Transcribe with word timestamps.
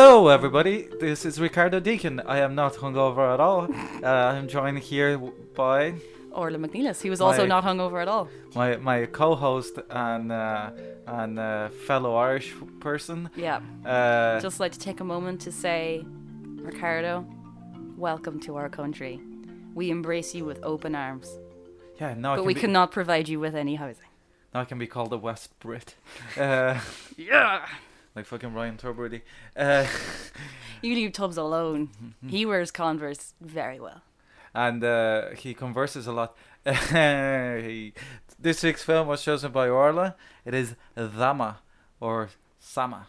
Hello, 0.00 0.28
everybody. 0.28 0.86
This 1.00 1.24
is 1.26 1.40
Ricardo 1.40 1.80
Deakin. 1.80 2.20
I 2.20 2.38
am 2.38 2.54
not 2.54 2.74
hungover 2.74 3.34
at 3.34 3.40
all. 3.40 3.66
Uh, 4.00 4.06
I'm 4.06 4.46
joined 4.46 4.78
here 4.78 5.18
by 5.56 5.94
Orla 6.30 6.56
Mc 6.56 6.72
Nelis, 6.72 7.02
He 7.02 7.10
was 7.10 7.20
also 7.20 7.42
My- 7.42 7.48
not 7.48 7.64
hungover 7.64 8.00
at 8.00 8.06
all. 8.06 8.28
my 8.54 8.76
my 8.76 9.06
co-host 9.06 9.80
and 9.90 10.30
uh, 10.30 10.70
and 11.08 11.36
uh, 11.40 11.70
fellow 11.88 12.14
Irish 12.14 12.54
person. 12.78 13.28
Yeah. 13.34 13.58
Uh, 13.84 14.38
Just 14.40 14.60
like 14.60 14.70
to 14.70 14.78
take 14.78 15.00
a 15.00 15.04
moment 15.04 15.40
to 15.40 15.50
say, 15.50 16.04
Ricardo, 16.62 17.26
welcome 17.96 18.38
to 18.46 18.54
our 18.54 18.68
country. 18.68 19.18
We 19.74 19.90
embrace 19.90 20.32
you 20.32 20.44
with 20.44 20.60
open 20.62 20.94
arms, 20.94 21.28
yeah, 22.00 22.14
now 22.14 22.34
I 22.34 22.36
but 22.36 22.42
can 22.42 22.46
we 22.46 22.54
be, 22.54 22.60
cannot 22.60 22.92
provide 22.92 23.28
you 23.28 23.40
with 23.40 23.56
any 23.56 23.74
housing. 23.74 24.10
now 24.54 24.60
I 24.60 24.64
can 24.64 24.78
be 24.78 24.86
called 24.86 25.12
a 25.12 25.18
West 25.18 25.58
Brit, 25.58 25.96
uh, 26.36 26.78
Yeah. 27.16 27.66
Like 28.18 28.26
fucking 28.26 28.52
Ryan 28.52 28.76
Tubridy. 28.76 29.22
Uh, 29.56 29.86
You 30.82 30.94
leave 30.94 31.12
Tubbs 31.12 31.36
alone. 31.36 31.90
He 32.26 32.44
wears 32.46 32.70
Converse 32.70 33.34
very 33.40 33.80
well. 33.80 34.02
and 34.54 34.82
uh, 34.82 35.30
he 35.36 35.54
converses 35.54 36.06
a 36.06 36.12
lot. 36.12 36.36
he, 36.64 37.92
this 38.38 38.62
week's 38.62 38.82
film 38.82 39.06
was 39.08 39.22
chosen 39.22 39.52
by 39.52 39.68
Orla. 39.68 40.14
It 40.44 40.54
is 40.54 40.74
Dama 40.96 41.58
or 42.00 42.28
Sama 42.58 43.06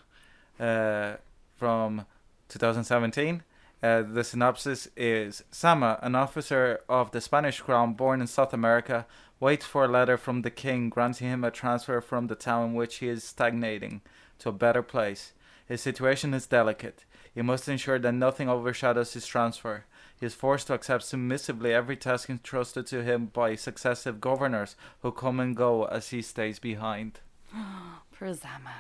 uh, 0.59 1.13
from 1.57 2.05
2017. 2.49 3.43
Uh, 3.81 4.01
the 4.01 4.23
synopsis 4.23 4.89
is 4.97 5.43
Sama, 5.51 5.97
an 6.01 6.13
officer 6.15 6.81
of 6.89 7.11
the 7.11 7.21
Spanish 7.21 7.61
crown 7.61 7.93
born 7.93 8.21
in 8.21 8.27
South 8.27 8.53
America, 8.53 9.05
waits 9.39 9.65
for 9.65 9.85
a 9.85 9.87
letter 9.87 10.17
from 10.17 10.41
the 10.41 10.51
king 10.51 10.89
granting 10.89 11.29
him 11.29 11.43
a 11.43 11.51
transfer 11.51 12.01
from 12.01 12.27
the 12.27 12.35
town 12.35 12.69
in 12.69 12.73
which 12.75 12.97
he 12.97 13.07
is 13.07 13.23
stagnating 13.23 14.01
to 14.39 14.49
a 14.49 14.53
better 14.53 14.81
place. 14.81 15.33
His 15.67 15.81
situation 15.81 16.33
is 16.33 16.47
delicate. 16.47 17.05
He 17.33 17.41
must 17.41 17.69
ensure 17.69 17.99
that 17.99 18.13
nothing 18.13 18.49
overshadows 18.49 19.13
his 19.13 19.27
transfer. 19.27 19.85
He 20.19 20.25
is 20.25 20.33
forced 20.33 20.67
to 20.67 20.73
accept 20.73 21.03
submissively 21.03 21.73
every 21.73 21.95
task 21.95 22.29
entrusted 22.29 22.87
to 22.87 23.03
him 23.03 23.27
by 23.27 23.55
successive 23.55 24.19
governors 24.19 24.75
who 25.01 25.11
come 25.11 25.39
and 25.39 25.55
go 25.55 25.85
as 25.85 26.09
he 26.09 26.21
stays 26.21 26.59
behind. 26.59 27.19
For 28.11 28.33
Zama. 28.33 28.75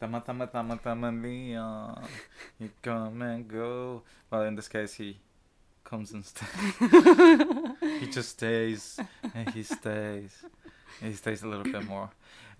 Tama 0.00 0.20
tama 0.20 0.46
tama 0.46 0.78
tama 0.82 1.10
Leon. 1.10 2.08
You 2.58 2.70
come 2.82 3.22
and 3.22 3.46
go. 3.46 4.02
Well, 4.30 4.42
in 4.42 4.54
this 4.54 4.68
case, 4.68 4.94
he 4.94 5.18
comes 5.84 6.12
and 6.12 6.24
stays. 6.24 6.48
he 8.00 8.06
just 8.06 8.30
stays 8.30 9.00
and 9.34 9.50
he 9.50 9.62
stays. 9.62 10.42
He 11.00 11.12
stays 11.12 11.42
a 11.42 11.48
little 11.48 11.64
bit 11.64 11.86
more. 11.86 12.10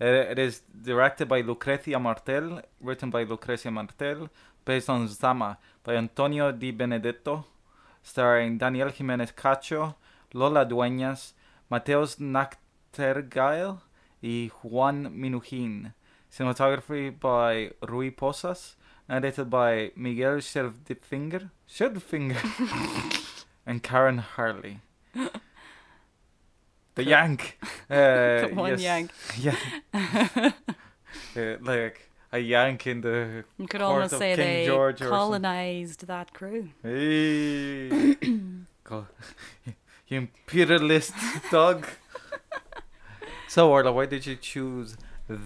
Uh, 0.01 0.05
it 0.05 0.39
is 0.39 0.61
directed 0.81 1.27
by 1.27 1.41
Lucrecia 1.41 2.01
Martel, 2.01 2.61
written 2.79 3.09
by 3.09 3.25
Lucrecia 3.25 3.71
Martel, 3.71 4.29
based 4.63 4.89
on 4.89 5.07
Zama 5.07 5.57
by 5.83 5.95
Antonio 5.95 6.51
Di 6.51 6.71
Benedetto, 6.71 7.45
starring 8.01 8.57
Daniel 8.57 8.89
Jimenez 8.89 9.31
Cacho, 9.31 9.95
Lola 10.33 10.65
Dueñas, 10.65 11.33
Matheus 11.69 12.17
Nachtergaele, 12.17 13.79
y 14.21 14.51
Juan 14.61 15.13
Minujín. 15.13 15.93
Cinematography 16.31 17.09
by 17.09 17.71
Rui 17.81 18.11
Poças, 18.11 18.75
edited 19.09 19.49
by 19.49 19.91
Miguel 19.95 20.37
Schverdfinger, 20.37 21.49
Schverdfinger 21.67 22.37
and 23.65 23.81
Karen 23.81 24.19
Harley. 24.19 24.79
The 26.99 27.09
Yank. 27.09 27.57
Uh, 27.89 27.95
The 28.47 28.51
one 28.53 28.77
yes. 28.77 28.81
yank. 28.81 29.11
Yeah. 29.45 30.51
Uh, 31.35 31.57
like 31.61 32.09
a 32.31 32.39
Yank 32.39 32.85
in 32.87 33.01
the. 33.01 33.43
You 33.57 33.67
could 33.67 33.81
Court 33.81 33.91
almost 33.93 34.13
of 34.13 34.19
say 34.19 34.35
King 34.35 34.45
they 34.45 34.65
George 34.65 34.99
colonized 34.99 36.05
that 36.07 36.33
crew. 36.33 36.69
Hey. 36.83 38.15
Go- 38.83 39.07
you 40.07 40.17
imperialist 40.17 41.13
dog. 41.51 41.87
So, 43.47 43.71
Orla, 43.71 43.91
why 43.91 44.05
did 44.05 44.25
you 44.25 44.35
choose 44.35 44.95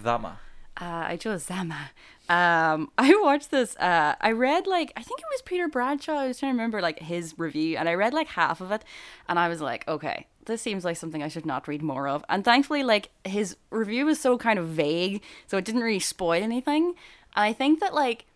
Zama? 0.02 0.38
Uh, 0.80 1.04
I 1.12 1.16
chose 1.16 1.44
Zama. 1.44 1.90
Um, 2.28 2.90
I 2.98 3.14
watched 3.22 3.50
this. 3.50 3.76
Uh, 3.76 4.14
I 4.20 4.32
read 4.32 4.66
like 4.66 4.92
I 4.96 5.02
think 5.02 5.20
it 5.20 5.26
was 5.30 5.42
Peter 5.42 5.68
Bradshaw. 5.68 6.16
I 6.18 6.26
was 6.28 6.38
trying 6.38 6.52
to 6.52 6.56
remember 6.56 6.80
like 6.80 6.98
his 6.98 7.34
review, 7.38 7.76
and 7.78 7.88
I 7.88 7.94
read 7.94 8.12
like 8.14 8.28
half 8.28 8.60
of 8.60 8.72
it, 8.72 8.82
and 9.28 9.38
I 9.38 9.48
was 9.48 9.60
like, 9.60 9.86
okay, 9.88 10.26
this 10.46 10.62
seems 10.62 10.84
like 10.84 10.96
something 10.96 11.22
I 11.22 11.28
should 11.28 11.46
not 11.46 11.68
read 11.68 11.82
more 11.82 12.08
of. 12.08 12.24
And 12.28 12.44
thankfully, 12.44 12.82
like 12.82 13.10
his 13.24 13.56
review 13.70 14.06
was 14.06 14.20
so 14.20 14.38
kind 14.38 14.58
of 14.58 14.68
vague, 14.68 15.22
so 15.46 15.56
it 15.56 15.64
didn't 15.64 15.82
really 15.82 16.00
spoil 16.00 16.42
anything. 16.42 16.94
And 17.36 17.44
I 17.44 17.52
think 17.52 17.80
that 17.80 17.94
like 17.94 18.26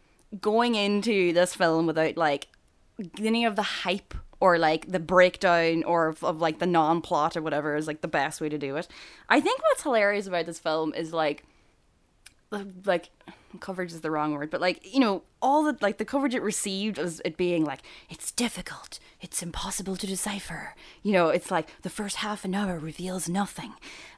going 0.41 0.75
into 0.75 1.33
this 1.33 1.55
film 1.55 1.87
without 1.87 2.17
like 2.17 2.49
any 3.19 3.45
of 3.45 3.57
the 3.57 3.63
hype 3.63 4.15
or 4.41 4.59
like 4.59 4.91
the 4.91 5.01
breakdown 5.01 5.85
or 5.85 6.09
of, 6.09 6.23
of 6.23 6.41
like 6.41 6.59
the 6.59 6.67
non-plot 6.67 7.37
or 7.37 7.43
whatever 7.43 7.77
is 7.77 7.87
like 7.87 8.01
the 8.01 8.09
best 8.09 8.41
way 8.41 8.49
to 8.49 8.59
do 8.59 8.77
it. 8.77 8.89
I 9.29 9.41
think 9.41 9.63
what's 9.63 9.83
hilarious 9.83 10.27
about 10.27 10.47
this 10.47 10.59
film 10.59 10.95
is 10.95 11.13
like 11.13 11.45
like 12.51 13.11
coverage 13.61 13.93
is 13.93 14.01
the 14.01 14.11
wrong 14.11 14.33
word, 14.33 14.51
but 14.51 14.61
like 14.61 14.95
you 14.95 15.01
know 15.01 15.23
all 15.43 15.63
the 15.65 15.77
like 15.81 15.99
the 15.99 16.05
coverage 16.05 16.35
it 16.35 16.43
received 16.43 16.99
was 16.99 17.21
it 17.25 17.37
being 17.37 17.65
like 17.65 17.81
it's 18.09 18.31
difficult, 18.31 18.99
it's 19.21 19.43
impossible 19.43 19.97
to 19.97 20.07
decipher. 20.07 20.75
You 21.03 21.13
know, 21.13 21.29
it's 21.29 21.51
like 21.51 21.69
the 21.83 21.91
first 21.91 22.17
half 22.17 22.45
an 22.45 22.55
hour 22.55 22.79
reveals 22.79 23.29
nothing, 23.29 23.75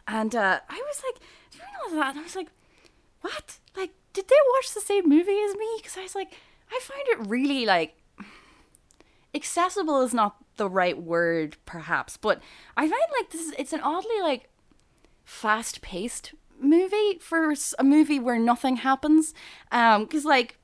and 0.06 0.34
uh, 0.34 0.60
I 0.68 0.82
was 0.86 1.02
like, 1.06 1.20
do 1.50 1.58
you 1.58 1.64
know 1.90 2.00
that? 2.00 2.10
And 2.10 2.20
I 2.20 2.22
was 2.22 2.36
like, 2.36 2.48
what? 3.20 3.58
Like, 3.76 3.90
did 4.12 4.28
they 4.28 4.34
watch 4.54 4.74
the 4.74 4.80
same 4.80 5.08
movie 5.08 5.38
as 5.48 5.56
me? 5.56 5.68
Because 5.78 5.96
I 5.96 6.02
was 6.02 6.14
like, 6.14 6.32
I 6.70 6.78
find 6.80 7.02
it 7.08 7.28
really 7.28 7.66
like 7.66 7.96
accessible 9.34 10.02
is 10.02 10.12
not 10.12 10.36
the 10.56 10.68
right 10.68 11.00
word 11.00 11.56
perhaps 11.64 12.16
but 12.16 12.42
i 12.76 12.82
find 12.82 13.02
like 13.16 13.30
this 13.30 13.40
is 13.40 13.54
it's 13.58 13.72
an 13.72 13.80
oddly 13.80 14.20
like 14.22 14.48
fast 15.24 15.80
paced 15.80 16.34
movie 16.60 17.18
for 17.20 17.54
a 17.78 17.84
movie 17.84 18.18
where 18.18 18.38
nothing 18.38 18.76
happens 18.76 19.34
um 19.72 20.04
because 20.04 20.24
like 20.24 20.56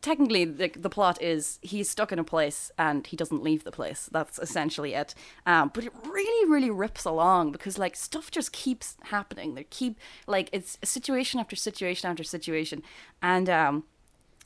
technically 0.00 0.44
the, 0.44 0.68
the 0.68 0.88
plot 0.90 1.20
is 1.20 1.58
he's 1.62 1.88
stuck 1.88 2.12
in 2.12 2.18
a 2.18 2.24
place 2.24 2.70
and 2.78 3.06
he 3.06 3.16
doesn't 3.16 3.42
leave 3.42 3.64
the 3.64 3.70
place. 3.70 4.08
That's 4.10 4.38
essentially 4.38 4.94
it. 4.94 5.14
Um 5.46 5.70
but 5.74 5.84
it 5.84 5.92
really 6.06 6.50
really 6.50 6.70
rips 6.70 7.04
along 7.04 7.52
because 7.52 7.78
like 7.78 7.96
stuff 7.96 8.30
just 8.30 8.52
keeps 8.52 8.96
happening. 9.04 9.54
They 9.54 9.64
keep 9.64 9.98
like 10.26 10.48
it's 10.52 10.78
situation 10.84 11.40
after 11.40 11.56
situation 11.56 12.10
after 12.10 12.24
situation. 12.24 12.82
And 13.22 13.48
um 13.48 13.84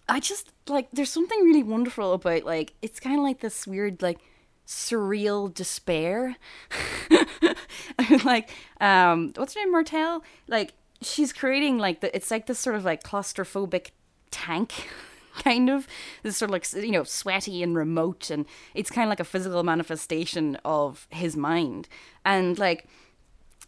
I 0.09 0.21
just 0.21 0.53
like 0.69 0.89
there's 0.93 1.11
something 1.11 1.41
really 1.45 1.63
wonderful 1.63 2.13
about 2.13 2.45
like 2.45 2.75
it's 2.83 3.01
kind 3.01 3.19
of 3.19 3.23
like 3.23 3.41
this 3.41 3.67
weird 3.67 4.03
like 4.03 4.19
surreal 4.67 5.53
despair. 5.53 6.37
Like 8.25 8.51
um 8.81 9.33
what's 9.37 9.55
her 9.55 9.61
name? 9.61 9.73
Martel? 9.73 10.23
Like 10.49 10.73
she's 11.05 11.33
creating 11.33 11.79
like 11.79 12.01
the 12.01 12.15
it's 12.15 12.31
like 12.31 12.47
this 12.47 12.59
sort 12.59 12.77
of 12.77 12.85
like 12.85 13.03
claustrophobic 13.03 13.91
tank 14.31 14.89
kind 15.43 15.71
of. 15.71 15.87
This 16.23 16.37
sort 16.37 16.51
of 16.51 16.53
like 16.53 16.85
you 16.85 16.93
know 16.93 17.05
sweaty 17.05 17.63
and 17.63 17.77
remote 17.77 18.31
and 18.31 18.47
it's 18.75 18.91
kind 18.91 19.07
of 19.07 19.11
like 19.11 19.21
a 19.21 19.25
physical 19.25 19.63
manifestation 19.63 20.59
of 20.65 21.07
his 21.11 21.37
mind. 21.37 21.89
And 22.25 22.59
like 22.59 22.87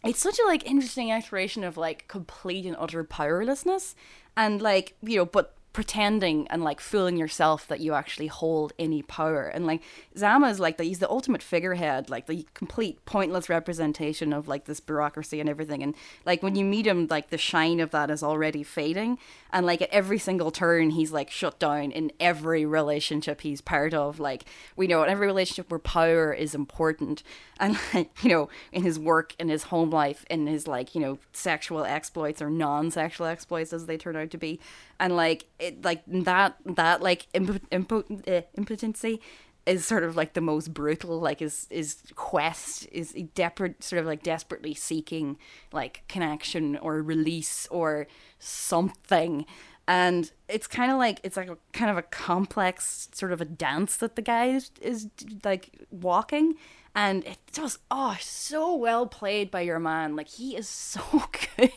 it's 0.03 0.21
such 0.21 0.39
a 0.39 0.47
like 0.47 0.65
interesting 0.65 1.11
exploration 1.11 1.63
of 1.63 1.77
like 1.77 2.07
complete 2.07 2.65
and 2.65 2.75
utter 2.79 3.03
powerlessness. 3.03 3.95
And 4.35 4.61
like 4.61 4.95
you 5.01 5.17
know 5.17 5.25
but 5.25 5.56
pretending 5.77 6.47
and 6.47 6.63
like 6.63 6.79
fooling 6.79 7.17
yourself 7.17 7.67
that 7.67 7.79
you 7.79 7.93
actually 7.93 8.25
hold 8.25 8.73
any 8.79 9.03
power. 9.03 9.43
And 9.43 9.67
like 9.67 9.83
zama 10.17 10.49
is 10.49 10.59
like 10.59 10.77
the, 10.77 10.83
he's 10.83 10.97
the 10.97 11.07
ultimate 11.07 11.43
figurehead 11.43 12.09
like 12.09 12.25
the 12.25 12.47
complete 12.55 13.05
pointless 13.05 13.47
representation 13.47 14.33
of 14.33 14.47
like 14.47 14.65
this 14.65 14.79
bureaucracy 14.79 15.39
and 15.39 15.47
everything. 15.47 15.83
And 15.83 15.93
like 16.25 16.41
when 16.41 16.55
you 16.55 16.65
meet 16.65 16.87
him 16.87 17.05
like 17.11 17.29
the 17.29 17.37
shine 17.37 17.79
of 17.79 17.91
that 17.91 18.09
is 18.09 18.23
already 18.23 18.63
fading. 18.63 19.19
And 19.53 19.67
like 19.67 19.83
at 19.83 19.91
every 19.91 20.17
single 20.17 20.49
turn 20.49 20.89
he's 20.89 21.11
like 21.11 21.29
shut 21.29 21.59
down 21.59 21.91
in 21.91 22.11
every 22.19 22.65
relationship 22.65 23.41
he's 23.41 23.61
part 23.61 23.93
of. 23.93 24.19
Like 24.19 24.45
we 24.75 24.87
know 24.87 25.03
in 25.03 25.11
every 25.11 25.27
relationship 25.27 25.69
where 25.69 25.77
power 25.77 26.33
is 26.33 26.55
important. 26.55 27.21
And 27.59 27.75
like 27.93 28.23
you 28.23 28.29
know 28.29 28.49
in 28.71 28.83
his 28.83 28.99
work 28.99 29.35
in 29.39 29.49
his 29.49 29.63
home 29.63 29.89
life 29.89 30.25
in 30.29 30.45
his 30.45 30.67
like 30.67 30.93
you 30.93 31.01
know 31.01 31.17
sexual 31.33 31.85
exploits 31.85 32.39
or 32.39 32.51
non-sexual 32.51 33.25
exploits 33.25 33.73
as 33.73 33.87
they 33.87 33.97
turn 33.97 34.15
out 34.15 34.29
to 34.29 34.37
be 34.37 34.59
and 34.99 35.15
like 35.15 35.45
it 35.59 35.83
like 35.83 36.03
that 36.07 36.57
that 36.65 37.01
like 37.01 37.27
impo- 37.33 37.61
impo- 37.71 38.27
uh, 38.27 38.41
impotency 38.55 39.21
is 39.67 39.85
sort 39.85 40.03
of 40.03 40.15
like 40.15 40.33
the 40.33 40.41
most 40.41 40.73
brutal 40.73 41.19
like 41.19 41.41
his 41.41 41.67
his 41.69 41.97
quest 42.15 42.87
is 42.91 43.11
desperate 43.35 43.83
sort 43.83 43.99
of 43.99 44.05
like 44.05 44.23
desperately 44.23 44.73
seeking 44.73 45.37
like 45.73 46.03
connection 46.07 46.77
or 46.77 47.01
release 47.01 47.67
or 47.69 48.07
something. 48.39 49.45
And 49.89 50.31
it's 50.49 50.67
kind 50.67 50.91
of 50.91 50.97
like 50.97 51.19
it's 51.23 51.37
like 51.37 51.49
a 51.49 51.57
kind 51.73 51.91
of 51.91 51.97
a 51.97 52.01
complex 52.01 53.09
sort 53.13 53.31
of 53.31 53.41
a 53.41 53.45
dance 53.45 53.97
that 53.97 54.15
the 54.15 54.21
guy 54.21 54.45
is, 54.47 54.71
is 54.81 55.07
like 55.43 55.85
walking. 55.91 56.55
And 56.95 57.25
it 57.25 57.37
just 57.51 57.79
oh 57.91 58.17
so 58.21 58.73
well 58.73 59.05
played 59.05 59.51
by 59.51 59.61
your 59.61 59.79
man. 59.79 60.15
Like 60.15 60.29
he 60.29 60.55
is 60.55 60.67
so 60.69 61.01
good. 61.57 61.71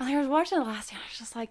And 0.00 0.08
i 0.08 0.18
was 0.18 0.28
watching 0.28 0.58
it 0.58 0.64
last 0.64 0.92
night 0.92 1.00
i 1.00 1.10
was 1.10 1.18
just 1.18 1.36
like 1.36 1.50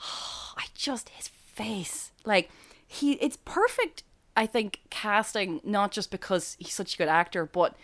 i 0.56 0.64
just 0.74 1.08
his 1.10 1.28
face. 1.28 2.12
Like 2.24 2.50
he 2.86 3.12
it's 3.14 3.38
perfect 3.44 4.02
I 4.36 4.46
think 4.46 4.80
casting 4.90 5.60
not 5.64 5.92
just 5.92 6.10
because 6.10 6.56
he's 6.58 6.74
such 6.74 6.94
a 6.94 6.98
good 6.98 7.08
actor, 7.08 7.46
but 7.46 7.74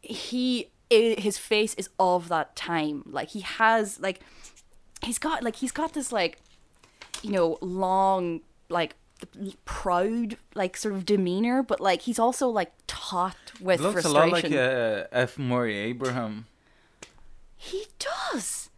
he 0.00 0.70
his 0.90 1.36
face 1.38 1.74
is 1.74 1.90
of 1.98 2.28
that 2.28 2.56
time. 2.56 3.02
Like 3.06 3.30
he 3.30 3.40
has 3.40 4.00
like 4.00 4.20
he's 5.02 5.18
got 5.18 5.42
like 5.42 5.56
he's 5.56 5.72
got 5.72 5.92
this 5.94 6.12
like 6.12 6.38
you 7.22 7.30
know 7.32 7.58
long 7.60 8.40
like 8.68 8.94
proud 9.64 10.36
like 10.54 10.76
sort 10.76 10.94
of 10.94 11.04
demeanor 11.04 11.62
but 11.62 11.80
like 11.80 12.02
he's 12.02 12.18
also 12.18 12.48
like 12.48 12.72
taut 12.86 13.34
with 13.60 13.80
It 13.80 13.82
looks 13.82 14.04
a 14.04 14.08
lot 14.08 14.30
like 14.30 14.44
uh, 14.44 15.04
F. 15.10 15.38
Murray 15.38 15.76
Abraham. 15.76 16.46
he 17.56 17.86
does 17.98 18.70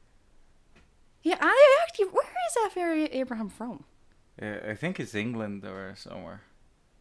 yeah 1.22 1.36
i 1.40 1.76
actually 1.82 2.06
where 2.06 2.24
is. 2.56 2.76
Murray 2.76 3.04
abraham 3.06 3.48
from 3.48 3.84
Uh, 4.40 4.70
I 4.70 4.74
think 4.74 4.98
it's 5.00 5.14
England 5.14 5.64
or 5.64 5.94
somewhere. 5.96 6.40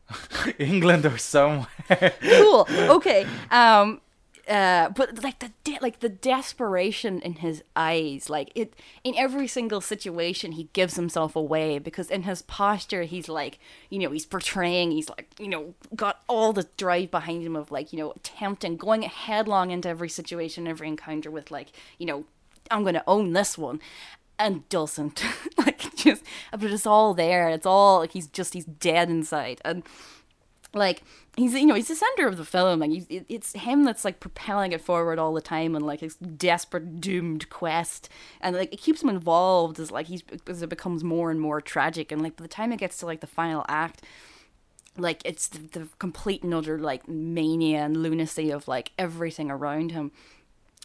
England 0.59 1.05
or 1.05 1.17
somewhere. 1.17 2.13
cool 2.21 2.67
okay 2.97 3.25
um 3.51 4.01
uh 4.47 4.89
but 4.89 5.23
like 5.23 5.37
the 5.39 5.51
de- 5.63 5.77
like 5.79 5.99
the 5.99 6.09
desperation 6.09 7.21
in 7.21 7.35
his 7.35 7.61
eyes 7.75 8.29
like 8.29 8.49
it 8.55 8.73
in 9.03 9.13
every 9.15 9.47
single 9.47 9.79
situation 9.79 10.53
he 10.53 10.67
gives 10.73 10.95
himself 10.95 11.35
away 11.35 11.77
because 11.77 12.09
in 12.09 12.23
his 12.23 12.41
posture 12.41 13.03
he's 13.03 13.29
like 13.29 13.59
you 13.91 13.99
know 13.99 14.09
he's 14.09 14.25
portraying 14.25 14.89
he's 14.91 15.07
like 15.09 15.27
you 15.39 15.47
know 15.47 15.75
got 15.95 16.23
all 16.27 16.51
the 16.51 16.67
drive 16.77 17.11
behind 17.11 17.43
him 17.43 17.55
of 17.55 17.69
like 17.69 17.93
you 17.93 17.99
know 17.99 18.11
attempting 18.11 18.75
going 18.75 19.03
headlong 19.03 19.69
into 19.69 19.87
every 19.87 20.09
situation 20.09 20.67
every 20.67 20.87
encounter 20.87 21.29
with 21.29 21.51
like 21.51 21.67
you 21.99 22.07
know 22.07 22.25
i'm 22.71 22.83
gonna 22.83 23.03
own 23.05 23.33
this 23.33 23.55
one 23.55 23.79
and 24.39 24.67
doesn't 24.69 25.23
like 25.57 25.95
just 25.95 26.23
but 26.51 26.63
it's 26.63 26.87
all 26.87 27.13
there. 27.13 27.49
It's 27.49 27.65
all 27.65 27.99
like 27.99 28.13
he's 28.13 28.27
just 28.27 28.53
he's 28.53 28.65
dead 28.65 29.09
inside. 29.09 29.61
And 29.65 29.83
like 30.73 31.03
he's 31.35 31.53
you 31.53 31.65
know 31.65 31.75
he's 31.75 31.89
the 31.89 31.95
center 31.95 32.27
of 32.27 32.37
the 32.37 32.45
film. 32.45 32.79
Like 32.79 32.91
it's 33.09 33.53
him 33.53 33.83
that's 33.83 34.05
like 34.05 34.19
propelling 34.19 34.71
it 34.71 34.81
forward 34.81 35.19
all 35.19 35.33
the 35.33 35.41
time 35.41 35.75
and 35.75 35.85
like 35.85 35.99
his 35.99 36.15
desperate 36.15 37.01
doomed 37.01 37.49
quest. 37.49 38.09
And 38.41 38.55
like 38.55 38.73
it 38.73 38.81
keeps 38.81 39.03
him 39.03 39.09
involved 39.09 39.79
as 39.79 39.91
like 39.91 40.07
he's 40.07 40.23
as 40.47 40.61
it 40.61 40.69
becomes 40.69 41.03
more 41.03 41.29
and 41.29 41.41
more 41.41 41.61
tragic. 41.61 42.11
And 42.11 42.21
like 42.21 42.37
by 42.37 42.43
the 42.43 42.47
time 42.47 42.71
it 42.71 42.79
gets 42.79 42.97
to 42.99 43.05
like 43.05 43.19
the 43.19 43.27
final 43.27 43.65
act 43.67 44.03
like 44.97 45.21
it's 45.23 45.47
the, 45.47 45.59
the 45.59 45.87
complete 45.97 46.43
and 46.43 46.53
utter 46.53 46.77
like 46.77 47.07
mania 47.07 47.79
and 47.79 47.95
lunacy 47.95 48.51
of 48.51 48.67
like 48.67 48.91
everything 48.97 49.49
around 49.49 49.91
him 49.91 50.11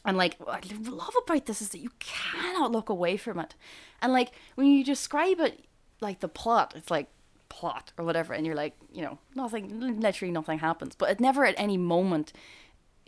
and 0.04 0.16
like 0.16 0.36
what 0.38 0.64
I 0.64 0.90
love 0.90 1.14
about 1.24 1.46
this 1.46 1.62
is 1.62 1.70
that 1.70 1.78
you 1.78 1.90
cannot 1.98 2.72
look 2.72 2.88
away 2.88 3.16
from 3.16 3.38
it. 3.38 3.54
And 4.02 4.12
like 4.12 4.32
when 4.54 4.66
you 4.66 4.84
describe 4.84 5.40
it 5.40 5.64
like 6.00 6.20
the 6.20 6.28
plot, 6.28 6.74
it's 6.76 6.90
like 6.90 7.08
plot 7.48 7.92
or 7.96 8.04
whatever, 8.04 8.34
and 8.34 8.44
you're 8.44 8.54
like, 8.54 8.76
you 8.92 9.02
know, 9.02 9.18
nothing 9.34 10.00
literally 10.00 10.32
nothing 10.32 10.58
happens. 10.58 10.94
But 10.94 11.10
it 11.10 11.20
never 11.20 11.44
at 11.46 11.54
any 11.56 11.78
moment 11.78 12.32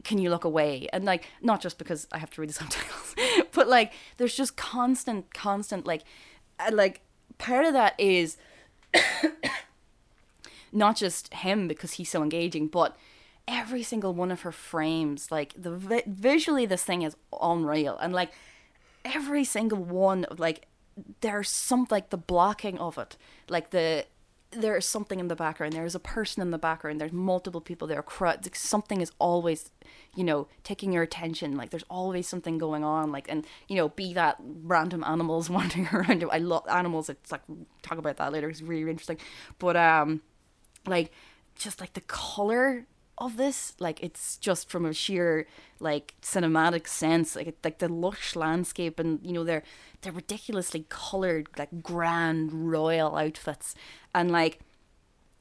can 0.05 0.19
you 0.19 0.31
look 0.31 0.45
away. 0.45 0.89
And 0.93 1.05
like 1.05 1.25
not 1.43 1.61
just 1.61 1.79
because 1.79 2.07
I 2.13 2.19
have 2.19 2.31
to 2.31 2.41
read 2.41 2.51
the 2.51 2.55
subtitles, 2.61 3.15
but 3.53 3.69
like 3.69 3.93
there's 4.17 4.35
just 4.35 4.57
constant, 4.57 5.35
constant 5.35 5.87
like 5.87 6.03
uh, 6.59 6.71
like 6.73 7.03
part 7.37 7.67
of 7.67 7.75
that 7.75 7.95
is 7.99 8.39
not 10.73 10.97
just 10.97 11.35
him 11.35 11.69
because 11.69 11.95
he's 11.95 12.09
so 12.09 12.23
engaging, 12.23 12.69
but 12.69 12.97
every 13.49 13.83
single 13.83 14.15
one 14.15 14.31
of 14.31 14.43
her 14.43 14.53
frames, 14.53 15.31
like 15.31 15.55
the 15.57 15.71
vi- 15.71 16.05
visually, 16.07 16.67
this 16.67 16.83
thing 16.83 17.03
is 17.03 17.17
unreal, 17.41 17.97
and 17.99 18.13
like 18.13 18.33
every 19.05 19.45
single 19.45 19.79
one, 19.79 20.25
of 20.25 20.41
like 20.41 20.67
there's 21.21 21.49
some 21.49 21.87
like 21.91 22.11
the 22.11 22.17
blocking 22.17 22.79
of 22.79 22.99
it, 22.99 23.17
like 23.49 23.71
the 23.71 24.07
there's 24.53 24.87
something 24.87 25.21
in 25.21 25.29
the 25.29 25.37
background. 25.37 25.73
There's 25.73 25.95
a 25.95 26.01
person 26.01 26.41
in 26.41 26.51
the 26.51 26.59
background. 26.59 27.01
There's 27.01 27.13
multiple 27.13 27.61
people 27.61 27.89
there. 27.89 28.03
Crowd. 28.03 28.45
like, 28.45 28.55
Something 28.55 29.01
is 29.01 29.11
always, 29.19 29.71
you 30.15 30.25
know, 30.25 30.49
taking 30.63 30.93
your 30.93 31.03
attention. 31.03 31.57
Like 31.57 31.71
there's 31.71 31.85
always 31.91 32.29
something 32.29 32.57
going 32.57 32.85
on. 32.85 33.13
Like 33.13 33.27
and 33.29 33.47
you 33.69 33.77
know, 33.77 33.89
be 33.91 34.15
that 34.15 34.37
random 34.41 35.05
animals 35.05 35.51
wandering 35.57 35.89
around. 35.93 36.25
I 36.31 36.39
love 36.39 36.65
animals. 36.69 37.09
It's 37.09 37.33
like 37.33 37.43
talk 37.83 37.99
about 37.99 38.17
that 38.17 38.33
later. 38.33 38.49
It's 38.49 38.63
really 38.63 38.91
interesting. 38.91 39.19
But 39.59 39.77
um, 39.77 40.23
like 40.87 41.13
just 41.57 41.81
like 41.81 41.95
the 41.95 42.03
color 42.03 42.87
of 43.19 43.37
this 43.39 43.73
like 43.81 44.03
it's 44.03 44.37
just 44.37 44.69
from 44.69 44.85
a 44.85 44.93
sheer 44.93 45.47
like 45.81 46.15
cinematic 46.21 46.87
sense 46.87 47.35
like 47.35 47.57
like 47.65 47.79
the 47.79 47.89
lush 47.89 48.37
landscape 48.37 49.01
and 49.01 49.21
you 49.23 49.33
know 49.33 49.43
they're 49.43 49.63
they're 50.03 50.13
ridiculously 50.13 50.87
colored 50.89 51.49
like 51.59 51.83
grand 51.83 52.71
royal 52.71 53.17
outfits. 53.17 53.75
And 54.15 54.31
like 54.31 54.61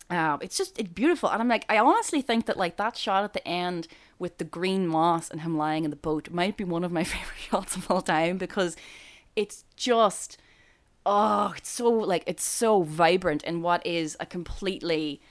um, 0.09 0.39
it's 0.41 0.57
just 0.57 0.79
it's 0.79 0.89
beautiful. 0.89 1.29
And 1.29 1.41
i'm 1.41 1.47
like 1.47 1.65
i 1.67 1.77
honestly 1.77 2.21
think 2.21 2.45
that 2.45 2.57
like 2.57 2.77
that 2.77 2.95
shot 2.95 3.23
at 3.23 3.33
the 3.33 3.47
end 3.47 3.87
with 4.19 4.37
the 4.37 4.43
green 4.43 4.87
moss 4.87 5.29
and 5.29 5.41
him 5.41 5.57
lying 5.57 5.83
in 5.83 5.89
the 5.89 5.95
boat 5.95 6.29
might 6.29 6.57
be 6.57 6.63
one 6.63 6.83
of 6.83 6.91
my 6.91 7.03
favorite 7.13 7.37
shots 7.37 7.75
of 7.75 7.89
all 7.91 8.01
time 8.01 8.37
because 8.37 8.75
it's 9.35 9.65
just 9.75 10.37
oh 11.05 11.53
it's 11.57 11.69
so 11.69 11.89
like 11.89 12.23
it's 12.25 12.43
so 12.43 12.83
vibrant 12.83 13.43
in 13.43 13.61
what 13.61 13.85
is 13.85 14.15
a 14.19 14.25
completely 14.25 15.21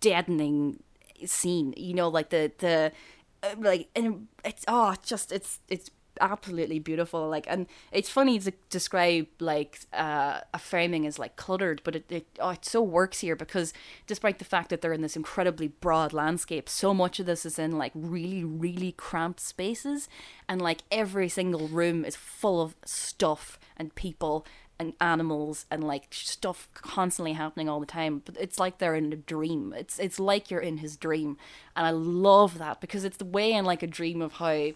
deadening 0.00 0.82
scene 1.26 1.74
you 1.76 1.94
know 1.94 2.08
like 2.08 2.30
the 2.30 2.52
the 2.58 2.92
uh, 3.42 3.54
like 3.58 3.88
and 3.94 4.26
it's 4.44 4.64
oh 4.68 4.94
just 5.02 5.32
it's 5.32 5.60
it's 5.68 5.90
absolutely 6.20 6.78
beautiful 6.78 7.28
like 7.28 7.46
and 7.48 7.66
it's 7.92 8.08
funny 8.08 8.38
to 8.38 8.52
describe 8.70 9.26
like 9.40 9.80
uh, 9.92 10.40
a 10.52 10.58
framing 10.58 11.06
as 11.06 11.18
like 11.18 11.36
cluttered 11.36 11.80
but 11.84 11.96
it, 11.96 12.10
it 12.10 12.26
oh 12.40 12.50
it 12.50 12.64
so 12.64 12.82
works 12.82 13.20
here 13.20 13.36
because 13.36 13.72
despite 14.06 14.38
the 14.38 14.44
fact 14.44 14.68
that 14.70 14.80
they're 14.80 14.92
in 14.92 15.02
this 15.02 15.16
incredibly 15.16 15.68
broad 15.68 16.12
landscape 16.12 16.68
so 16.68 16.94
much 16.94 17.18
of 17.18 17.26
this 17.26 17.44
is 17.44 17.58
in 17.58 17.72
like 17.72 17.92
really 17.94 18.44
really 18.44 18.92
cramped 18.92 19.40
spaces 19.40 20.08
and 20.48 20.62
like 20.62 20.82
every 20.90 21.28
single 21.28 21.68
room 21.68 22.04
is 22.04 22.16
full 22.16 22.60
of 22.60 22.76
stuff 22.84 23.58
and 23.76 23.94
people 23.94 24.46
and 24.84 24.94
animals 25.00 25.66
and 25.70 25.82
like 25.82 26.06
stuff 26.10 26.68
constantly 26.74 27.32
happening 27.32 27.68
all 27.68 27.80
the 27.80 27.86
time 27.86 28.22
but 28.24 28.36
it's 28.38 28.58
like 28.58 28.78
they're 28.78 28.94
in 28.94 29.12
a 29.12 29.16
dream. 29.16 29.74
It's 29.76 29.98
it's 29.98 30.20
like 30.20 30.50
you're 30.50 30.60
in 30.60 30.78
his 30.78 30.96
dream. 30.96 31.36
And 31.76 31.86
i 31.86 31.90
love 31.90 32.58
that 32.58 32.80
because 32.80 33.04
it's 33.04 33.16
the 33.16 33.24
way 33.24 33.52
in 33.52 33.64
like 33.64 33.82
a 33.82 33.86
dream 33.86 34.22
of 34.22 34.34
how 34.34 34.70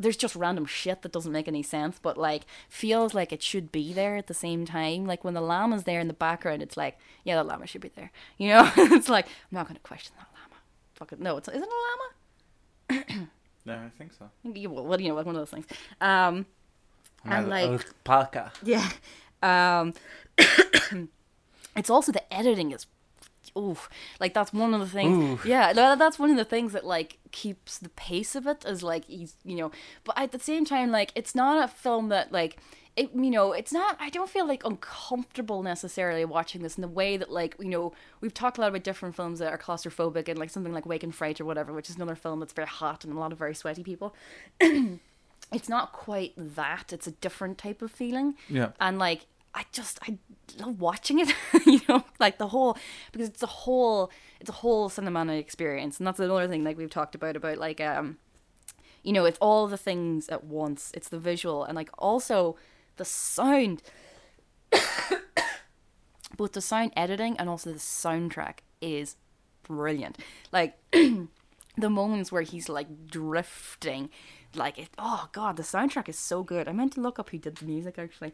there's 0.00 0.16
just 0.16 0.36
random 0.36 0.64
shit 0.64 1.02
that 1.02 1.12
doesn't 1.12 1.32
make 1.32 1.48
any 1.48 1.62
sense 1.62 1.98
but 2.00 2.16
like 2.16 2.42
feels 2.68 3.14
like 3.14 3.32
it 3.32 3.42
should 3.42 3.72
be 3.72 3.92
there 3.92 4.16
at 4.16 4.26
the 4.26 4.34
same 4.34 4.64
time. 4.64 5.06
Like 5.06 5.24
when 5.24 5.34
the 5.34 5.40
llama's 5.40 5.84
there 5.84 6.00
in 6.00 6.08
the 6.08 6.14
background 6.14 6.62
it's 6.62 6.76
like 6.76 6.98
yeah 7.24 7.36
the 7.36 7.44
llama 7.44 7.66
should 7.66 7.80
be 7.82 7.92
there. 7.94 8.10
You 8.38 8.48
know? 8.48 8.72
It's 8.76 9.08
like 9.08 9.26
i'm 9.26 9.52
not 9.58 9.66
going 9.66 9.76
to 9.76 9.82
question 9.82 10.14
that 10.18 10.28
llama. 10.32 10.60
Fuck 10.94 11.12
it 11.12 11.20
no 11.20 11.36
it's 11.36 11.48
isn't 11.48 11.62
it 11.62 11.68
a 11.68 12.94
llama? 12.94 13.28
No 13.64 13.74
I 13.74 13.90
think 13.98 14.12
so. 14.18 14.30
Well, 14.44 14.86
what 14.86 14.96
do 14.96 15.04
you 15.04 15.10
know 15.10 15.16
like 15.16 15.26
one 15.26 15.36
of 15.36 15.40
those 15.40 15.50
things. 15.50 15.66
Um 16.00 16.46
And, 17.36 17.48
like- 17.48 17.86
alpaca. 18.06 18.52
Yeah. 18.62 18.88
Um 19.42 19.94
it's 21.76 21.90
also 21.90 22.12
the 22.12 22.32
editing 22.32 22.72
is 22.72 22.86
oof. 23.56 23.88
Like 24.20 24.34
that's 24.34 24.52
one 24.52 24.74
of 24.74 24.80
the 24.80 24.86
things. 24.86 25.44
Yeah, 25.44 25.72
that's 25.72 26.18
one 26.18 26.30
of 26.30 26.36
the 26.36 26.44
things 26.44 26.72
that 26.72 26.84
like 26.84 27.18
keeps 27.30 27.78
the 27.78 27.88
pace 27.90 28.34
of 28.34 28.46
it 28.46 28.64
is 28.64 28.82
like 28.82 29.04
you 29.08 29.28
know 29.44 29.70
but 30.04 30.18
at 30.18 30.32
the 30.32 30.38
same 30.38 30.64
time 30.64 30.90
like 30.90 31.12
it's 31.14 31.34
not 31.34 31.62
a 31.62 31.68
film 31.68 32.08
that 32.08 32.32
like 32.32 32.58
it, 32.98 33.12
you 33.14 33.30
know, 33.30 33.52
it's 33.52 33.72
not. 33.72 33.96
I 34.00 34.10
don't 34.10 34.28
feel 34.28 34.44
like 34.44 34.64
uncomfortable 34.64 35.62
necessarily 35.62 36.24
watching 36.24 36.62
this 36.62 36.76
in 36.76 36.82
the 36.82 36.88
way 36.88 37.16
that, 37.16 37.30
like, 37.30 37.54
you 37.60 37.68
know, 37.68 37.92
we've 38.20 38.34
talked 38.34 38.58
a 38.58 38.60
lot 38.60 38.70
about 38.70 38.82
different 38.82 39.14
films 39.14 39.38
that 39.38 39.52
are 39.52 39.58
claustrophobic 39.58 40.28
and 40.28 40.36
like 40.36 40.50
something 40.50 40.72
like 40.72 40.84
Wake 40.84 41.04
in 41.04 41.12
Fright 41.12 41.40
or 41.40 41.44
whatever, 41.44 41.72
which 41.72 41.88
is 41.88 41.94
another 41.94 42.16
film 42.16 42.40
that's 42.40 42.52
very 42.52 42.66
hot 42.66 43.04
and 43.04 43.12
a 43.12 43.18
lot 43.18 43.30
of 43.30 43.38
very 43.38 43.54
sweaty 43.54 43.84
people. 43.84 44.16
It's 45.52 45.68
not 45.68 45.92
quite 45.92 46.32
that. 46.36 46.92
It's 46.92 47.06
a 47.06 47.12
different 47.12 47.58
type 47.58 47.82
of 47.82 47.90
feeling. 47.90 48.34
Yeah. 48.48 48.70
And 48.80 48.98
like 48.98 49.26
I 49.54 49.64
just 49.72 49.98
I 50.02 50.18
love 50.58 50.80
watching 50.80 51.20
it, 51.20 51.32
you 51.66 51.80
know, 51.88 52.04
like 52.18 52.38
the 52.38 52.48
whole 52.48 52.76
because 53.12 53.28
it's 53.28 53.42
a 53.42 53.46
whole 53.46 54.10
it's 54.40 54.50
a 54.50 54.54
whole 54.54 54.88
cinematic 54.88 55.38
experience. 55.38 55.98
And 55.98 56.06
that's 56.06 56.20
another 56.20 56.48
thing 56.48 56.64
like 56.64 56.76
we've 56.76 56.90
talked 56.90 57.14
about 57.14 57.36
about 57.36 57.58
like 57.58 57.80
um 57.80 58.18
you 59.02 59.12
know, 59.12 59.24
it's 59.24 59.38
all 59.40 59.68
the 59.68 59.78
things 59.78 60.28
at 60.28 60.44
once. 60.44 60.90
It's 60.94 61.08
the 61.08 61.18
visual 61.18 61.64
and 61.64 61.76
like 61.76 61.90
also 61.98 62.56
the 62.96 63.04
sound 63.04 63.82
both 66.36 66.52
the 66.52 66.60
sound 66.60 66.92
editing 66.96 67.36
and 67.38 67.48
also 67.48 67.72
the 67.72 67.78
soundtrack 67.78 68.58
is 68.80 69.16
brilliant. 69.62 70.18
Like 70.52 70.78
the 70.92 71.90
moments 71.90 72.30
where 72.32 72.42
he's 72.42 72.68
like 72.68 73.06
drifting, 73.06 74.10
like 74.54 74.78
it. 74.78 74.88
Oh 74.98 75.28
god, 75.32 75.56
the 75.56 75.62
soundtrack 75.62 76.08
is 76.08 76.18
so 76.18 76.42
good. 76.42 76.68
I 76.68 76.72
meant 76.72 76.92
to 76.94 77.00
look 77.00 77.18
up 77.18 77.30
who 77.30 77.38
did 77.38 77.56
the 77.56 77.66
music 77.66 77.98
actually. 77.98 78.32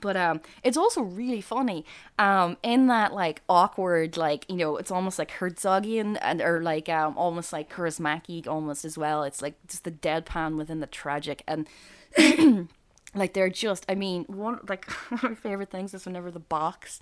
But 0.00 0.16
um, 0.16 0.40
it's 0.62 0.78
also 0.78 1.02
really 1.02 1.42
funny. 1.42 1.84
Um, 2.18 2.56
in 2.62 2.86
that 2.86 3.12
like 3.12 3.42
awkward, 3.48 4.16
like 4.16 4.46
you 4.48 4.56
know, 4.56 4.76
it's 4.78 4.90
almost 4.90 5.18
like 5.18 5.30
Herzogian 5.32 6.18
and 6.22 6.40
or 6.40 6.62
like 6.62 6.88
um, 6.88 7.16
almost 7.16 7.52
like 7.52 7.70
Kaurismaki 7.70 8.46
almost 8.46 8.84
as 8.84 8.96
well. 8.96 9.22
It's 9.22 9.42
like 9.42 9.54
just 9.66 9.84
the 9.84 9.90
deadpan 9.90 10.56
within 10.56 10.80
the 10.80 10.86
tragic 10.86 11.42
and 11.46 11.68
like 13.14 13.34
they're 13.34 13.50
just 13.50 13.84
i 13.88 13.94
mean 13.94 14.24
one 14.24 14.58
like 14.68 14.90
one 15.10 15.18
of 15.18 15.30
my 15.30 15.34
favorite 15.34 15.70
things 15.70 15.92
is 15.94 16.06
whenever 16.06 16.30
the 16.30 16.40
box 16.40 17.00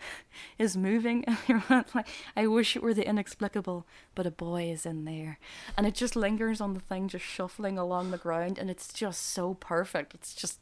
is 0.58 0.76
moving. 0.76 1.24
Like 1.94 2.06
i 2.36 2.46
wish 2.46 2.76
it 2.76 2.82
were 2.82 2.94
the 2.94 3.08
inexplicable 3.08 3.86
but 4.14 4.26
a 4.26 4.30
boy 4.30 4.70
is 4.70 4.86
in 4.86 5.04
there. 5.04 5.38
And 5.76 5.86
it 5.86 5.94
just 5.94 6.16
lingers 6.16 6.60
on 6.60 6.74
the 6.74 6.80
thing 6.80 7.08
just 7.08 7.24
shuffling 7.24 7.78
along 7.78 8.10
the 8.10 8.18
ground 8.18 8.58
and 8.58 8.70
it's 8.70 8.92
just 8.92 9.22
so 9.22 9.54
perfect. 9.54 10.14
It's 10.14 10.34
just 10.34 10.58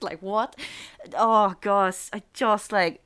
like 0.00 0.20
what? 0.22 0.56
Oh 1.14 1.54
gosh. 1.60 2.08
I 2.12 2.22
just 2.32 2.72
like 2.72 3.02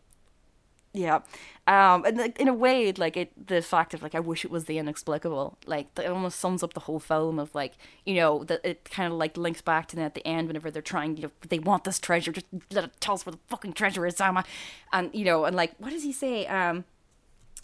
yeah. 0.97 1.21
Um 1.67 2.05
and 2.05 2.17
like, 2.17 2.39
in 2.41 2.49
a 2.49 2.55
way 2.55 2.93
like 2.93 3.17
it 3.17 3.33
the 3.49 3.61
fact 3.61 3.93
of 3.93 4.03
like 4.03 4.15
i 4.15 4.21
wish 4.21 4.45
it 4.45 4.51
was 4.51 4.67
the 4.67 4.79
inexplicable 4.79 5.59
like 5.67 5.93
that 5.97 6.07
almost 6.07 6.39
sums 6.39 6.63
up 6.63 6.75
the 6.75 6.81
whole 6.81 7.01
film 7.01 7.39
of 7.41 7.53
like 7.55 7.75
you 8.05 8.15
know 8.15 8.45
that 8.45 8.61
it 8.65 8.85
kind 8.85 9.13
of 9.13 9.19
like 9.19 9.37
links 9.37 9.63
back 9.63 9.89
to 9.89 9.97
them 9.97 10.05
at 10.05 10.15
the 10.15 10.25
end 10.27 10.47
whenever 10.47 10.71
they're 10.71 10.81
trying 10.81 11.17
you 11.17 11.25
know 11.25 11.31
they 11.49 11.59
want 11.59 11.83
this 11.85 11.99
treasure 11.99 12.31
just 12.31 12.47
let 12.71 12.85
it 12.85 12.93
tell 13.01 13.15
us 13.15 13.27
where 13.27 13.33
the 13.33 13.41
fucking 13.49 13.73
treasure 13.73 14.07
is 14.07 14.17
Sama 14.17 14.45
and 14.93 15.11
you 15.13 15.25
know 15.25 15.45
and 15.45 15.57
like 15.57 15.75
what 15.79 15.91
does 15.91 16.05
he 16.05 16.13
say? 16.13 16.47
Um 16.47 16.85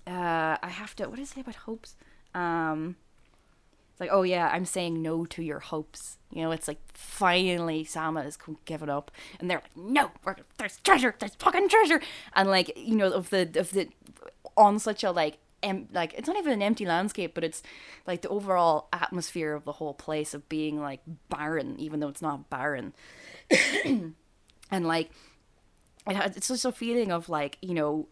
uh 0.04 0.56
i 0.60 0.68
have 0.68 0.96
to 0.96 1.08
what 1.08 1.16
does 1.18 1.30
he 1.30 1.34
say 1.36 1.40
about 1.42 1.54
hopes? 1.54 1.94
Um 2.34 2.96
it's 3.92 4.00
like 4.00 4.10
oh 4.12 4.22
yeah 4.22 4.48
i'm 4.52 4.64
saying 4.64 5.00
no 5.00 5.24
to 5.26 5.42
your 5.42 5.60
hopes. 5.60 6.16
You 6.30 6.42
know 6.42 6.50
it's 6.50 6.66
like 6.66 6.80
finally 6.94 7.84
sama 7.84 8.22
is 8.22 8.38
given 8.64 8.88
up. 8.88 9.10
And 9.38 9.50
they're 9.50 9.62
like 9.62 9.76
no 9.76 10.10
there's 10.58 10.78
treasure 10.78 11.14
there's 11.18 11.34
fucking 11.34 11.68
treasure. 11.68 12.00
And 12.34 12.48
like 12.48 12.72
you 12.76 12.96
know 12.96 13.12
of 13.12 13.30
the 13.30 13.42
of 13.56 13.70
the 13.72 13.88
on 14.56 14.78
such 14.78 15.04
a 15.04 15.10
like 15.10 15.38
em- 15.62 15.88
like 15.92 16.14
it's 16.16 16.26
not 16.26 16.38
even 16.38 16.52
an 16.54 16.62
empty 16.62 16.86
landscape 16.86 17.34
but 17.34 17.44
it's 17.44 17.62
like 18.06 18.22
the 18.22 18.28
overall 18.28 18.88
atmosphere 18.92 19.52
of 19.52 19.64
the 19.64 19.72
whole 19.72 19.94
place 19.94 20.32
of 20.34 20.48
being 20.48 20.80
like 20.80 21.00
barren 21.28 21.78
even 21.78 22.00
though 22.00 22.08
it's 22.08 22.22
not 22.22 22.48
barren. 22.50 22.94
And 24.72 24.86
like 24.86 25.10
it's 26.06 26.48
just 26.48 26.64
a 26.64 26.72
feeling 26.72 27.12
of 27.12 27.28
like 27.28 27.58
you 27.62 27.74
know 27.74 28.08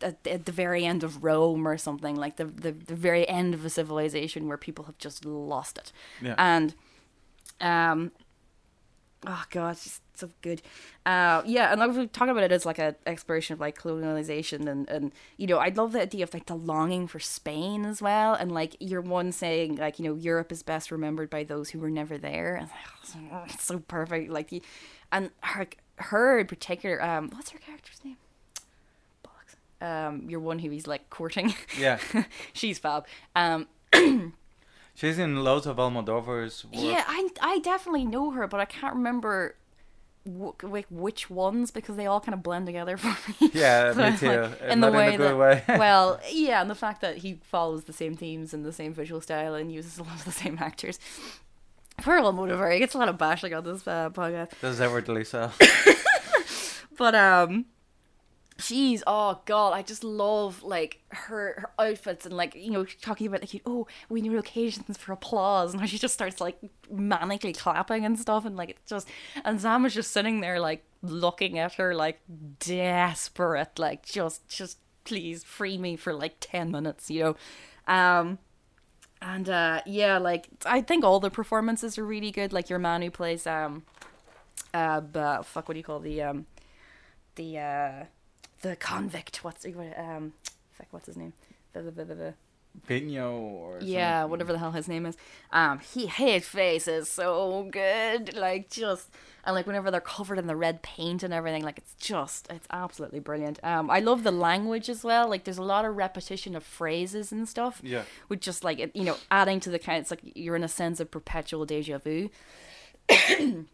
at, 0.00 0.26
at 0.26 0.44
the 0.46 0.52
very 0.52 0.84
end 0.84 1.04
of 1.04 1.22
Rome 1.22 1.66
or 1.68 1.76
something 1.76 2.16
like 2.16 2.36
the, 2.36 2.46
the 2.46 2.72
the 2.72 2.94
very 2.94 3.28
end 3.28 3.54
of 3.54 3.64
a 3.64 3.70
civilization 3.70 4.48
where 4.48 4.56
people 4.56 4.86
have 4.86 4.98
just 4.98 5.24
lost 5.24 5.78
it. 5.78 5.92
Yeah. 6.22 6.34
and 6.38 6.74
um 7.60 8.12
oh 9.26 9.44
god 9.50 9.72
it's 9.72 9.84
just 9.84 10.00
so 10.14 10.30
good. 10.42 10.62
Uh 11.04 11.42
yeah 11.44 11.72
and 11.72 11.82
I 11.82 11.86
was 11.86 12.08
talking 12.12 12.30
about 12.30 12.44
it 12.44 12.52
as 12.52 12.64
like 12.64 12.78
a 12.78 12.94
exploration 13.06 13.52
of 13.52 13.60
like 13.60 13.76
colonialization 13.78 14.66
and 14.68 14.88
and 14.88 15.12
you 15.36 15.46
know 15.46 15.58
I 15.58 15.68
love 15.68 15.92
the 15.92 16.00
idea 16.00 16.24
of 16.24 16.32
like 16.32 16.46
the 16.46 16.54
longing 16.56 17.06
for 17.06 17.20
Spain 17.20 17.84
as 17.84 18.00
well. 18.00 18.32
And 18.34 18.52
like 18.52 18.76
you're 18.80 19.02
one 19.02 19.32
saying 19.32 19.76
like 19.76 19.98
you 19.98 20.06
know 20.06 20.14
Europe 20.14 20.50
is 20.50 20.62
best 20.62 20.90
remembered 20.90 21.28
by 21.30 21.44
those 21.44 21.70
who 21.70 21.78
were 21.78 21.90
never 21.90 22.16
there. 22.16 22.54
And 22.56 22.70
it's 23.50 23.64
so 23.64 23.80
perfect 23.80 24.30
like 24.30 24.50
and 25.12 25.30
her 25.40 25.66
her 25.96 26.38
in 26.38 26.46
particular 26.46 27.02
um 27.02 27.30
what's 27.34 27.50
her 27.50 27.58
character's 27.58 28.00
name 28.04 28.16
Bollocks. 29.24 29.56
um 30.08 30.28
you're 30.28 30.40
one 30.40 30.58
who 30.58 30.70
he's 30.70 30.86
like 30.86 31.08
courting 31.10 31.54
Yeah. 31.78 31.98
she's 32.52 32.78
fab 32.78 33.06
um 33.36 33.66
She's 34.96 35.18
in 35.18 35.42
loads 35.42 35.66
of 35.66 35.76
Almodovar's 35.78 36.64
work. 36.66 36.74
Yeah, 36.76 37.02
I 37.08 37.28
I 37.40 37.58
definitely 37.58 38.04
know 38.04 38.30
her, 38.30 38.46
but 38.46 38.60
I 38.60 38.64
can't 38.64 38.94
remember 38.94 39.56
like 40.62 40.86
which 40.88 41.28
ones 41.28 41.70
because 41.72 41.96
they 41.96 42.06
all 42.06 42.20
kind 42.20 42.32
of 42.34 42.42
blend 42.44 42.66
together 42.66 42.96
for 43.02 43.08
me. 43.42 43.50
Yeah, 43.52 43.92
So 43.92 44.10
me 44.10 44.16
too. 44.16 44.28
like, 44.28 44.62
Uh, 44.62 44.74
not 44.76 44.94
in 44.94 45.14
a 45.14 45.16
good 45.16 45.36
way. 45.36 45.62
well, 45.68 46.20
yeah, 46.30 46.60
and 46.60 46.70
the 46.70 46.76
fact 46.76 47.00
that 47.00 47.18
he 47.18 47.40
follows 47.42 47.84
the 47.84 47.92
same 47.92 48.16
themes 48.16 48.54
and 48.54 48.64
the 48.64 48.72
same 48.72 48.94
visual 48.94 49.20
style 49.20 49.54
and 49.54 49.72
uses 49.72 49.98
a 49.98 50.04
lot 50.04 50.14
of 50.14 50.24
the 50.24 50.30
same 50.32 50.58
actors. 50.60 50.98
Poor 51.98 52.18
old 52.18 52.36
Motivar, 52.36 52.72
he 52.72 52.78
gets 52.78 52.94
a 52.94 52.98
lot 52.98 53.08
of 53.08 53.16
bashing 53.18 53.54
on 53.54 53.64
this 53.64 53.86
uh, 53.86 54.10
podcast. 54.10 54.50
Does 54.60 54.80
everly 54.80 55.26
so. 55.26 55.50
But 56.96 57.14
um 57.14 57.66
she's 58.56 59.02
oh 59.06 59.40
god, 59.46 59.72
I 59.72 59.82
just 59.82 60.04
love 60.04 60.62
like 60.62 61.00
her 61.08 61.54
her 61.60 61.70
outfits 61.78 62.24
and 62.24 62.36
like 62.36 62.54
you 62.54 62.70
know 62.70 62.84
talking 62.84 63.26
about 63.26 63.40
like 63.40 63.62
oh 63.66 63.86
we 64.08 64.20
need 64.20 64.34
occasions 64.34 64.96
for 64.96 65.12
applause 65.12 65.72
and 65.72 65.80
how 65.80 65.86
she 65.86 65.98
just 65.98 66.14
starts 66.14 66.40
like 66.40 66.58
manically 66.92 67.56
clapping 67.56 68.04
and 68.04 68.18
stuff 68.18 68.44
and 68.44 68.56
like 68.56 68.70
it's 68.70 68.88
just 68.88 69.08
and 69.44 69.60
Sam 69.60 69.84
is 69.86 69.94
just 69.94 70.12
sitting 70.12 70.40
there 70.40 70.60
like 70.60 70.84
looking 71.02 71.58
at 71.58 71.74
her 71.74 71.94
like 71.94 72.20
desperate 72.60 73.78
like 73.78 74.06
just 74.06 74.48
just 74.48 74.78
please 75.04 75.44
free 75.44 75.76
me 75.76 75.96
for 75.96 76.14
like 76.14 76.36
10 76.40 76.70
minutes 76.70 77.10
you 77.10 77.22
know 77.22 77.36
um 77.92 78.38
and 79.24 79.48
uh 79.48 79.80
yeah 79.86 80.18
like 80.18 80.48
I 80.66 80.82
think 80.82 81.04
all 81.04 81.18
the 81.18 81.30
performances 81.30 81.98
are 81.98 82.04
really 82.04 82.30
good. 82.30 82.52
Like 82.52 82.68
your 82.68 82.78
man 82.78 83.02
who 83.02 83.10
plays 83.10 83.46
um 83.46 83.84
uh 84.72 85.00
but 85.00 85.44
fuck 85.44 85.68
what 85.68 85.74
do 85.74 85.78
you 85.78 85.84
call 85.84 86.00
the 86.00 86.22
um 86.22 86.46
the 87.36 87.58
uh 87.58 88.04
the 88.60 88.76
convict. 88.76 89.42
What's 89.42 89.64
um 89.64 90.34
fuck 90.72 90.88
what's 90.90 91.06
his 91.06 91.16
name? 91.16 91.32
The, 91.72 91.82
the, 91.82 91.90
the, 91.90 92.04
the, 92.04 92.14
the, 92.14 92.34
Pino 92.86 93.38
or 93.38 93.78
yeah 93.80 94.20
something. 94.20 94.30
whatever 94.30 94.52
the 94.52 94.58
hell 94.58 94.72
his 94.72 94.88
name 94.88 95.06
is. 95.06 95.16
Um 95.52 95.78
he 95.78 96.06
his 96.06 96.46
face 96.46 96.86
is 96.86 97.08
so 97.08 97.68
good. 97.70 98.34
Like 98.36 98.68
just 98.70 99.08
and 99.46 99.54
like 99.54 99.66
whenever 99.66 99.90
they're 99.90 100.00
covered 100.00 100.38
in 100.38 100.46
the 100.46 100.56
red 100.56 100.82
paint 100.82 101.22
and 101.22 101.32
everything 101.34 101.62
like 101.62 101.78
it's 101.78 101.94
just 101.94 102.46
it's 102.50 102.66
absolutely 102.70 103.20
brilliant. 103.20 103.58
Um 103.62 103.90
i 103.90 104.00
love 104.00 104.22
the 104.24 104.30
language 104.32 104.88
as 104.88 105.04
well. 105.04 105.28
Like 105.28 105.44
there's 105.44 105.58
a 105.58 105.62
lot 105.62 105.84
of 105.84 105.96
repetition 105.96 106.54
of 106.56 106.62
phrases 106.64 107.32
and 107.32 107.48
stuff 107.48 107.80
Yeah. 107.84 108.04
with 108.28 108.40
just 108.40 108.64
like 108.64 108.78
it- 108.78 108.94
you 108.96 109.04
know 109.04 109.16
adding 109.30 109.60
to 109.60 109.70
the 109.70 109.78
kind 109.78 109.98
it's 110.00 110.10
like 110.10 110.22
you're 110.34 110.56
in 110.56 110.64
a 110.64 110.68
sense 110.68 111.00
of 111.00 111.10
perpetual 111.10 111.64
deja 111.66 111.98
vu. 111.98 112.30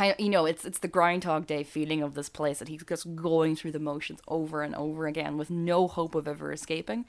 Of, 0.00 0.16
you 0.18 0.28
know 0.28 0.46
it's 0.46 0.64
it's 0.64 0.80
the 0.80 0.88
groundhog 0.88 1.46
day 1.46 1.62
feeling 1.62 2.02
of 2.02 2.14
this 2.14 2.28
place 2.28 2.58
that 2.58 2.66
he's 2.66 2.82
just 2.82 3.14
going 3.14 3.54
through 3.54 3.70
the 3.70 3.78
motions 3.78 4.18
over 4.26 4.62
and 4.62 4.74
over 4.74 5.06
again 5.06 5.38
with 5.38 5.48
no 5.48 5.86
hope 5.86 6.16
of 6.16 6.26
ever 6.26 6.52
escaping. 6.52 7.04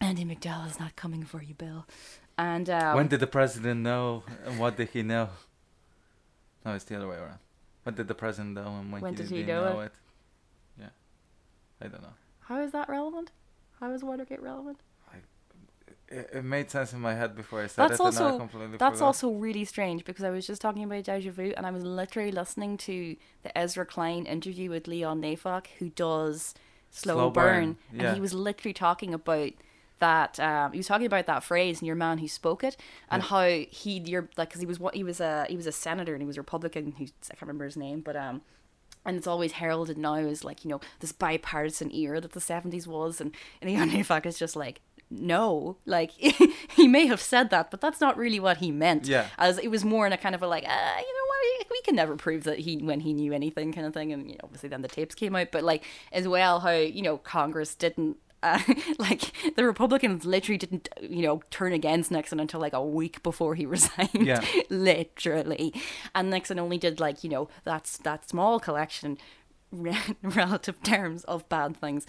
Andie 0.00 0.26
MacDowell 0.26 0.66
is 0.70 0.78
not 0.78 0.96
coming 0.96 1.24
for 1.24 1.42
you 1.42 1.54
bill. 1.54 1.86
And 2.36 2.68
um, 2.68 2.94
When 2.94 3.08
did 3.08 3.20
the 3.20 3.26
president 3.26 3.80
know 3.80 4.22
and 4.44 4.58
what 4.60 4.76
did 4.76 4.90
he 4.90 5.02
know? 5.02 5.30
No, 6.64 6.74
it's 6.74 6.84
the 6.84 6.96
other 6.96 7.08
way 7.08 7.16
around. 7.16 7.38
When 7.84 7.94
did 7.94 8.08
the 8.08 8.14
president 8.14 8.54
know 8.54 8.76
and 8.78 8.92
when, 8.92 9.00
When 9.00 9.14
did, 9.14 9.28
did 9.28 9.30
he 9.32 9.42
he 9.42 9.46
know 9.46 9.80
it? 9.80 9.86
it? 9.86 9.92
Yeah. 10.80 10.88
I 11.80 11.88
don't 11.88 12.02
know. 12.02 12.14
how 12.40 12.60
is 12.60 12.72
that 12.72 12.88
relevant 12.88 13.30
how 13.80 13.90
is 13.92 14.02
watergate 14.04 14.42
relevant 14.42 14.78
It, 16.10 16.30
it 16.32 16.44
made 16.44 16.70
sense 16.70 16.94
in 16.94 17.00
my 17.00 17.14
head 17.14 17.36
before 17.36 17.62
I 17.62 17.66
said 17.66 17.82
That's 17.90 18.00
it 18.00 18.06
and 18.06 18.18
also- 18.18 18.48
That's 18.78 18.98
forgot. 18.98 19.02
also 19.02 19.30
really 19.30 19.64
strange 19.66 20.04
because 20.06 20.24
I 20.24 20.30
was 20.30 20.46
just 20.46 20.62
talking 20.62 20.82
about 20.84 21.04
deja 21.04 21.30
vu 21.30 21.52
and 21.56 21.66
I 21.66 21.70
was 21.70 21.84
literally 21.84 22.32
listening 22.32 22.78
to 22.78 23.16
the 23.42 23.56
Ezra 23.56 23.84
Klein 23.84 24.24
interview 24.24 24.70
with 24.70 24.86
Leon 24.88 25.20
Neyfakh 25.20 25.66
who 25.78 25.90
does 25.90 26.54
Slow, 26.90 27.14
Slow 27.14 27.30
Burn, 27.30 27.44
Burn, 27.44 27.76
and 27.92 28.00
yeah. 28.02 28.14
he 28.14 28.20
was 28.20 28.32
literally 28.32 28.72
talking 28.72 29.12
about 29.12 29.50
that 30.00 30.38
um, 30.40 30.72
he 30.72 30.78
was 30.78 30.86
talking 30.86 31.06
about 31.06 31.26
that 31.26 31.42
phrase 31.44 31.78
and 31.80 31.86
your 31.86 31.96
man 31.96 32.18
who 32.18 32.28
spoke 32.28 32.62
it 32.64 32.76
and 33.10 33.22
Yeah. 33.22 33.28
how 33.28 33.48
he 33.70 33.98
you're 34.06 34.28
like 34.36 34.48
because 34.50 34.60
he 34.60 34.66
was 34.66 34.78
what 34.78 34.94
he 34.94 35.02
was 35.04 35.20
a 35.20 35.46
he 35.48 35.56
was 35.56 35.66
a 35.66 35.72
senator 35.72 36.12
and 36.14 36.22
he 36.22 36.26
was 36.26 36.38
Republican 36.38 36.92
who 36.98 37.04
I 37.04 37.34
can't 37.34 37.42
remember 37.42 37.64
his 37.64 37.76
name 37.76 38.00
but 38.00 38.16
um 38.16 38.42
and 39.04 39.16
it's 39.16 39.26
always 39.26 39.52
heralded 39.52 39.96
now 39.98 40.14
as 40.16 40.44
like 40.44 40.64
you 40.64 40.70
know 40.70 40.80
this 41.00 41.12
bipartisan 41.12 41.92
era 41.94 42.20
that 42.20 42.32
the 42.32 42.40
70s 42.40 42.86
was 42.86 43.20
and 43.20 43.32
and 43.60 43.70
Leon 43.70 43.90
Neyfakh 43.94 44.26
is 44.26 44.38
just 44.38 44.54
like 44.56 44.80
no 45.10 45.76
like 45.86 46.10
he 46.76 46.86
may 46.86 47.06
have 47.06 47.20
said 47.20 47.48
that 47.50 47.70
but 47.70 47.80
that's 47.80 48.00
not 48.00 48.16
really 48.18 48.38
what 48.38 48.58
he 48.58 48.70
meant 48.70 49.06
Yeah. 49.06 49.26
as 49.38 49.58
it 49.58 49.68
was 49.68 49.84
more 49.84 50.06
in 50.06 50.12
a 50.12 50.18
kind 50.18 50.34
of 50.34 50.42
a 50.42 50.46
like 50.46 50.64
uh, 50.64 50.68
you 50.98 51.14
know 51.14 51.26
what 51.28 51.38
we, 51.42 51.64
we 51.70 51.82
can 51.82 51.96
never 51.96 52.14
prove 52.16 52.44
that 52.44 52.58
he 52.58 52.76
when 52.76 53.00
he 53.00 53.14
knew 53.14 53.32
anything 53.32 53.72
kind 53.72 53.86
of 53.86 53.94
thing 53.94 54.12
and 54.12 54.26
you 54.28 54.34
know 54.34 54.40
obviously 54.44 54.68
then 54.68 54.82
the 54.82 54.88
tapes 54.88 55.14
came 55.14 55.34
out 55.34 55.48
but 55.50 55.64
like 55.64 55.82
as 56.12 56.28
well 56.28 56.60
how 56.60 56.70
you 56.72 57.00
know 57.00 57.16
congress 57.16 57.74
didn't 57.74 58.18
uh, 58.42 58.60
like 58.98 59.32
the 59.56 59.64
republicans 59.64 60.24
literally 60.24 60.58
didn't 60.58 60.88
you 61.02 61.22
know 61.22 61.42
turn 61.50 61.72
against 61.72 62.10
nixon 62.10 62.38
until 62.40 62.60
like 62.60 62.72
a 62.72 62.84
week 62.84 63.22
before 63.22 63.54
he 63.54 63.66
resigned 63.76 64.10
Yeah. 64.14 64.44
literally 64.70 65.72
and 66.14 66.30
nixon 66.30 66.58
only 66.58 66.78
did 66.78 67.00
like 67.00 67.24
you 67.24 67.30
know 67.30 67.48
that's 67.64 67.98
that 67.98 68.28
small 68.28 68.60
collection 68.60 69.18
re- 69.72 69.96
relative 70.22 70.82
terms 70.82 71.24
of 71.24 71.48
bad 71.48 71.76
things 71.76 72.06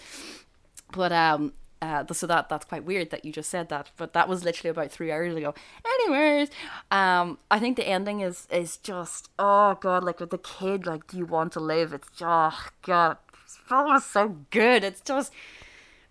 but 0.92 1.12
um 1.12 1.52
uh, 1.82 2.04
so 2.12 2.26
that 2.26 2.50
that's 2.50 2.66
quite 2.66 2.84
weird 2.84 3.08
that 3.08 3.24
you 3.24 3.32
just 3.32 3.48
said 3.48 3.70
that, 3.70 3.90
but 3.96 4.12
that 4.12 4.28
was 4.28 4.44
literally 4.44 4.68
about 4.68 4.90
three 4.92 5.10
hours 5.10 5.34
ago. 5.34 5.54
Anyways, 6.02 6.50
um, 6.90 7.38
I 7.50 7.58
think 7.58 7.78
the 7.78 7.88
ending 7.88 8.20
is 8.20 8.46
is 8.52 8.76
just 8.76 9.30
oh 9.38 9.78
god, 9.80 10.04
like 10.04 10.20
with 10.20 10.28
the 10.28 10.36
kid, 10.36 10.84
like 10.84 11.06
do 11.06 11.16
you 11.16 11.24
want 11.24 11.54
to 11.54 11.60
live? 11.60 11.94
It's 11.94 12.06
oh 12.20 12.52
god, 12.82 13.16
it's 13.42 13.58
almost 13.70 14.12
so 14.12 14.36
good. 14.50 14.84
It's 14.84 15.00
just 15.00 15.32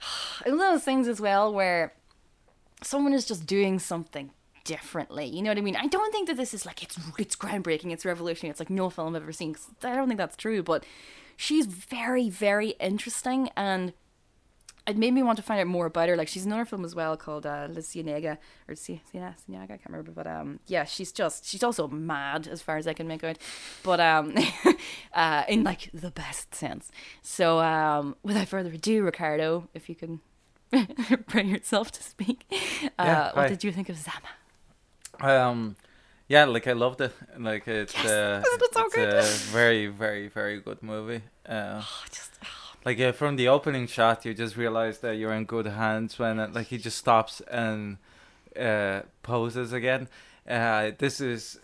it's 0.42 0.52
one 0.52 0.54
of 0.54 0.74
those 0.74 0.84
things 0.84 1.08
as 1.08 1.20
well 1.20 1.54
where 1.54 1.94
someone 2.82 3.14
is 3.14 3.26
just 3.26 3.46
doing 3.46 3.80
something 3.80 4.32
differently. 4.64 5.26
You 5.26 5.42
know 5.42 5.50
what 5.50 5.58
I 5.58 5.62
mean? 5.62 5.76
I 5.76 5.88
don't 5.88 6.12
think 6.12 6.28
that 6.28 6.38
this 6.38 6.54
is 6.54 6.66
like 6.66 6.84
it's 6.84 6.98
it's 7.18 7.36
groundbreaking, 7.36 7.92
it's 7.92 8.06
revolutionary. 8.06 8.52
It's 8.52 8.60
like 8.60 8.70
no 8.70 8.90
film 8.90 9.16
I've 9.16 9.24
ever 9.24 9.34
seen. 9.34 9.56
I 9.84 9.96
don't 9.96 10.08
think 10.08 10.18
that's 10.18 10.38
true, 10.38 10.64
but 10.64 10.86
she's 11.36 11.66
very 11.66 12.30
very 12.30 12.70
interesting 12.80 13.50
and 13.56 13.94
it 14.90 14.98
made 14.98 15.14
me 15.14 15.24
want 15.24 15.38
to 15.38 15.44
find 15.44 15.60
out 15.62 15.68
more 15.68 15.86
about 15.86 16.10
her. 16.10 16.18
Like 16.18 16.28
she's 16.28 16.46
in 16.46 16.52
another 16.52 16.66
film 16.66 16.84
as 16.84 16.96
well 16.96 17.16
called 17.16 17.46
uh, 17.46 17.68
La 17.70 17.80
Ciénaga 17.82 18.38
or 18.68 18.76
C- 18.76 19.02
yeah, 19.14 19.34
Ciénaga, 19.48 19.64
I 19.72 19.78
can't 19.78 19.88
remember, 19.90 20.12
but 20.12 20.28
um, 20.28 20.60
yeah, 20.68 20.84
she's 20.84 21.12
just 21.12 21.46
she's 21.46 21.64
also 21.64 21.88
mad 21.88 22.48
as 22.48 22.62
far 22.62 22.78
as 22.78 22.88
I 22.88 22.94
can 22.94 23.08
make 23.08 23.24
out, 23.24 23.38
but 23.84 24.00
um, 24.00 24.36
uh, 25.14 25.44
in 25.48 25.64
like 25.64 25.90
the 25.94 26.12
best 26.12 26.54
sense. 26.56 26.92
So 27.22 27.60
um, 27.60 28.16
without 28.24 28.48
further 28.48 28.72
ado, 28.72 29.04
Ricardo, 29.04 29.70
if 29.74 29.88
you 29.90 29.96
can 29.96 30.20
bring 31.28 31.50
yourself 31.50 31.92
to 31.94 32.04
speak, 32.04 32.46
uh, 32.98 33.06
Yeah, 33.06 33.32
what 33.34 33.48
did 33.50 33.64
you 33.64 33.72
think 33.72 33.90
of 33.90 33.98
Zama? 33.98 34.30
Um, 35.22 35.76
yeah, 36.28 36.46
like 36.46 36.68
I 36.68 36.74
loved 36.74 37.02
it. 37.02 37.14
Like 37.38 37.68
it's 37.68 37.96
uh, 37.96 38.44
Isn't 38.46 38.74
so 38.74 38.86
it's 38.86 38.96
good? 38.96 39.10
a 39.14 39.52
very, 39.52 39.88
very, 39.88 40.28
very 40.28 40.60
good 40.62 40.82
movie. 40.84 41.22
Uh, 41.46 41.82
Oh, 41.84 42.04
just 42.12 42.32
like 42.86 43.00
uh, 43.00 43.12
from 43.12 43.36
the 43.36 43.48
opening 43.48 43.88
shot, 43.88 44.26
you 44.26 44.34
just 44.34 44.56
realize 44.56 45.00
that 45.00 45.18
you're 45.18 45.34
in 45.34 45.46
good 45.46 45.68
hands 45.68 46.18
when 46.18 46.40
uh, 46.40 46.50
like 46.52 46.68
he 46.68 46.78
just 46.78 46.98
stops 46.98 47.42
and 47.42 47.98
uh, 48.60 49.02
poses 49.24 49.74
again. 49.74 50.08
Uh, 50.48 50.92
this 50.98 51.20
is 51.20 51.60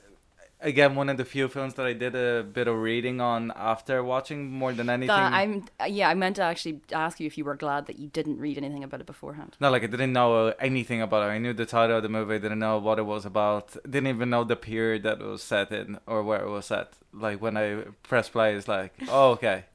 again 0.62 0.96
one 0.96 1.10
of 1.10 1.18
the 1.18 1.26
few 1.26 1.48
films 1.48 1.76
that 1.76 1.86
I 1.86 1.94
did 1.94 2.16
a 2.16 2.44
bit 2.44 2.68
of 2.68 2.78
reading 2.78 3.22
on 3.22 3.52
after 3.56 4.04
watching 4.04 4.52
more 4.52 4.74
than 4.74 4.90
anything. 4.90 5.08
That 5.08 5.34
I'm 5.34 5.66
uh, 5.80 5.86
yeah, 5.86 6.10
I 6.10 6.14
meant 6.16 6.36
to 6.38 6.44
actually 6.44 6.82
ask 6.92 7.20
you 7.20 7.28
if 7.28 7.38
you 7.38 7.46
were 7.46 7.56
glad 7.56 7.86
that 7.88 7.98
you 7.98 8.10
didn't 8.10 8.40
read 8.40 8.58
anything 8.58 8.84
about 8.84 9.00
it 9.00 9.06
beforehand. 9.06 9.56
No, 9.60 9.70
like 9.72 9.84
I 9.84 9.88
didn't 9.88 10.14
know 10.14 10.54
anything 10.60 11.02
about 11.02 11.30
it. 11.30 11.32
I 11.32 11.38
knew 11.38 11.54
the 11.54 11.66
title 11.66 11.98
of 11.98 12.04
the 12.04 12.10
movie. 12.10 12.36
I 12.36 12.40
didn't 12.40 12.60
know 12.60 12.78
what 12.78 13.00
it 13.00 13.06
was 13.06 13.26
about. 13.26 13.76
Didn't 13.90 14.08
even 14.08 14.30
know 14.30 14.44
the 14.44 14.56
period 14.56 15.04
that 15.04 15.22
it 15.22 15.26
was 15.26 15.44
set 15.44 15.72
in 15.72 15.98
or 16.06 16.24
where 16.24 16.42
it 16.42 16.50
was 16.50 16.66
set. 16.66 16.94
Like 17.14 17.42
when 17.42 17.56
I 17.56 17.84
press 18.04 18.28
play, 18.28 18.54
it's 18.56 18.68
like, 18.68 18.94
oh 19.10 19.32
okay, 19.32 19.66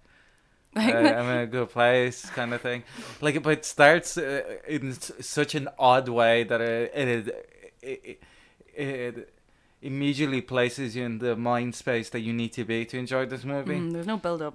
uh, 0.76 0.80
I'm 0.80 1.26
in 1.30 1.38
a 1.38 1.46
good 1.56 1.70
place, 1.70 2.28
kind 2.30 2.54
of 2.54 2.60
thing. 2.60 2.84
Like, 3.20 3.42
but 3.42 3.50
it 3.58 3.64
starts 3.64 4.16
uh, 4.16 4.42
in 4.68 4.90
s- 4.90 5.12
such 5.20 5.54
an 5.54 5.68
odd 5.78 6.08
way 6.08 6.44
that 6.44 6.60
it 6.60 6.92
it, 6.94 7.48
it, 7.82 8.22
it 8.74 9.34
immediately 9.82 10.40
places 10.42 10.94
you 10.96 11.04
in 11.04 11.18
the 11.18 11.34
mind 11.36 11.74
space 11.74 12.10
that 12.10 12.20
you 12.20 12.32
need 12.32 12.52
to 12.52 12.64
be 12.64 12.84
to 12.84 12.98
enjoy 12.98 13.24
this 13.26 13.44
movie 13.44 13.74
Mm, 13.76 13.92
there's 13.92 14.06
no 14.06 14.18
build 14.18 14.42
up. 14.42 14.54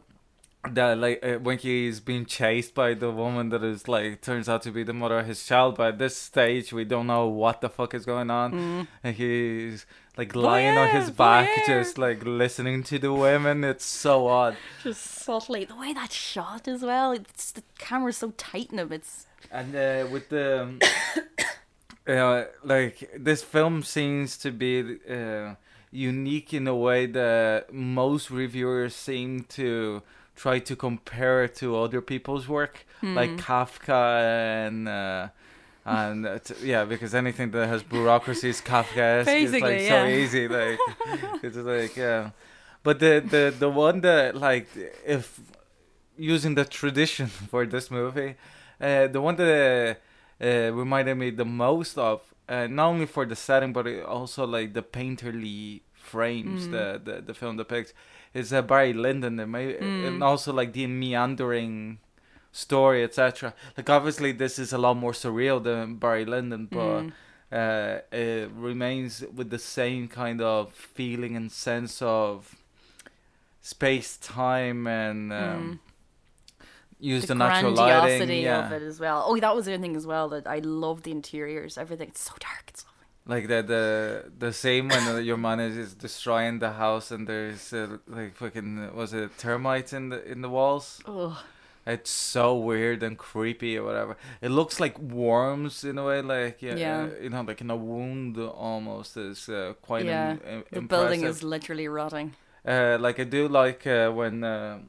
that 0.72 0.98
like 0.98 1.20
uh, 1.26 1.34
when 1.40 1.58
he's 1.58 2.00
being 2.00 2.26
chased 2.26 2.74
by 2.76 2.94
the 2.94 3.10
woman 3.12 3.50
that 3.50 3.64
is 3.64 3.88
like 3.88 4.22
turns 4.22 4.48
out 4.48 4.62
to 4.64 4.72
be 4.72 4.84
the 4.84 4.94
mother 4.94 5.20
of 5.20 5.26
his 5.28 5.44
child 5.46 5.78
but 5.78 5.88
at 5.94 5.98
this 6.00 6.16
stage 6.16 6.72
we 6.74 6.86
don't 6.86 7.08
know 7.08 7.28
what 7.28 7.62
the 7.62 7.70
fuck 7.70 7.94
is 7.94 8.06
going 8.06 8.30
on 8.30 8.52
Mm. 8.52 8.88
and 9.04 9.16
he's 9.16 9.86
like 10.18 10.36
lying 10.36 10.78
on 10.78 10.90
his 10.90 11.10
back 11.10 11.50
just 11.66 11.98
like 11.98 12.24
listening 12.26 12.84
to 12.84 12.98
the 13.00 13.12
women 13.14 13.64
it's 13.64 13.86
so 13.86 14.28
odd 14.28 14.56
Just 14.84 15.02
subtly. 15.02 15.66
The 15.66 15.76
way 15.76 15.94
that 15.94 16.12
shot 16.12 16.68
as 16.68 16.82
well. 16.84 17.12
It's 17.12 17.52
the 17.52 17.64
camera's 17.78 18.18
so 18.18 18.32
tight 18.38 18.72
in 18.72 18.80
him. 18.80 18.92
It's 18.92 19.26
and 19.52 19.76
uh, 19.76 20.08
with 20.12 20.30
the 20.30 20.64
um, 20.64 20.80
uh, 22.08 22.44
like 22.64 23.10
this 23.18 23.42
film 23.44 23.84
seems 23.84 24.38
to 24.38 24.52
be 24.52 24.98
uh, 25.10 25.56
unique 25.92 26.54
in 26.54 26.68
a 26.68 26.76
way 26.76 27.06
that 27.08 27.74
most 27.74 28.30
reviewers 28.32 28.96
seem 28.96 29.44
to 29.50 30.02
try 30.36 30.60
to 30.60 30.76
compare 30.76 31.44
it 31.46 31.56
to 31.56 31.78
other 31.78 32.02
people's 32.02 32.48
work 32.48 32.86
like 33.02 33.30
Hmm. 33.32 33.38
Kafka 33.38 34.68
and 34.68 34.88
uh, 34.88 35.28
and 35.86 36.26
uh, 36.26 36.40
t- 36.40 36.56
yeah 36.64 36.84
because 36.86 37.14
anything 37.14 37.52
that 37.52 37.68
has 37.68 37.84
bureaucracy 37.84 38.50
is 38.50 38.62
Kafka 38.62 39.22
it's 39.22 39.28
like 39.54 39.62
Basically, 39.62 39.88
so 39.88 40.06
easy 40.06 40.48
like 40.48 40.80
it's 41.44 41.58
like 41.58 41.96
yeah 41.96 42.32
but 42.84 43.00
the 43.00 43.14
the 43.34 43.54
the 43.60 43.70
one 43.70 44.02
that 44.02 44.36
like 44.36 44.68
if 45.06 45.40
using 46.18 46.56
the 46.56 46.66
tradition 46.66 47.28
for 47.52 47.66
this 47.66 47.92
movie 47.92 48.36
uh, 48.82 49.08
the 49.08 49.22
one 49.22 49.36
that 49.36 49.98
uh, 50.42 50.44
uh, 50.44 50.72
reminded 50.74 51.16
me 51.16 51.30
the 51.30 51.46
most 51.46 51.98
of 51.98 52.22
uh, 52.50 52.68
not 52.68 52.88
only 52.88 53.06
for 53.06 53.26
the 53.26 53.36
setting 53.36 53.72
but 53.74 53.86
also 54.04 54.46
like 54.46 54.74
the 54.74 54.82
painterly 54.82 55.82
frames 55.94 56.68
Mm. 56.68 56.72
the, 56.72 56.86
the 57.12 57.22
the 57.22 57.34
film 57.34 57.58
depicts 57.58 57.94
is 58.34 58.52
uh, 58.54 58.62
Barry 58.62 58.94
Lyndon 58.94 59.40
and, 59.40 59.52
may- 59.52 59.74
Mm. 59.74 60.08
and 60.08 60.24
also 60.24 60.52
like 60.54 60.72
the 60.74 60.86
meandering 60.88 62.00
story 62.56 63.04
etc 63.04 63.54
like 63.78 63.90
obviously 63.90 64.32
this 64.32 64.58
is 64.58 64.72
a 64.72 64.78
lot 64.78 64.96
more 64.96 65.12
surreal 65.12 65.58
than 65.62 65.96
Barry 66.04 66.26
Lyndon 66.26 66.68
but 66.72 67.02
Mm. 67.02 67.12
uh, 67.52 68.02
it 68.16 68.50
remains 68.56 69.24
with 69.38 69.50
the 69.50 69.60
same 69.60 70.08
kind 70.08 70.40
of 70.42 70.74
feeling 70.74 71.36
and 71.36 71.52
sense 71.52 72.02
of 72.02 72.56
space 73.62 74.18
time 74.18 74.88
and 74.88 75.34
um, 75.34 75.80
use 77.00 77.24
the, 77.24 77.28
the 77.30 77.36
natural 77.36 77.74
lighting 77.74 78.30
yeah 78.44 78.66
of 78.68 78.72
it 78.72 78.82
as 78.92 79.00
well. 79.00 79.24
Oh, 79.28 79.38
that 79.40 79.56
was 79.56 79.66
the 79.66 79.74
other 79.74 79.82
thing 79.82 79.96
as 79.96 80.06
well 80.08 80.30
that 80.30 80.48
I 80.48 80.60
love 80.60 81.04
the 81.04 81.12
interiors. 81.12 81.78
Everything. 81.78 82.10
It's 82.10 82.22
so 82.22 82.34
dark. 82.40 82.66
It's 82.70 82.86
lovely. 82.86 83.08
like 83.36 83.48
the 83.48 83.60
the 83.74 84.32
the 84.46 84.54
same 84.54 84.88
when 84.90 85.04
uh, 85.08 85.18
your 85.18 85.38
man 85.38 85.60
is, 85.60 85.76
is 85.78 85.94
destroying 85.94 86.60
the 86.60 86.74
house 86.74 87.12
and 87.12 87.28
there's 87.28 87.74
uh, 87.74 87.98
like 88.08 88.36
fucking 88.36 88.96
was 88.96 89.14
it 89.14 89.38
termites 89.38 89.94
in 89.94 90.10
the 90.10 90.20
in 90.32 90.42
the 90.42 90.50
walls 90.50 91.02
Oh, 91.08 91.44
it's 91.88 92.10
so 92.10 92.56
weird 92.56 93.04
and 93.04 93.18
creepy 93.18 93.78
or 93.78 93.84
whatever 93.84 94.18
it 94.42 94.50
looks 94.50 94.80
like 94.80 94.98
worms 95.00 95.84
in 95.84 95.98
a 95.98 96.04
way 96.04 96.22
like 96.22 96.62
yeah, 96.62 96.76
Yeah. 96.76 97.04
uh, 97.04 97.24
you 97.24 97.30
know 97.30 97.42
like 97.42 97.62
in 97.62 97.70
a 97.72 97.76
wound 97.76 98.38
almost 98.38 99.18
is 99.18 99.50
uh, 99.50 99.74
quite 99.82 100.06
Yeah, 100.06 100.32
im- 100.32 100.42
im- 100.58 100.64
the 100.72 100.82
building 100.82 101.24
is 101.24 101.44
literally 101.44 101.88
rotting. 101.88 102.34
Uh, 102.68 102.98
like 103.00 103.20
I 103.20 103.26
do 103.26 103.48
like 103.48 103.86
uh, 103.86 104.10
when 104.10 104.44
uh, 104.44 104.80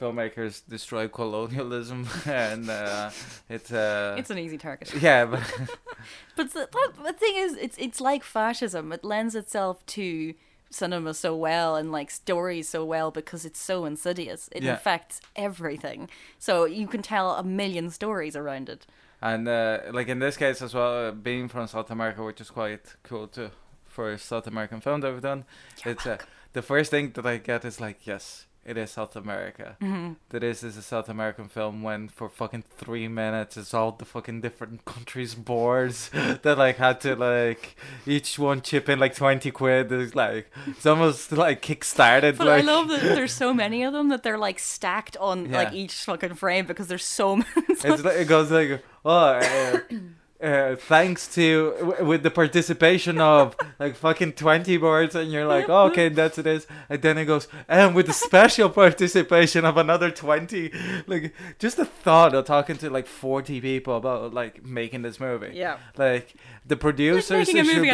filmmakers 0.00 0.62
destroy 0.68 1.08
colonialism, 1.08 2.06
and 2.26 2.70
uh, 2.70 3.10
it's 3.48 3.72
uh, 3.72 4.14
It's 4.18 4.30
an 4.30 4.38
easy 4.38 4.56
target. 4.58 4.92
yeah, 5.02 5.24
but 5.26 5.40
But 6.36 6.52
the, 6.52 6.68
but 6.70 7.04
the 7.04 7.12
thing 7.12 7.34
is, 7.36 7.56
it's 7.56 7.76
it's 7.78 8.00
like 8.00 8.22
fascism. 8.24 8.92
It 8.92 9.04
lends 9.04 9.34
itself 9.34 9.84
to 9.86 10.34
cinema 10.74 11.14
so 11.14 11.34
well 11.36 11.76
and 11.76 11.92
like 11.92 12.10
stories 12.10 12.68
so 12.68 12.84
well 12.84 13.10
because 13.10 13.44
it's 13.48 13.60
so 13.60 13.84
insidious. 13.86 14.48
It 14.52 14.62
Yeah. 14.62 14.74
affects 14.74 15.20
everything. 15.36 16.08
So 16.38 16.64
you 16.66 16.86
can 16.88 17.02
tell 17.02 17.30
a 17.36 17.42
million 17.44 17.90
stories 17.90 18.36
around 18.36 18.68
it. 18.68 18.86
and 19.22 19.48
uh, 19.48 19.78
like 19.98 20.08
in 20.12 20.18
this 20.18 20.36
case 20.36 20.60
as 20.64 20.74
well, 20.74 21.08
uh, 21.08 21.10
being 21.12 21.48
from 21.48 21.66
South 21.66 21.90
America, 21.90 22.22
which 22.22 22.40
is 22.40 22.50
quite 22.50 22.94
cool 23.08 23.26
too 23.28 23.50
for 23.88 24.12
a 24.12 24.18
South 24.18 24.46
American 24.46 24.80
film 24.80 25.00
that 25.00 25.12
we've 25.12 25.22
done. 25.22 25.44
it's 25.86 26.06
uh, 26.06 26.18
the 26.52 26.62
first 26.62 26.90
thing 26.90 27.12
that 27.14 27.24
I 27.26 27.38
get 27.38 27.64
is 27.64 27.80
like, 27.80 28.06
yes, 28.06 28.46
it 28.64 28.76
is 28.76 28.90
South 28.92 29.16
America. 29.16 29.76
Mhm. 29.82 30.16
That 30.30 30.40
this 30.40 30.62
is 30.62 30.76
a 30.76 30.82
South 30.82 31.08
American 31.08 31.48
film 31.48 31.82
when 31.82 32.08
for 32.08 32.28
fucking 32.28 32.64
three 32.76 33.08
minutes 33.08 33.56
it's 33.56 33.74
all 33.74 33.92
the 33.92 34.04
fucking 34.04 34.40
different 34.40 34.84
countries' 34.94 35.34
boards 35.34 36.10
that 36.42 36.58
like 36.58 36.76
had 36.76 37.00
to 37.02 37.16
like 37.16 37.76
each 38.06 38.38
one 38.38 38.60
chip 38.62 38.88
in 38.88 38.98
like 38.98 39.14
twenty 39.14 39.50
quid. 39.50 39.92
It's 39.92 40.14
like 40.14 40.50
it's 40.66 40.86
almost 40.86 41.32
like 41.32 41.62
kickstarted. 41.62 42.38
But 42.38 42.46
like, 42.46 42.62
I 42.64 42.66
love 42.66 42.88
that 42.88 43.00
there's 43.16 43.32
so 43.32 43.52
many 43.52 43.82
of 43.82 43.92
them 43.92 44.08
that 44.08 44.22
they're 44.22 44.38
like 44.38 44.58
stacked 44.58 45.16
on 45.18 45.50
like 45.50 45.72
each 45.72 45.94
fucking 46.04 46.34
frame 46.34 46.66
because 46.66 46.86
there's 46.88 47.04
so 47.04 47.36
many. 47.36 47.50
It's 47.68 47.84
like, 47.84 48.16
it 48.16 48.28
goes 48.28 48.50
like, 48.50 48.82
oh, 49.04 49.10
uh, 49.10 49.78
uh, 50.44 50.76
thanks 50.76 51.26
to 51.34 51.74
w- 51.78 52.04
with 52.04 52.22
the 52.22 52.30
participation 52.30 53.20
of 53.20 53.56
like 53.78 53.96
fucking 53.96 54.34
twenty 54.34 54.76
boards, 54.76 55.14
and 55.14 55.32
you're 55.32 55.46
like, 55.46 55.68
oh, 55.68 55.86
okay, 55.86 56.08
that's 56.10 56.38
it 56.38 56.46
is. 56.46 56.66
And 56.88 57.00
then 57.02 57.16
it 57.18 57.24
goes, 57.24 57.48
and 57.68 57.94
with 57.94 58.06
the 58.06 58.12
special 58.12 58.68
participation 58.68 59.64
of 59.64 59.76
another 59.76 60.10
twenty. 60.10 60.70
Like 61.06 61.34
just 61.58 61.76
the 61.78 61.84
thought 61.86 62.34
of 62.34 62.44
talking 62.44 62.76
to 62.78 62.90
like 62.90 63.06
forty 63.06 63.60
people 63.60 63.96
about 63.96 64.34
like 64.34 64.64
making 64.64 65.02
this 65.02 65.18
movie. 65.18 65.52
yeah. 65.54 65.78
Like 65.96 66.34
the 66.66 66.76
producers 66.76 67.48
a 67.48 67.64
should 67.64 67.82
be 67.82 67.90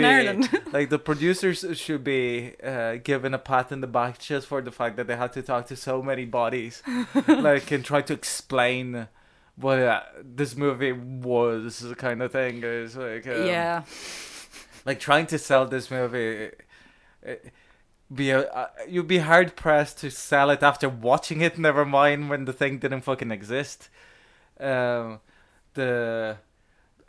like 0.72 0.90
the 0.90 0.98
producers 0.98 1.64
should 1.78 2.04
be 2.04 2.54
uh, 2.62 2.96
given 2.96 3.34
a 3.34 3.38
pat 3.38 3.72
in 3.72 3.80
the 3.80 3.86
back 3.86 4.18
just 4.18 4.46
for 4.46 4.60
the 4.62 4.70
fact 4.72 4.96
that 4.96 5.06
they 5.06 5.16
had 5.16 5.32
to 5.34 5.42
talk 5.42 5.66
to 5.66 5.76
so 5.76 6.02
many 6.02 6.24
bodies, 6.24 6.82
like 7.28 7.70
and 7.70 7.84
try 7.84 8.00
to 8.02 8.12
explain 8.12 9.08
what 9.56 9.78
uh, 9.78 10.02
this 10.22 10.56
movie 10.56 10.92
was, 10.92 11.86
kind 11.98 12.22
of 12.22 12.32
thing. 12.32 12.62
Is 12.64 12.96
like 12.96 13.26
um, 13.26 13.46
yeah. 13.46 13.82
like 14.86 15.00
trying 15.00 15.26
to 15.26 15.38
sell 15.38 15.66
this 15.66 15.90
movie. 15.90 16.50
uh, 17.26 17.34
Be 18.12 18.30
a, 18.30 18.40
uh, 18.40 18.66
you'd 18.88 19.06
be 19.06 19.18
hard 19.18 19.54
pressed 19.54 19.98
to 19.98 20.10
sell 20.10 20.50
it 20.50 20.64
after 20.64 20.88
watching 20.88 21.42
it. 21.42 21.58
Never 21.58 21.84
mind 21.84 22.28
when 22.28 22.44
the 22.44 22.52
thing 22.52 22.78
didn't 22.80 23.02
fucking 23.02 23.30
exist. 23.30 23.88
Um, 24.58 25.20
the 25.74 26.38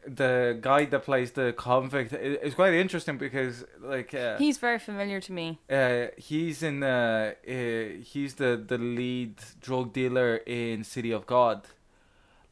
the 0.06 0.58
guy 0.62 0.86
that 0.86 1.04
plays 1.04 1.32
the 1.32 1.54
convict 1.54 2.13
is 2.13 2.54
quite 2.56 2.73
interesting 2.73 3.17
because 3.17 3.65
like 3.82 4.13
uh, 4.13 4.38
He's 4.38 4.58
very 4.60 4.80
familiar 4.80 5.19
to 5.21 5.32
me. 5.32 5.60
uh, 5.69 6.08
he's 6.17 6.62
in 6.63 6.84
uh, 6.84 7.34
uh, 7.47 8.01
he's 8.04 8.36
the 8.36 8.63
the 8.67 8.77
lead 8.77 9.36
drug 9.60 9.93
dealer 9.93 10.38
in 10.45 10.84
City 10.84 11.12
of 11.12 11.25
God, 11.25 11.67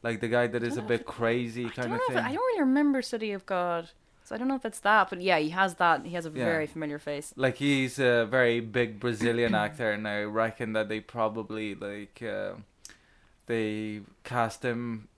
like 0.02 0.20
the 0.20 0.28
guy 0.28 0.46
that 0.46 0.62
is 0.62 0.76
a 0.76 0.82
bit 0.82 1.04
crazy 1.06 1.66
I 1.66 1.70
kind 1.70 1.92
of 1.92 2.00
thing. 2.08 2.16
it, 2.16 2.20
I 2.24 2.28
don't 2.32 2.36
really 2.36 2.60
remember 2.60 3.02
City 3.02 3.32
of 3.32 3.44
God, 3.46 3.90
so 4.24 4.34
I 4.34 4.38
don't 4.38 4.48
know 4.48 4.54
if 4.56 4.64
it's 4.64 4.80
that. 4.80 5.10
But 5.10 5.20
yeah, 5.20 5.38
he 5.38 5.50
has 5.50 5.74
that. 5.76 6.06
He 6.06 6.14
has 6.14 6.26
a 6.26 6.30
Yeah. 6.30 6.44
very 6.44 6.66
familiar 6.66 6.98
face. 6.98 7.32
like 7.36 7.56
he's 7.56 7.98
a 7.98 8.26
very 8.26 8.60
big 8.60 8.98
Brazilian 9.00 9.54
actor, 9.54 9.90
and 9.92 10.06
I 10.08 10.22
reckon 10.22 10.72
that 10.74 10.88
they 10.88 11.00
probably 11.00 11.74
like 11.74 12.22
uh, 12.22 12.52
they 13.46 14.00
cast 14.24 14.62
him 14.64 15.08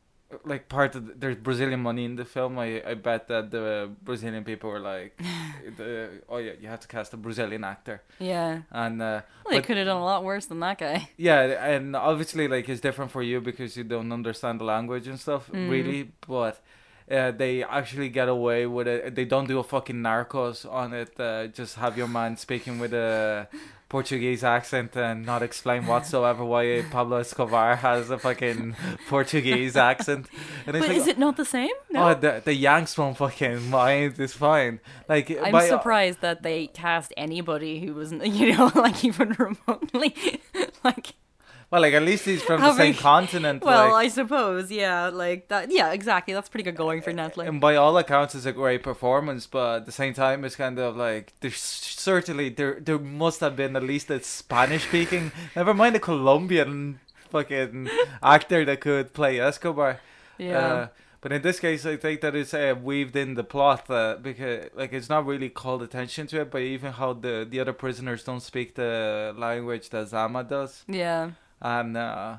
like 0.45 0.69
part 0.69 0.95
of 0.95 1.07
the, 1.07 1.13
there's 1.17 1.37
Brazilian 1.37 1.81
money 1.81 2.05
in 2.05 2.17
the 2.17 2.25
film. 2.25 2.59
I 2.59 2.83
I 2.93 2.95
bet 2.95 3.29
that 3.29 3.51
the 3.51 3.91
Brazilian 4.03 4.45
people 4.45 4.71
were 4.71 4.81
like, 4.81 5.17
the, 5.77 6.23
oh 6.29 6.39
yeah, 6.39 6.53
you 6.61 6.69
have 6.69 6.81
to 6.81 6.89
cast 6.89 7.15
a 7.15 7.17
Brazilian 7.17 7.65
actor, 7.65 8.03
Yeah. 8.19 8.63
and 8.71 9.01
uh, 9.03 9.21
Well, 9.45 9.55
they 9.55 9.63
could 9.63 9.77
have 9.77 9.87
done 9.87 10.01
a 10.03 10.05
lot 10.05 10.25
worse 10.25 10.47
than 10.47 10.61
that 10.61 10.79
guy. 10.79 11.09
yeah, 11.17 11.41
and 11.75 11.95
obviously 11.97 12.49
like 12.49 12.69
it's 12.69 12.81
different 12.81 13.11
for 13.11 13.23
you 13.23 13.41
because 13.41 13.77
you 13.77 13.85
don't 13.85 14.13
understand 14.13 14.61
the 14.61 14.65
language 14.65 15.07
and 15.09 15.19
stuff 15.19 15.49
Mm. 15.53 15.71
really, 15.71 16.13
but. 16.29 16.61
Uh, 17.13 17.31
they 17.31 17.63
actually 17.63 18.09
get 18.09 18.29
away 18.29 18.65
with 18.67 18.89
it. 18.89 19.15
They 19.15 19.27
don't 19.27 19.47
do 19.47 19.59
a 19.59 19.63
fucking 19.63 19.97
narcos 19.97 20.71
on 20.71 20.95
it. 20.95 21.19
Uh, 21.21 21.49
just 21.49 21.77
have 21.77 21.99
your 21.99 22.09
man 22.09 22.37
speaking 22.37 22.79
with 22.79 22.95
a 22.95 23.49
Portuguese 23.91 24.43
accent 24.43 24.97
and 24.97 25.27
not 25.27 25.43
explain 25.43 25.87
whatsoever 25.87 26.43
why 26.43 26.83
Pablo 26.91 27.19
Escobar 27.19 27.77
has 27.77 28.09
a 28.09 28.19
fucking 28.19 28.75
Portuguese 29.09 29.77
accent. 29.77 30.27
And 30.67 30.73
But 30.73 30.89
like, 30.89 30.97
is 30.97 31.07
it 31.07 31.19
not 31.19 31.37
the 31.37 31.45
same? 31.45 31.77
No. 31.91 32.09
Oh, 32.09 32.15
the 32.15 32.41
the 32.43 32.55
Yanks 32.55 32.97
won't 32.97 33.19
fucking 33.19 33.69
mind. 33.69 34.19
It's 34.19 34.33
fine. 34.33 34.81
Like 35.11 35.31
I'm 35.31 35.53
by- 35.53 35.69
surprised 35.69 36.23
that 36.23 36.43
they 36.43 36.69
cast 36.69 37.13
anybody 37.19 37.81
who 37.81 37.95
wasn't, 37.95 38.25
you 38.39 38.57
know, 38.57 38.73
like 38.75 39.05
even 39.05 39.37
remotely, 39.39 40.41
like. 40.85 41.13
Well, 41.73 41.81
like 41.81 41.95
at 41.95 42.03
least 42.03 42.27
he's 42.27 42.43
from 42.43 42.61
the 42.61 42.75
same 42.75 42.93
continent. 42.93 43.65
Well, 43.65 43.93
like, 43.93 44.05
I 44.05 44.09
suppose, 44.09 44.71
yeah, 44.71 45.09
like 45.09 45.49
that. 45.49 45.71
Yeah, 45.71 45.93
exactly. 45.93 46.35
That's 46.35 46.51
pretty 46.51 46.65
good 46.65 46.77
going 46.77 47.01
for 47.01 47.13
Netflix. 47.13 47.49
and 47.49 47.63
by 47.63 47.77
all 47.77 47.97
accounts, 47.97 48.35
it's 48.35 48.45
a 48.45 48.53
great 48.53 48.83
performance. 48.83 49.47
But 49.47 49.77
at 49.77 49.87
the 49.87 49.93
same 49.93 50.13
time, 50.13 50.45
it's 50.45 50.55
kind 50.55 50.79
of 50.79 50.97
like 50.97 51.33
there's 51.41 51.57
certainly 51.57 52.51
there 52.51 52.79
there 52.79 52.99
must 52.99 53.41
have 53.41 53.57
been 53.57 53.75
at 53.75 53.83
least 53.83 54.11
a 54.11 54.23
Spanish 54.23 54.85
speaking, 54.87 55.33
never 55.57 55.73
mind 55.73 55.97
a 55.97 55.99
Colombian 55.99 57.01
fucking 57.31 57.89
actor 58.23 58.67
that 58.67 58.81
could 58.83 59.15
play 59.15 59.41
Escobar. 59.41 60.01
yeah. 60.37 60.59
Uh, 60.59 60.89
but 61.23 61.31
in 61.33 61.41
this 61.41 61.61
case, 61.61 61.87
I 61.87 61.97
think 61.97 62.21
that 62.23 62.35
it's 62.35 62.53
uh, 62.53 62.75
weaved 62.83 63.15
in 63.15 63.35
the 63.35 63.45
plot 63.45 63.89
uh, 63.89 64.17
because 64.21 64.69
like 64.75 64.93
it's 64.93 65.09
not 65.09 65.25
really 65.25 65.49
called 65.49 65.81
attention 65.83 66.27
to 66.27 66.41
it, 66.43 66.51
but 66.51 66.61
even 66.61 66.93
how 66.93 67.15
the 67.15 67.47
the 67.49 67.61
other 67.61 67.73
prisoners 67.73 68.25
don't 68.25 68.43
speak 68.43 68.75
the 68.75 69.33
language 69.39 69.89
that 69.91 70.09
Zama 70.09 70.43
does, 70.45 70.85
yeah. 70.87 71.31
And 71.63 71.97
uh, 71.97 72.37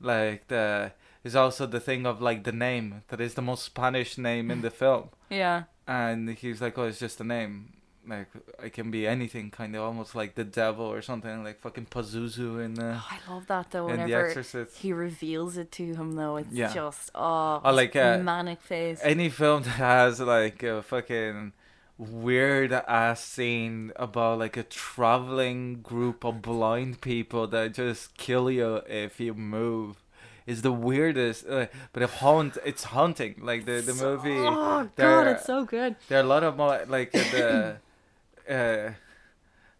like 0.00 0.48
the 0.48 0.92
is 1.22 1.34
also 1.34 1.66
the 1.66 1.80
thing 1.80 2.04
of 2.06 2.20
like 2.20 2.44
the 2.44 2.52
name 2.52 3.02
that 3.08 3.20
is 3.20 3.32
the 3.34 3.42
most 3.42 3.62
Spanish 3.64 4.18
name 4.18 4.50
in 4.50 4.60
the 4.60 4.70
film, 4.82 5.08
Yeah. 5.30 5.62
and 5.88 6.28
he's 6.30 6.60
like, 6.60 6.76
oh, 6.76 6.84
it's 6.84 6.98
just 6.98 7.20
a 7.20 7.24
name. 7.24 7.70
Like 8.06 8.26
it 8.62 8.74
can 8.74 8.90
be 8.90 9.06
anything, 9.06 9.50
kind 9.50 9.74
of 9.74 9.82
almost 9.82 10.14
like 10.14 10.34
the 10.34 10.44
devil 10.44 10.84
or 10.84 11.00
something, 11.00 11.42
like 11.42 11.60
fucking 11.60 11.86
Pazuzu 11.86 12.62
in 12.62 12.74
the. 12.74 13.00
Oh, 13.00 13.08
I 13.10 13.32
love 13.32 13.46
that 13.46 13.70
though. 13.70 13.88
in 13.88 14.06
The 14.06 14.12
Exorcist. 14.14 14.76
he 14.76 14.92
reveals 14.92 15.56
it 15.56 15.72
to 15.72 15.94
him, 15.94 16.12
though, 16.12 16.36
it's 16.36 16.52
Yeah. 16.52 16.70
just 16.74 17.10
oh, 17.14 17.62
Oh, 17.64 17.72
like, 17.72 17.96
uh, 17.96 18.18
manic 18.18 18.60
face. 18.60 19.00
any 19.02 19.30
film 19.30 19.62
that 19.62 19.70
has 19.78 20.20
like 20.20 20.62
a 20.62 20.82
fucking 20.82 21.54
weird 21.96 22.72
ass 22.72 23.22
scene 23.24 23.92
about 23.96 24.38
like 24.38 24.56
a 24.56 24.62
traveling 24.64 25.80
group 25.80 26.24
of 26.24 26.42
blind 26.42 27.00
people 27.00 27.46
that 27.46 27.74
just 27.74 28.16
kill 28.16 28.50
you 28.50 28.76
if 28.88 29.20
you 29.20 29.32
move 29.32 30.02
is 30.46 30.62
the 30.62 30.72
weirdest 30.72 31.46
uh, 31.48 31.66
but 31.92 32.02
it 32.02 32.10
haunt 32.10 32.58
it's 32.64 32.84
haunting 32.84 33.34
like 33.40 33.64
the 33.64 33.80
the 33.80 33.94
movie 33.94 34.36
Oh 34.36 34.88
god, 34.96 35.28
it's 35.28 35.46
so 35.46 35.64
good. 35.64 35.94
there 36.08 36.18
are 36.18 36.24
a 36.24 36.26
lot 36.26 36.42
of 36.42 36.56
more 36.56 36.84
like 36.88 37.12
the 37.12 37.76
uh 38.50 38.90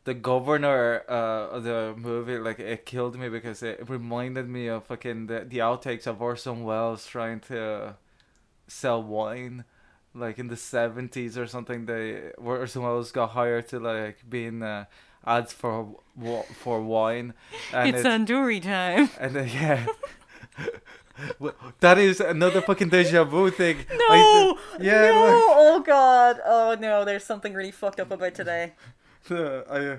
the 0.05 0.15
governor 0.15 1.03
uh, 1.09 1.49
of 1.57 1.65
the 1.65 1.95
movie, 1.97 2.37
like 2.39 2.59
it 2.59 2.85
killed 2.85 3.19
me 3.19 3.29
because 3.31 3.63
it 3.63 3.89
reminded 3.89 4.49
me 4.49 4.67
of 4.67 4.85
fucking 4.85 5.27
the, 5.29 5.47
the 5.49 5.59
outtakes 5.59 6.07
of 6.07 6.21
Orson 6.21 6.63
Welles 6.63 7.07
trying 7.07 7.41
to 7.41 7.97
sell 8.69 9.03
wine, 9.03 9.65
like 10.15 10.39
in 10.39 10.49
the 10.49 10.57
seventies 10.57 11.37
or 11.37 11.47
something. 11.47 11.87
They 11.87 12.31
Orson 12.39 12.83
Welles 12.83 13.13
got 13.13 13.31
hired 13.31 13.69
to 13.69 13.81
like 13.81 14.29
be 14.29 14.47
in 14.47 14.63
uh, 14.63 14.85
ads 15.27 15.53
for 15.53 15.97
wa- 16.17 16.43
for 16.63 16.81
wine, 16.81 17.35
and 17.73 17.95
it's 17.97 18.07
Anduri 18.07 18.63
time. 18.63 19.11
and 19.21 19.35
then, 19.37 19.49
yeah. 19.49 19.87
Well, 21.39 21.55
that 21.79 21.97
is 21.99 22.19
another 22.21 22.61
fucking 22.61 22.89
deja 22.89 23.23
vu 23.25 23.49
thing. 23.51 23.77
No, 23.91 24.59
the- 24.79 24.85
yeah, 24.85 25.11
no, 25.13 25.21
like- 25.21 25.33
oh 25.63 25.83
god, 25.87 26.41
oh 26.45 26.77
no, 26.81 27.05
there's 27.05 27.23
something 27.25 27.55
really 27.55 27.71
fucked 27.71 28.01
up 28.01 28.11
about 28.11 28.35
today. 28.35 28.73
the- 29.29 29.65
I, 29.71 29.79
uh, 29.87 29.97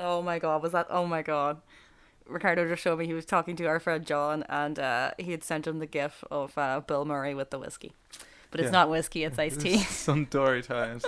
Oh 0.00 0.20
my 0.22 0.38
god, 0.40 0.62
was 0.62 0.72
that? 0.72 0.86
Oh 0.90 1.06
my 1.06 1.22
god. 1.22 1.60
Ricardo 2.32 2.68
just 2.68 2.82
showed 2.82 2.98
me 2.98 3.06
he 3.06 3.14
was 3.14 3.26
talking 3.26 3.56
to 3.56 3.64
our 3.66 3.78
friend 3.80 4.04
John, 4.06 4.44
and 4.48 4.78
uh, 4.78 5.10
he 5.18 5.30
had 5.32 5.44
sent 5.44 5.66
him 5.66 5.78
the 5.78 5.86
gif 5.86 6.24
of 6.30 6.56
uh, 6.58 6.80
Bill 6.80 7.04
Murray 7.04 7.34
with 7.34 7.50
the 7.50 7.58
whiskey, 7.58 7.92
but 8.50 8.60
it's 8.60 8.66
Yeah. 8.68 8.70
not 8.72 8.90
whiskey; 8.90 9.24
it's 9.24 9.38
iced 9.38 9.60
tea. 9.64 9.78
Some 9.78 10.26
Suntory 10.26 10.66
times. 10.66 11.04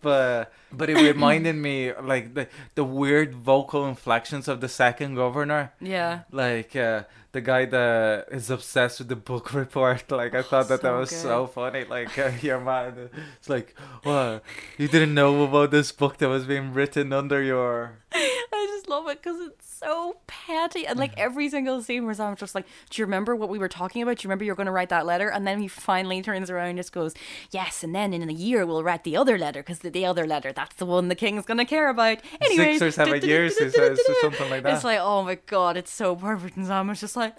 But 0.00 0.52
but 0.72 0.90
it 0.90 0.96
reminded 0.96 1.54
me 1.54 1.92
like 1.94 2.34
the 2.34 2.48
the 2.74 2.82
weird 2.82 3.34
vocal 3.36 3.86
inflections 3.86 4.48
of 4.48 4.60
the 4.60 4.68
second 4.68 5.14
governor, 5.14 5.72
yeah, 5.80 6.22
like 6.32 6.74
uh, 6.74 7.04
the 7.30 7.40
guy 7.40 7.66
that 7.66 8.26
is 8.32 8.50
obsessed 8.50 8.98
with 8.98 9.06
the 9.08 9.14
book 9.14 9.54
report. 9.62 10.10
Like 10.10 10.34
I 10.34 10.42
thought 10.42 10.66
that 10.70 10.82
that 10.82 10.88
so 10.88 10.98
was 10.98 11.10
good. 11.10 11.20
so 11.22 11.46
funny. 11.46 11.84
Like 11.84 12.18
uh, 12.18 12.32
your 12.42 12.58
man, 12.58 13.10
it's 13.38 13.48
like, 13.48 13.76
what 14.02 14.42
you 14.76 14.88
didn't 14.88 15.14
know 15.14 15.44
about 15.44 15.70
this 15.70 15.92
book 15.92 16.16
that 16.18 16.28
was 16.28 16.46
being 16.46 16.72
written 16.72 17.12
under 17.12 17.40
your. 17.40 17.98
I 18.12 18.66
just 18.74 18.88
love 18.88 19.06
it 19.08 19.22
because 19.22 19.38
it's 19.40 19.71
so 19.82 20.16
petty, 20.26 20.86
and 20.86 20.98
like 20.98 21.12
every 21.16 21.48
single 21.48 21.82
scene 21.82 22.04
where 22.04 22.20
I'm 22.20 22.36
just 22.36 22.54
like, 22.54 22.66
"Do 22.90 23.00
you 23.00 23.06
remember 23.06 23.34
what 23.34 23.48
we 23.48 23.58
were 23.58 23.68
talking 23.68 24.02
about? 24.02 24.18
Do 24.18 24.24
you 24.24 24.28
remember 24.28 24.44
you're 24.44 24.54
going 24.54 24.66
to 24.66 24.72
write 24.72 24.90
that 24.90 25.06
letter?" 25.06 25.28
And 25.28 25.46
then 25.46 25.60
he 25.60 25.68
finally 25.68 26.22
turns 26.22 26.50
around 26.50 26.68
and 26.68 26.78
just 26.78 26.92
goes, 26.92 27.14
"Yes," 27.50 27.82
and 27.82 27.94
then 27.94 28.12
in 28.12 28.28
a 28.28 28.32
year 28.32 28.64
we'll 28.66 28.84
write 28.84 29.04
the 29.04 29.16
other 29.16 29.38
letter 29.38 29.60
because 29.60 29.80
the, 29.80 29.90
the 29.90 30.06
other 30.06 30.26
letter 30.26 30.52
that's 30.52 30.76
the 30.76 30.86
one 30.86 31.08
the 31.08 31.14
king's 31.14 31.44
going 31.44 31.58
to 31.58 31.64
care 31.64 31.88
about. 31.88 32.18
Anyway, 32.40 32.78
Six 32.78 32.82
or 32.82 32.90
seven 32.90 33.22
years, 33.22 33.56
says, 33.56 33.74
or 33.76 33.96
something 34.20 34.50
like 34.50 34.62
that. 34.62 34.74
It's 34.74 34.84
like, 34.84 35.00
oh 35.00 35.22
my 35.22 35.36
god, 35.46 35.76
it's 35.76 35.92
so 35.92 36.16
perfect, 36.16 36.56
and 36.56 36.66
Sam 36.66 36.88
was 36.88 37.00
just 37.00 37.16
like, 37.16 37.34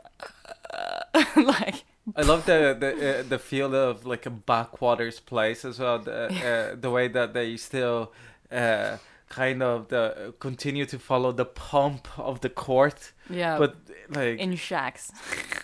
like. 1.36 1.84
I 2.18 2.22
love 2.24 2.46
the 2.46 2.76
the 2.78 3.20
uh, 3.20 3.24
the 3.24 3.40
feel 3.40 3.74
of 3.74 4.06
like 4.06 4.26
a 4.26 4.30
backwaters 4.30 5.22
place 5.22 5.64
as 5.64 5.80
well. 5.80 6.00
The 6.00 6.74
uh, 6.74 6.76
the 6.80 6.90
way 6.90 7.08
that 7.08 7.34
they 7.34 7.56
still 7.56 8.12
uh, 8.52 8.98
kind 9.34 9.64
of 9.64 9.88
the 9.88 10.34
continue 10.40 10.86
to 10.86 10.98
follow 11.00 11.32
the 11.32 11.46
pump 11.46 12.08
of 12.18 12.40
the 12.42 12.50
court, 12.50 13.14
Yeah, 13.30 13.58
but 13.58 13.76
like 14.10 14.38
in 14.40 14.56
shacks. 14.56 15.12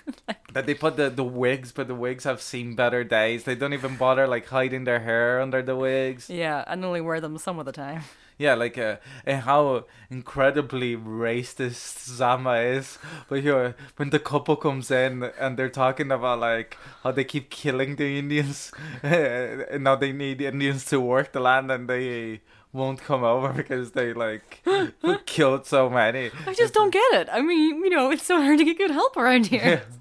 that 0.53 0.65
they 0.65 0.73
put 0.73 0.95
the 0.97 1.09
the 1.09 1.23
wigs, 1.43 1.71
but 1.71 1.87
the 1.87 1.95
wigs 2.05 2.23
have 2.23 2.41
seen 2.41 2.75
better 2.75 3.03
days. 3.03 3.43
They 3.43 3.55
don't 3.55 3.73
even 3.73 3.95
bother 3.97 4.25
like 4.27 4.47
hiding 4.47 4.85
their 4.85 4.99
hair 4.99 5.41
under 5.41 5.61
the 5.61 5.75
wigs. 5.75 6.29
yeah, 6.29 6.63
and 6.67 6.83
only 6.83 7.01
wear 7.01 7.21
them 7.21 7.37
some 7.37 7.59
of 7.59 7.65
the 7.65 7.71
time. 7.85 8.01
Yeah, 8.39 8.55
like 8.55 8.77
uh, 8.77 8.95
and 9.25 9.41
how 9.43 9.85
incredibly 10.09 10.95
racist 10.95 12.07
Zama 12.07 12.55
is. 12.77 12.97
But 13.27 13.41
here, 13.41 13.75
when 13.97 14.09
the 14.11 14.19
couple 14.19 14.55
comes 14.55 14.89
in 14.91 15.23
and 15.37 15.57
they're 15.59 15.69
talking 15.83 16.09
about 16.11 16.39
like 16.39 16.77
how 17.03 17.11
they 17.11 17.25
keep 17.25 17.49
killing 17.49 17.97
the 17.97 18.17
Indians, 18.17 18.71
and 19.03 19.83
now 19.83 19.95
they 19.97 20.13
need 20.13 20.37
the 20.39 20.47
Indians 20.47 20.85
to 20.85 20.99
work 21.01 21.33
the 21.33 21.41
land, 21.41 21.69
and 21.69 21.89
they 21.89 22.39
won't 22.73 23.01
come 23.01 23.23
over 23.23 23.51
because 23.61 23.91
they 23.91 24.13
like 24.13 24.63
killed 25.25 25.65
so 25.65 25.89
many. 25.89 26.31
I 26.45 26.53
just 26.53 26.73
don't 26.73 26.91
get 26.91 27.13
it. 27.13 27.29
I 27.31 27.41
mean, 27.41 27.83
you 27.83 27.89
know, 27.89 28.11
it's 28.11 28.25
so 28.25 28.41
hard 28.41 28.59
to 28.59 28.65
get 28.65 28.77
good 28.77 28.91
help 28.91 29.17
around 29.17 29.47
here. 29.47 29.83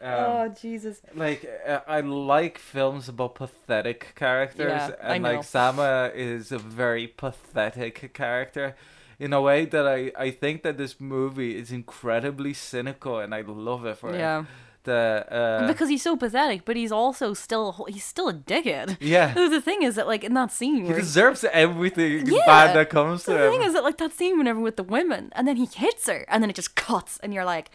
Um, 0.00 0.12
oh 0.14 0.48
Jesus. 0.60 1.00
like 1.12 1.44
uh, 1.66 1.80
I 1.88 2.02
like 2.02 2.56
films 2.58 3.08
about 3.08 3.34
pathetic 3.34 4.12
characters, 4.14 4.70
Yeah, 4.70 4.92
I 5.02 5.14
and 5.14 5.24
know. 5.24 5.32
like 5.32 5.42
Sama 5.44 6.12
is 6.14 6.52
a 6.52 6.58
very 6.58 7.08
pathetic 7.08 8.14
character. 8.14 8.76
In 9.18 9.32
a 9.32 9.42
way 9.42 9.64
that 9.64 9.88
I, 9.88 10.12
I 10.16 10.30
think 10.30 10.62
that 10.62 10.78
this 10.78 11.00
movie 11.00 11.56
is 11.58 11.72
incredibly 11.72 12.54
cynical, 12.54 13.18
and 13.18 13.34
I 13.34 13.40
love 13.40 13.84
it 13.86 13.98
for 13.98 14.14
it. 14.14 14.18
Yeah. 14.20 14.44
The 14.88 15.02
uh, 15.38 15.66
because 15.72 15.88
he's 15.92 16.02
so 16.10 16.14
pathetic, 16.24 16.60
but 16.68 16.74
he's 16.80 16.92
also 17.02 17.26
still 17.46 17.66
he's 17.94 18.04
still 18.14 18.28
a 18.34 18.36
dickhead. 18.52 18.88
yeah, 19.14 19.28
The 19.56 19.60
thing 19.68 19.80
is 19.88 19.92
that 19.98 20.06
like 20.12 20.22
in 20.28 20.34
that 20.40 20.50
scene 20.58 20.84
he 20.88 20.92
deserves 21.04 21.40
everything 21.64 22.10
Yeah. 22.26 22.46
bad 22.54 22.68
that 22.76 22.88
comes 22.98 23.18
to 23.24 23.30
the 23.32 23.36
him. 23.38 23.42
The 23.44 23.50
thing 23.52 23.62
is 23.68 23.72
that 23.76 23.84
like 23.88 23.98
that 24.04 24.12
scene 24.18 24.34
whenever 24.38 24.60
with 24.68 24.76
the 24.82 24.88
women, 24.96 25.22
and 25.36 25.44
then 25.48 25.56
he 25.62 25.66
hits 25.84 26.04
her, 26.12 26.20
and 26.30 26.38
then 26.42 26.50
it 26.52 26.56
just 26.62 26.72
cuts, 26.88 27.12
and 27.22 27.28
you're 27.34 27.50
like, 27.56 27.68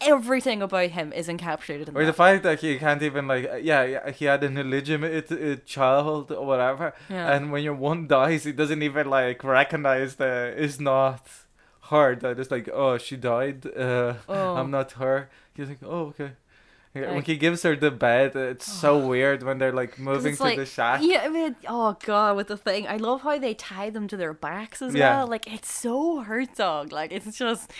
everything 0.00 0.62
about 0.62 0.90
him 0.90 1.12
is 1.12 1.26
encapsulated 1.28 1.88
in 1.88 1.96
or 1.96 2.04
the 2.06 2.12
fact 2.12 2.42
that 2.44 2.60
he 2.60 2.78
can't 2.78 3.02
even 3.02 3.26
like 3.26 3.44
uh, 3.50 3.56
yeah, 3.56 4.10
he 4.18 4.24
had 4.26 4.44
an 4.44 4.56
illegitimate 4.56 5.30
uh, 5.32 5.56
child 5.74 6.30
or 6.30 6.46
whatever 6.46 6.94
Yeah. 7.10 7.32
and 7.34 7.50
when 7.52 7.62
your 7.64 7.74
one 7.74 8.06
dies 8.06 8.44
he 8.44 8.52
doesn't 8.52 8.82
even 8.82 9.10
like 9.10 9.42
recognize 9.42 10.16
that 10.16 10.56
it's 10.56 10.78
not 10.78 11.22
her 11.90 12.14
that 12.22 12.38
it's 12.38 12.50
like 12.56 12.68
oh 12.82 12.96
she 13.06 13.16
died 13.16 13.66
uh 13.76 14.14
Oh. 14.28 14.56
i'm 14.58 14.70
not 14.70 14.92
her 15.02 15.28
he's 15.54 15.68
like 15.68 15.82
oh 15.82 16.04
okay 16.12 16.32
Yeah, 16.98 17.14
when 17.14 17.22
he 17.22 17.36
gives 17.36 17.62
her 17.62 17.74
the 17.76 17.90
bed 17.90 18.34
it's 18.36 18.70
so 18.70 18.98
weird 18.98 19.42
when 19.42 19.58
they're 19.58 19.72
like 19.72 19.98
moving 19.98 20.36
to 20.36 20.42
like, 20.42 20.56
the 20.58 20.66
shack 20.66 21.00
Yeah, 21.02 21.22
I 21.24 21.28
mean, 21.28 21.56
oh 21.68 21.96
god, 22.04 22.36
with 22.36 22.48
the 22.48 22.56
thing, 22.56 22.86
I 22.86 22.96
love 22.96 23.22
how 23.22 23.38
they 23.38 23.54
tie 23.54 23.90
them 23.90 24.08
to 24.08 24.16
their 24.16 24.32
backs 24.34 24.82
as 24.82 24.94
Yeah. 24.94 25.18
well. 25.18 25.26
Like 25.28 25.46
it's 25.52 25.72
so 25.72 26.20
Herzog. 26.20 26.92
Like 26.92 27.12
it's 27.12 27.36
just, 27.38 27.70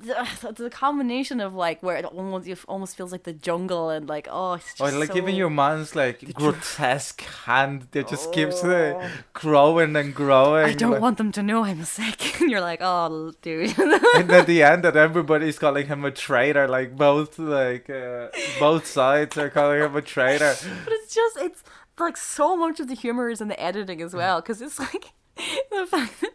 the, 0.00 0.54
the 0.56 0.70
combination 0.70 1.40
of 1.40 1.54
like 1.54 1.82
where 1.82 1.96
it 1.96 2.04
almost 2.04 2.48
it 2.48 2.58
almost 2.66 2.96
feels 2.96 3.12
like 3.12 3.22
the 3.24 3.32
jungle 3.32 3.90
and 3.90 4.08
like 4.08 4.28
oh 4.30 4.54
it's 4.54 4.74
just 4.74 4.94
like 4.96 5.12
so... 5.12 5.16
even 5.16 5.34
your 5.34 5.50
man's 5.50 5.94
like 5.94 6.32
grotesque 6.34 7.22
hand 7.44 7.88
that 7.92 8.08
just 8.08 8.32
keeps 8.32 8.62
Oh. 8.64 8.70
uh, 8.70 9.08
growing 9.32 9.96
and 9.96 10.14
growing. 10.14 10.64
I 10.64 10.72
don't 10.74 10.92
like- 10.92 11.00
want 11.00 11.18
them 11.18 11.32
to 11.32 11.42
know 11.42 11.64
I'm 11.64 11.84
sick. 11.84 12.40
and 12.40 12.50
you're 12.50 12.60
like, 12.60 12.80
oh, 12.82 13.32
dude. 13.42 13.76
and 14.16 14.30
at 14.30 14.46
the 14.46 14.62
end 14.62 14.84
that 14.84 14.96
everybody's 14.96 15.58
calling 15.58 15.86
him 15.86 16.04
a 16.04 16.10
traitor 16.10 16.66
like 16.68 16.96
both 16.96 17.38
like 17.38 17.90
uh, 17.90 18.28
both 18.58 18.86
sides 18.86 19.36
are 19.36 19.50
calling 19.50 19.80
him 19.80 19.94
a 19.96 20.02
traitor 20.02 20.54
but 20.84 20.92
it's 20.92 21.14
just, 21.14 21.36
it's 21.36 21.62
like 21.98 22.16
so 22.16 22.56
much 22.56 22.80
of 22.80 22.88
the 22.88 22.94
humor 22.94 23.28
is 23.28 23.40
in 23.40 23.48
the 23.48 23.60
editing 23.60 24.00
as 24.02 24.14
well. 24.14 24.40
Because 24.40 24.60
it's 24.62 24.78
like 24.78 25.12
the 25.70 25.86
fact 25.86 26.20
that 26.20 26.32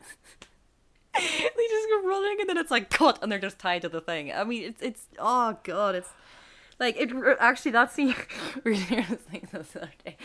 they 1.58 1.68
just 1.68 1.90
go 1.90 2.08
running 2.08 2.38
and 2.42 2.50
then 2.50 2.58
it's 2.58 2.72
like 2.72 2.90
cut 2.90 3.20
and 3.22 3.32
they're 3.32 3.40
just 3.40 3.60
tied 3.60 3.82
to 3.84 3.90
the 3.90 4.02
thing. 4.02 4.32
I 4.34 4.44
mean, 4.44 4.64
it's, 4.64 4.82
it's, 4.82 5.08
oh, 5.18 5.58
God, 5.64 5.96
it's 5.96 6.10
like, 6.80 6.96
it 6.98 7.12
actually, 7.40 7.72
that 7.72 7.92
scene 7.92 8.16
really, 8.64 8.86
I 8.90 9.06
was 9.10 9.20
thinking 9.20 9.50
this 9.52 9.72
the 9.72 9.82
other 9.84 9.92
day. 10.06 10.18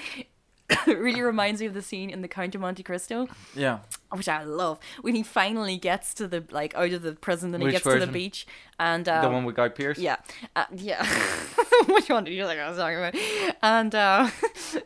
it 0.86 0.86
really 0.98 1.20
reminds 1.20 1.60
me 1.60 1.66
of 1.66 1.74
the 1.74 1.82
scene 1.82 2.08
in 2.10 2.22
the 2.22 2.28
Count 2.28 2.54
of 2.54 2.60
Monte 2.60 2.82
Cristo. 2.82 3.28
yeah 3.54 3.80
which 4.12 4.28
I 4.28 4.44
love 4.44 4.78
when 5.00 5.14
he 5.14 5.22
finally 5.22 5.76
gets 5.76 6.14
to 6.14 6.28
the 6.28 6.44
like 6.50 6.74
out 6.74 6.92
of 6.92 7.02
the 7.02 7.14
prison 7.14 7.52
and 7.52 7.62
he 7.62 7.70
gets 7.70 7.84
to 7.84 7.98
the 7.98 8.06
beach 8.06 8.46
and 8.78 9.08
um, 9.08 9.22
the 9.22 9.30
one 9.30 9.44
with 9.44 9.56
Guy 9.56 9.68
Pearce 9.68 9.98
yeah 9.98 10.16
uh, 10.54 10.64
yeah 10.74 11.04
which 11.88 12.08
one 12.08 12.24
did 12.24 12.32
you 12.32 12.46
think 12.46 12.60
I 12.60 12.68
was 12.68 12.78
talking 12.78 12.98
about 12.98 13.14
and 13.60 13.94
uh, 13.94 14.30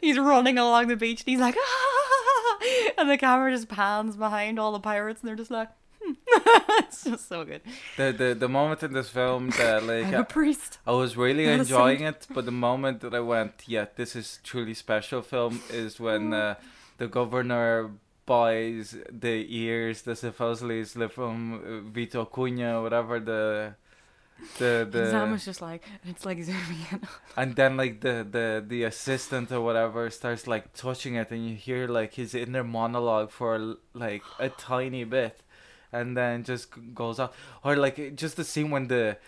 he's 0.01 0.19
running 0.19 0.59
along 0.59 0.89
the 0.89 0.97
beach 0.97 1.21
and 1.21 1.29
he's 1.29 1.41
like 1.41 1.57
ah! 1.59 2.59
and 2.99 3.11
the 3.11 3.19
camera 3.19 3.53
just 3.53 3.69
pans 3.69 4.17
behind 4.17 4.59
all 4.59 4.73
the 4.73 4.81
pirates 4.81 5.21
and 5.21 5.29
they're 5.29 5.37
just 5.37 5.51
like. 5.51 5.69
it's 6.27 7.05
just 7.05 7.29
so 7.29 7.45
good. 7.45 7.63
The, 7.97 8.13
the 8.13 8.35
the 8.35 8.49
moment 8.49 8.83
in 8.83 8.93
this 8.93 9.09
film 9.09 9.51
that 9.51 9.85
like 9.85 10.07
I'm 10.07 10.15
a 10.15 10.25
priest. 10.25 10.79
I 10.87 10.93
was 10.93 11.17
really 11.17 11.47
enjoying 11.47 12.03
it, 12.03 12.27
but 12.33 12.45
the 12.45 12.53
moment 12.53 13.01
that 13.01 13.15
I 13.15 13.21
went, 13.21 13.65
yeah, 13.67 13.87
this 13.97 14.17
is 14.17 14.41
truly 14.43 14.75
special 14.75 15.23
film 15.23 15.61
is 15.71 16.01
when 16.01 16.33
uh, 16.33 16.55
the 16.99 17.09
governor 17.09 17.91
buys 18.27 18.97
the 19.11 19.47
ears 19.49 20.03
that 20.03 20.17
supposedly 20.17 20.81
is 20.81 20.97
from 21.11 21.55
uh, 21.55 21.91
Vito 21.91 22.25
Cunha, 22.27 22.83
whatever 22.83 23.19
the 23.19 23.75
the 24.59 24.87
the 24.89 25.29
was 25.31 25.45
just 25.45 25.61
like 25.61 25.83
it's 26.05 26.25
like 26.25 26.39
and 27.37 27.57
then 27.57 27.77
like 27.77 28.01
the 28.01 28.27
the 28.31 28.65
the 28.67 28.85
assistant 28.85 29.51
or 29.51 29.61
whatever 29.61 30.09
starts 30.11 30.47
like 30.47 30.73
touching 30.75 31.17
it 31.17 31.31
and 31.31 31.49
you 31.49 31.57
hear 31.57 31.89
like 31.89 32.15
his 32.15 32.35
inner 32.35 32.63
monologue 32.63 33.31
for 33.31 33.77
like 33.95 34.23
a 34.39 34.49
tiny 34.49 35.03
bit 35.03 35.43
and 35.93 36.17
then 36.17 36.45
just 36.45 36.69
goes 36.95 37.19
off. 37.19 37.37
Or 37.65 37.77
like 37.77 38.17
just 38.17 38.37
the 38.37 38.45
scene 38.45 38.71
when 38.71 38.89
the 38.89 39.19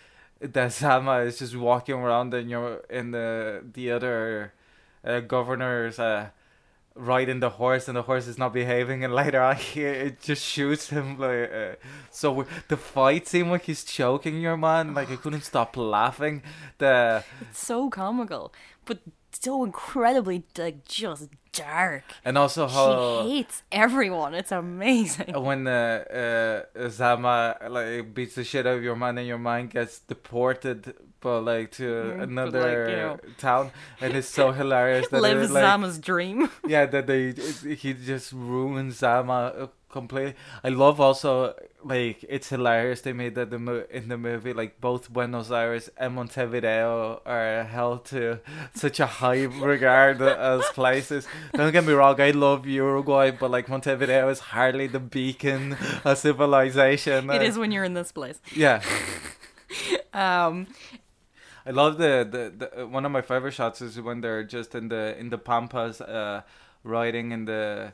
the 0.41 0.69
Sama 0.69 1.19
is 1.19 1.39
just 1.39 1.57
walking 1.57 1.97
around 1.97 2.33
and 2.35 2.51
you're 2.51 2.83
in 2.89 3.11
the 3.11 3.63
the 3.73 3.93
other 3.93 4.53
uh, 5.05 5.21
governor's 5.21 5.99
uh 5.99 6.31
riding 6.95 7.41
the 7.41 7.51
horse 7.51 7.89
and 7.89 7.97
the 7.97 8.03
horse 8.03 8.27
is 8.27 8.37
not 8.37 8.53
behaving 8.53 9.05
and 9.05 9.15
later 9.23 9.41
on 9.41 9.57
he, 9.57 9.83
it 9.83 10.21
just 10.21 10.45
shoots 10.45 10.91
him 10.91 11.19
like 11.19 11.51
uh, 11.53 11.75
so 12.11 12.45
the 12.69 12.77
fight 12.77 13.29
scene 13.29 13.51
like 13.51 13.63
he's 13.63 13.85
choking 13.85 14.41
your 14.41 14.57
man 14.57 14.95
like 14.95 15.11
I 15.11 15.17
couldn't 15.17 15.43
stop 15.43 15.77
laughing. 15.77 16.43
The 16.79 17.25
it's 17.41 17.65
so 17.65 17.89
comical. 17.91 18.53
But 18.85 19.01
so 19.33 19.65
incredibly 19.65 20.45
like 20.59 20.85
just 20.87 21.29
dark. 21.53 22.05
And 22.25 22.39
also 22.39 22.67
how 22.69 23.23
hates 23.25 23.63
everyone. 23.73 24.35
It's 24.35 24.53
amazing. 24.53 25.33
when 25.43 25.67
uh, 25.67 26.65
uh, 26.77 26.89
Zama 26.89 27.57
like 27.69 28.15
beats 28.15 28.35
the 28.37 28.45
shit 28.45 28.67
out 28.67 28.79
of 28.79 28.83
your 28.83 28.97
man 28.97 29.19
and 29.19 29.27
your 29.27 29.39
man 29.39 29.67
gets 29.69 29.99
deported 30.01 30.95
but 31.21 31.43
like 31.43 31.71
to 31.73 31.83
Mm, 31.85 32.23
another 32.23 32.61
like, 32.61 32.91
you 32.91 32.97
know. 32.97 33.19
town. 33.37 33.71
And 34.01 34.15
it's 34.15 34.29
so 34.29 34.53
hilarious 34.53 35.09
that 35.11 35.21
lives 35.21 35.51
like, 35.51 35.63
Zama's 35.63 35.99
dream. 35.99 36.49
Yeah 36.67 36.87
that 36.87 37.07
they 37.07 37.33
he 37.75 37.93
just 37.95 38.33
ruins 38.33 38.97
Zama 38.99 39.69
completely 39.91 40.35
I 40.65 40.69
love 40.69 41.01
also 41.01 41.55
like 41.85 42.25
it's 42.29 42.49
hilarious 42.51 43.01
they 43.01 43.13
made 43.13 43.35
that 43.35 43.51
the 43.51 43.59
mo- 43.59 43.85
in 43.91 44.09
the 44.09 44.17
movie 44.19 44.53
like 44.53 44.81
both 44.81 45.11
Buenos 45.13 45.51
Aires 45.51 45.91
and 45.97 46.15
Montevideo 46.15 47.21
are 47.27 47.65
held 47.65 48.05
to 48.07 48.41
such 48.75 49.01
a 49.01 49.07
high 49.07 49.45
regard 49.45 50.21
as 50.23 50.65
places. 50.71 51.27
Don't 51.55 51.73
get 51.73 51.85
me 51.85 51.93
wrong 51.93 52.21
I 52.21 52.31
love 52.31 52.67
Uruguay 52.67 53.31
but 53.33 53.51
like 53.51 53.69
Montevideo 53.69 54.29
is 54.29 54.41
hardly 54.41 54.87
the 54.87 55.01
beacon 55.01 55.77
of 56.05 56.19
civilization. 56.19 57.31
It 57.31 57.41
Uh, 57.43 57.45
is 57.45 57.59
when 57.59 57.73
you're 57.73 57.85
in 57.85 57.95
this 57.95 58.13
place. 58.13 58.41
Yeah. 58.55 58.83
Um 60.13 60.67
I 61.67 61.71
love 61.73 61.99
the, 61.99 62.27
the, 62.29 62.53
the 62.57 62.83
uh, 62.83 62.87
one 62.87 63.05
of 63.05 63.13
my 63.13 63.21
favorite 63.23 63.53
shots 63.53 63.81
is 63.83 64.01
when 64.01 64.23
they're 64.23 64.43
just 64.45 64.75
in 64.75 64.89
the 64.89 65.15
in 65.19 65.29
the 65.31 65.39
pampas, 65.39 66.01
uh, 66.01 66.41
riding 66.85 67.33
in 67.33 67.45
the, 67.45 67.93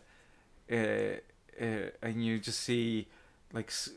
uh, 0.70 1.18
uh, 1.61 1.90
and 2.03 2.25
you 2.25 2.38
just 2.38 2.61
see 2.61 3.07
like 3.53 3.69
s- 3.69 3.90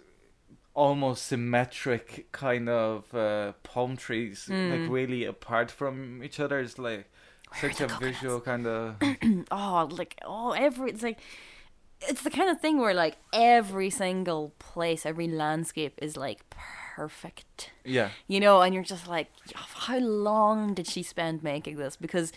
almost 0.73 1.25
symmetric 1.25 2.31
kind 2.31 2.69
of 2.69 3.13
uh, 3.13 3.53
palm 3.63 3.97
trees, 3.97 4.47
like 4.49 4.81
Mm. 4.81 4.89
really 4.89 5.25
apart 5.25 5.71
from 5.71 6.23
each 6.23 6.39
other. 6.39 6.59
It's 6.59 6.77
like 6.77 7.09
Where 7.49 7.71
such 7.71 7.81
a 7.81 7.87
coconuts? 7.87 7.99
visual 8.05 8.39
kind 8.41 8.67
of. 8.67 8.95
oh 9.51 9.87
like 9.91 10.15
oh 10.25 10.51
every 10.51 10.91
it's 10.91 11.03
like 11.03 11.19
it's 12.07 12.21
the 12.21 12.29
kind 12.29 12.49
of 12.49 12.61
thing 12.61 12.77
where 12.79 12.93
like 12.93 13.17
every 13.33 13.89
single 13.89 14.53
place 14.59 15.05
every 15.05 15.27
landscape 15.27 15.93
is 16.01 16.15
like 16.15 16.49
perfect 16.49 16.78
yeah. 17.85 18.09
you 18.27 18.39
know 18.39 18.61
and 18.61 18.73
you're 18.73 18.83
just 18.83 19.07
like 19.07 19.27
how 19.89 19.97
long 19.97 20.73
did 20.73 20.87
she 20.87 21.01
spend 21.03 21.43
making 21.43 21.77
this? 21.77 21.95
Because 21.95 22.31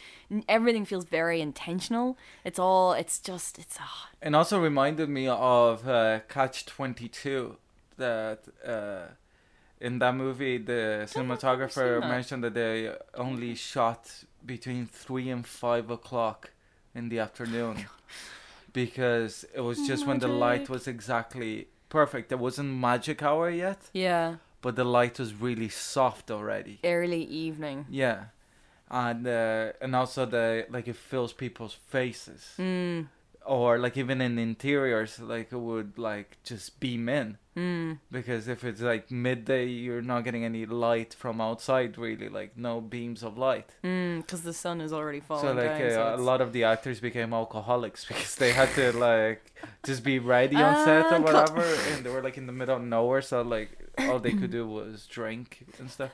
everything 0.49 0.85
feels 0.85 1.05
very 1.05 1.41
intentional. 1.41 2.17
It's 2.45 2.59
all 2.59 2.93
it's 2.93 3.19
just 3.19 3.59
it's 3.59 3.77
ah, 3.81 4.09
and 4.23 4.35
also 4.35 4.59
reminded 4.61 5.09
me 5.09 5.29
of 5.29 5.87
uh, 5.87 6.21
Catch 6.29 6.67
Twenty 6.67 7.09
Two, 7.09 7.57
that 7.97 8.41
uh, 8.67 9.09
in 9.81 9.99
that 9.99 10.15
movie 10.15 10.59
the 10.59 11.09
cinematographer 11.13 12.01
mentioned 12.01 12.45
that 12.45 12.55
they 12.55 12.95
only 13.15 13.55
shot 13.55 14.25
between 14.45 14.87
three 14.87 15.29
and 15.31 15.47
five 15.47 15.91
o'clock 15.91 16.51
in 16.95 17.09
the 17.09 17.19
afternoon. 17.19 17.87
Because 18.73 19.45
it 19.55 19.61
was 19.61 19.87
just 19.87 20.07
when 20.07 20.19
the 20.19 20.29
light 20.29 20.71
was 20.71 20.89
exactly 20.89 21.69
perfect. 21.91 22.31
There 22.31 22.39
wasn't 22.39 22.71
magic 22.71 23.23
hour 23.23 23.51
yet, 23.51 23.91
yeah 23.93 24.37
but 24.63 24.77
the 24.77 24.85
light 24.85 25.19
was 25.19 25.35
really 25.35 25.69
soft 25.69 26.31
already. 26.31 26.79
early 26.85 27.25
evening 27.25 27.85
Yeah. 27.91 28.25
And 28.91 29.27
uh, 29.27 29.73
and 29.81 29.97
also 29.97 30.27
the 30.27 30.67
like 30.71 30.87
it 30.89 30.97
fills 30.97 31.33
people's 31.33 31.75
faces 31.89 32.43
mm, 32.59 33.07
or 33.47 33.79
like 33.79 33.97
even 33.97 34.21
in 34.21 34.39
interiors 34.39 35.19
like 35.19 35.53
it 35.53 35.59
would 35.59 35.99
like 35.99 36.37
just 36.45 36.79
beam 36.81 37.09
in. 37.09 37.39
Mm, 37.57 37.99
because 38.11 38.49
if 38.49 38.65
it's 38.65 38.81
like 38.81 39.11
midday 39.11 39.67
you're 39.67 40.01
not 40.01 40.25
getting 40.25 40.43
any 40.43 40.65
light 40.65 41.13
from 41.13 41.39
outside 41.41 41.99
really 41.99 42.29
like 42.29 42.57
no 42.57 42.81
beams 42.81 43.23
of 43.23 43.37
light. 43.37 43.75
Mm, 43.85 44.23
because 44.23 44.43
the 44.43 44.53
sun 44.53 44.81
is 44.81 44.93
already 44.93 45.21
falling 45.21 45.45
so 45.45 45.53
like 45.53 45.79
down, 45.79 45.91
so 45.91 46.07
uh, 46.07 46.17
a 46.17 46.19
lot 46.19 46.41
of 46.41 46.53
the 46.53 46.65
actors 46.65 47.01
became 47.01 47.35
alcoholics 47.35 48.05
because 48.09 48.37
they 48.37 48.53
had 48.53 48.73
to 48.75 48.93
like 48.93 49.53
just 49.85 50.03
be 50.03 50.19
ready 50.19 50.57
on 50.57 50.85
set 50.85 51.13
or 51.13 51.21
whatever 51.21 51.63
and 51.91 52.05
they 52.05 52.11
were 52.11 52.23
like 52.23 52.39
in 52.39 52.47
the 52.47 52.53
middle 52.53 52.77
of 52.77 52.83
nowhere 52.83 53.21
so 53.23 53.43
like 53.43 53.71
all 53.99 54.19
they 54.19 54.33
could 54.33 54.51
do 54.51 54.67
was 54.79 55.07
drink 55.07 55.67
and 55.79 55.91
stuff. 55.91 56.13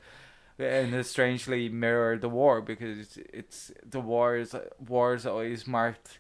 And 0.59 0.93
it 0.93 1.07
strangely 1.07 1.69
mirrored 1.69 2.21
the 2.21 2.29
war 2.29 2.61
because 2.61 3.17
it's 3.33 3.71
the 3.89 4.01
war 4.01 4.37
is 4.37 4.57
war 4.85 5.15
is 5.15 5.25
always 5.25 5.69
marked 5.69 6.19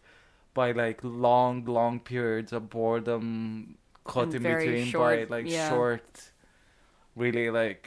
by 0.61 0.69
like 0.85 0.99
long 1.27 1.55
long 1.79 1.95
periods 2.13 2.53
of 2.59 2.63
boredom 2.77 3.23
cut 4.13 4.29
And 4.29 4.35
in 4.37 4.43
between 4.43 4.87
short- 4.87 5.29
by 5.29 5.37
like 5.37 5.47
yeah. 5.59 5.69
short 5.71 6.11
really 7.23 7.49
like 7.63 7.85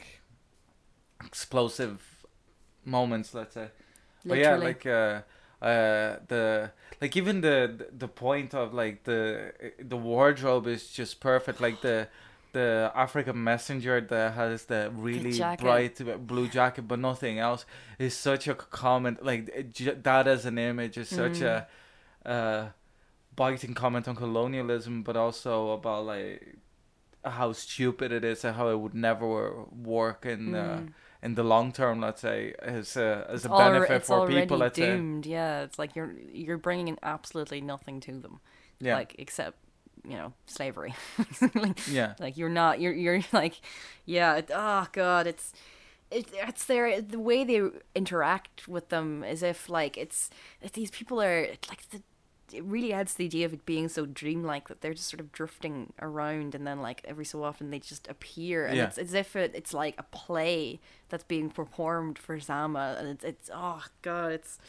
explosive 1.23 2.25
moments 2.85 3.33
let's 3.33 3.53
say 3.53 3.67
but 4.25 4.37
yeah 4.37 4.55
like 4.55 4.85
uh 4.85 5.21
uh 5.61 6.17
the 6.33 6.71
like 7.01 7.15
even 7.21 7.41
the 7.41 7.57
the 8.03 8.07
point 8.07 8.53
of 8.61 8.73
like 8.73 8.97
the 9.03 9.53
the 9.93 9.97
wardrobe 9.97 10.65
is 10.75 10.83
just 10.99 11.19
perfect 11.19 11.61
like 11.61 11.81
the 11.81 12.07
the 12.53 12.91
African 13.05 13.41
messenger 13.51 14.01
that 14.01 14.33
has 14.33 14.65
the 14.65 14.91
really 15.07 15.31
jacket. 15.31 15.63
bright 15.63 16.27
blue 16.27 16.47
jacket 16.49 16.83
but 16.91 16.99
nothing 16.99 17.39
else 17.39 17.65
is 17.97 18.13
such 18.29 18.45
a 18.47 18.55
comment 18.55 19.23
like 19.23 19.43
that 20.03 20.25
as 20.27 20.45
an 20.45 20.57
image 20.57 20.97
is 20.97 21.07
such 21.09 21.39
Mm. 21.39 21.45
a 21.53 21.67
uh 22.25 22.67
biting 23.35 23.73
comment 23.73 24.07
on 24.07 24.15
colonialism 24.15 25.03
but 25.03 25.15
also 25.15 25.71
about 25.71 26.05
like 26.05 26.57
how 27.23 27.51
stupid 27.53 28.11
it 28.11 28.23
is 28.23 28.43
and 28.45 28.55
how 28.55 28.69
it 28.69 28.79
would 28.79 28.93
never 28.95 29.63
work 29.71 30.25
in 30.25 30.55
uh, 30.55 30.79
Mm. 30.81 30.93
in 31.23 31.35
the 31.35 31.43
long 31.43 31.71
term 31.71 32.01
let's 32.01 32.21
say 32.21 32.53
as 32.61 32.97
a 32.97 33.25
as 33.29 33.45
It's 33.45 33.45
a 33.45 33.49
benefit 33.57 33.91
it's 33.97 34.07
for 34.07 34.19
already 34.19 34.41
people 34.41 34.57
let's 34.57 34.75
say 34.77 34.95
doomed. 34.97 35.25
Yeah, 35.27 35.61
it's 35.61 35.77
like 35.79 35.95
you're 35.95 36.13
you're 36.33 36.57
bringing 36.57 36.87
in 36.87 36.97
absolutely 37.03 37.61
nothing 37.61 37.99
to 38.01 38.11
them. 38.19 38.39
yeah 38.79 38.95
Like 38.95 39.15
except 39.19 39.57
you 40.03 40.17
know 40.17 40.33
slavery. 40.47 40.93
Yeah. 41.87 42.15
like 42.19 42.37
you're 42.37 42.49
not 42.49 42.79
you're 42.81 42.93
you're 42.93 43.21
like 43.31 43.61
yeah 44.05 44.37
it, 44.37 44.49
oh 44.53 44.87
god 44.91 45.27
it's 45.27 45.53
it, 46.09 46.27
it's 46.33 46.65
their 46.65 47.01
the 47.01 47.19
way 47.19 47.43
they 47.45 47.61
interact 47.95 48.67
with 48.67 48.89
them 48.89 49.23
as 49.23 49.43
if 49.43 49.69
like 49.69 49.95
it's 49.97 50.29
these 50.73 50.89
people 50.91 51.21
are 51.21 51.47
like 51.69 51.87
the 51.91 52.01
it 52.53 52.63
really 52.63 52.91
adds 52.93 53.13
to 53.13 53.17
the 53.19 53.25
idea 53.25 53.45
of 53.45 53.53
it 53.53 53.65
being 53.65 53.87
so 53.89 54.05
dreamlike 54.05 54.67
that 54.67 54.81
they're 54.81 54.93
just 54.93 55.09
sort 55.09 55.19
of 55.19 55.31
drifting 55.31 55.93
around 56.01 56.53
and 56.55 56.65
then 56.67 56.81
like 56.81 57.01
every 57.05 57.25
so 57.25 57.43
often 57.43 57.69
they 57.69 57.79
just 57.79 58.07
appear 58.09 58.65
and 58.65 58.77
Yeah. 58.77 58.85
it's 58.87 58.97
as 58.97 59.13
if 59.13 59.35
it, 59.35 59.51
it's 59.55 59.73
like 59.73 59.95
a 59.97 60.03
play 60.03 60.79
that's 61.09 61.23
being 61.23 61.49
performed 61.49 62.17
for 62.17 62.39
Zama 62.39 62.95
and 62.99 63.07
it's 63.07 63.23
it's 63.23 63.49
oh 63.53 63.83
god 64.01 64.31
it's 64.31 64.59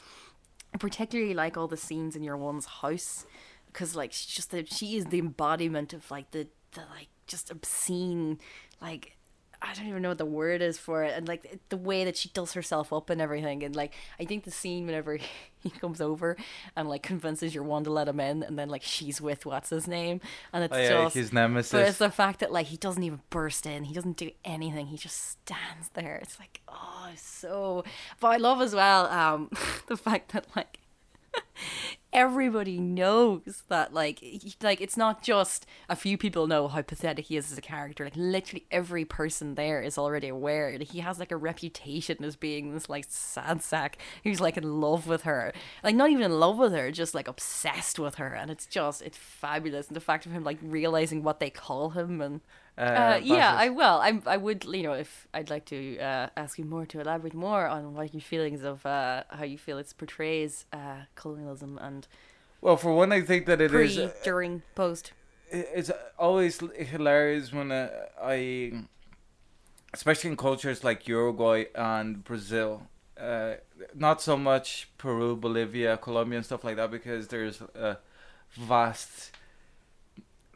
I 0.74 0.78
particularly 0.78 1.34
like 1.34 1.56
all 1.56 1.68
the 1.68 1.76
scenes 1.76 2.16
in 2.16 2.22
your 2.22 2.36
one's 2.36 2.66
house 2.66 3.26
because 3.66 3.94
like 3.96 4.12
she's 4.12 4.26
just 4.34 4.50
the, 4.50 4.64
she 4.66 4.96
is 4.96 5.06
the 5.06 5.18
embodiment 5.18 5.92
of 5.92 6.10
like 6.10 6.30
the 6.30 6.48
the 6.72 6.80
like 6.80 7.08
just 7.26 7.50
obscene 7.50 8.38
like 8.80 9.16
I 9.64 9.72
don't 9.74 9.86
even 9.86 10.02
know 10.02 10.08
what 10.08 10.18
the 10.18 10.26
word 10.26 10.60
is 10.60 10.76
for 10.76 11.04
it 11.04 11.14
and 11.16 11.28
like 11.28 11.60
the 11.68 11.76
way 11.76 12.04
that 12.04 12.16
she 12.16 12.28
does 12.30 12.52
herself 12.54 12.92
up 12.92 13.10
and 13.10 13.20
everything 13.20 13.62
and 13.62 13.76
like 13.76 13.94
I 14.18 14.24
think 14.24 14.42
the 14.44 14.50
scene 14.50 14.86
whenever 14.86 15.18
he 15.62 15.70
comes 15.70 16.00
over 16.00 16.36
and 16.74 16.88
like 16.88 17.02
convinces 17.04 17.54
your 17.54 17.62
one 17.64 17.84
to 17.84 17.90
let 17.90 18.08
him 18.08 18.18
in 18.18 18.42
and 18.42 18.58
then 18.58 18.68
like 18.68 18.82
she's 18.82 19.20
with 19.20 19.46
what's 19.46 19.70
his 19.70 19.86
name 19.86 20.20
and 20.52 20.64
it's 20.64 20.74
Oh, 20.74 20.78
yeah, 20.80 20.88
just 21.04 21.14
his 21.14 21.32
nemesis. 21.32 21.70
but 21.72 21.88
it's 21.88 21.98
the 21.98 22.10
fact 22.10 22.40
that 22.40 22.50
like 22.52 22.66
he 22.66 22.76
doesn't 22.76 23.02
even 23.02 23.20
burst 23.30 23.64
in, 23.64 23.84
he 23.84 23.94
doesn't 23.94 24.16
do 24.16 24.30
anything, 24.44 24.88
he 24.88 24.96
just 24.96 25.30
stands 25.30 25.90
there. 25.94 26.16
It's 26.22 26.38
like 26.40 26.60
oh, 26.68 27.10
so. 27.16 27.84
But 28.20 28.28
I 28.28 28.36
love 28.38 28.60
as 28.60 28.74
well 28.74 29.06
um 29.06 29.50
the 29.86 29.96
fact 29.96 30.32
that 30.32 30.46
like 30.56 30.78
everybody 32.12 32.78
knows 32.78 33.62
that 33.68 33.94
like 33.94 34.18
he, 34.18 34.54
like 34.62 34.80
it's 34.80 34.96
not 34.96 35.22
just 35.22 35.64
a 35.88 35.96
few 35.96 36.18
people 36.18 36.46
know 36.46 36.68
how 36.68 36.82
pathetic 36.82 37.26
he 37.26 37.36
is 37.36 37.50
as 37.50 37.58
a 37.58 37.62
character. 37.62 38.04
Like 38.04 38.16
literally 38.16 38.66
every 38.70 39.04
person 39.04 39.54
there 39.54 39.80
is 39.80 39.96
already 39.96 40.28
aware 40.28 40.76
that 40.76 40.90
he 40.90 41.00
has 41.00 41.18
like 41.18 41.32
a 41.32 41.36
reputation 41.36 42.22
as 42.24 42.36
being 42.36 42.72
this 42.72 42.88
like 42.88 43.06
sad 43.08 43.62
sack 43.62 43.98
who's 44.24 44.40
like 44.40 44.56
in 44.56 44.80
love 44.80 45.06
with 45.06 45.22
her. 45.22 45.52
Like 45.82 45.94
not 45.94 46.10
even 46.10 46.24
in 46.24 46.38
love 46.38 46.58
with 46.58 46.72
her, 46.72 46.90
just 46.90 47.14
like 47.14 47.28
obsessed 47.28 47.98
with 47.98 48.16
her, 48.16 48.34
and 48.34 48.50
it's 48.50 48.66
just 48.66 49.02
it's 49.02 49.18
fabulous. 49.18 49.88
And 49.88 49.96
the 49.96 50.00
fact 50.00 50.26
of 50.26 50.32
him 50.32 50.44
like 50.44 50.58
realizing 50.62 51.22
what 51.22 51.40
they 51.40 51.50
call 51.50 51.90
him 51.90 52.20
and 52.20 52.40
uh, 52.78 53.20
yeah, 53.22 53.54
I 53.54 53.68
will. 53.68 54.00
I 54.00 54.20
I 54.26 54.36
would, 54.36 54.64
you 54.64 54.82
know, 54.82 54.92
if 54.94 55.28
I'd 55.34 55.50
like 55.50 55.64
to 55.66 55.98
uh, 55.98 56.28
ask 56.36 56.58
you 56.58 56.64
more 56.64 56.86
to 56.86 57.00
elaborate 57.00 57.34
more 57.34 57.66
on 57.66 57.94
what 57.94 58.12
your 58.14 58.22
feelings 58.22 58.62
of 58.64 58.84
uh, 58.86 59.24
how 59.30 59.44
you 59.44 59.58
feel 59.58 59.78
it 59.78 59.92
portrays 59.96 60.66
uh, 60.72 61.02
colonialism 61.14 61.78
and 61.82 62.06
Well, 62.60 62.76
for 62.76 62.94
one, 62.94 63.12
I 63.12 63.20
think 63.22 63.46
that 63.46 63.60
it 63.60 63.74
is. 63.74 63.96
pre, 63.96 64.10
during, 64.24 64.62
post. 64.74 65.12
it's 65.50 65.90
always 66.18 66.60
hilarious 66.76 67.52
when 67.52 67.70
uh, 67.72 67.90
I, 68.22 68.84
especially 69.92 70.30
in 70.30 70.36
cultures 70.36 70.82
like 70.82 71.06
Uruguay 71.08 71.66
and 71.74 72.24
Brazil, 72.24 72.86
uh, 73.20 73.54
not 73.94 74.22
so 74.22 74.36
much 74.36 74.88
Peru, 74.96 75.36
Bolivia, 75.36 75.96
Colombia, 75.98 76.38
and 76.38 76.46
stuff 76.46 76.64
like 76.64 76.76
that, 76.76 76.90
because 76.90 77.28
there's 77.28 77.60
a 77.74 77.98
vast, 78.52 79.32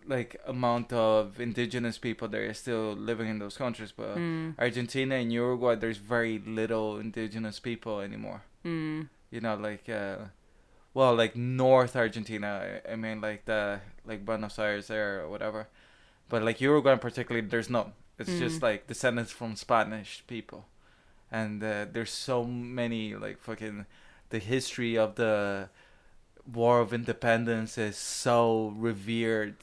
like, 0.06 0.40
amount 0.46 0.92
of 0.92 1.40
indigenous 1.40 1.98
people 1.98 2.28
that 2.28 2.40
are 2.40 2.54
still 2.54 2.92
living 2.94 3.28
in 3.28 3.38
those 3.38 3.56
countries. 3.56 3.92
But 3.92 4.16
Mm, 4.18 4.54
Argentina 4.58 5.14
and 5.16 5.32
Uruguay, 5.32 5.74
there's 5.76 5.98
very 5.98 6.38
little 6.38 6.98
indigenous 6.98 7.60
people 7.60 8.00
anymore. 8.00 8.42
mm, 8.64 9.08
You 9.30 9.40
know, 9.40 9.56
like, 9.56 9.88
uh, 9.88 10.16
well, 10.94 11.14
like 11.14 11.36
North 11.36 11.96
Argentina. 11.96 12.80
I 12.86 12.92
I 12.92 12.96
mean, 12.96 13.20
like 13.20 13.44
the 13.44 13.80
like 14.06 14.24
Buenos 14.24 14.58
Aires 14.58 14.86
there 14.86 15.20
or 15.22 15.28
whatever. 15.28 15.68
But 16.28 16.42
like 16.42 16.60
Uruguay, 16.60 16.92
in 16.92 16.98
particularly, 16.98 17.46
there's 17.48 17.68
none. 17.70 17.92
It's 18.18 18.38
just 18.38 18.60
Mm. 18.60 18.62
like 18.62 18.86
descendants 18.86 19.32
from 19.32 19.56
Spanish 19.56 20.22
people, 20.26 20.64
and 21.30 21.62
uh, 21.62 21.84
there's 21.92 22.10
so 22.12 22.44
many 22.44 23.14
like 23.14 23.38
fucking 23.38 23.86
the 24.30 24.38
history 24.38 24.96
of 24.98 25.14
the 25.16 25.68
War 26.46 26.80
of 26.80 26.92
Independence 26.92 27.76
is 27.78 27.96
so 27.96 28.72
revered. 28.76 29.56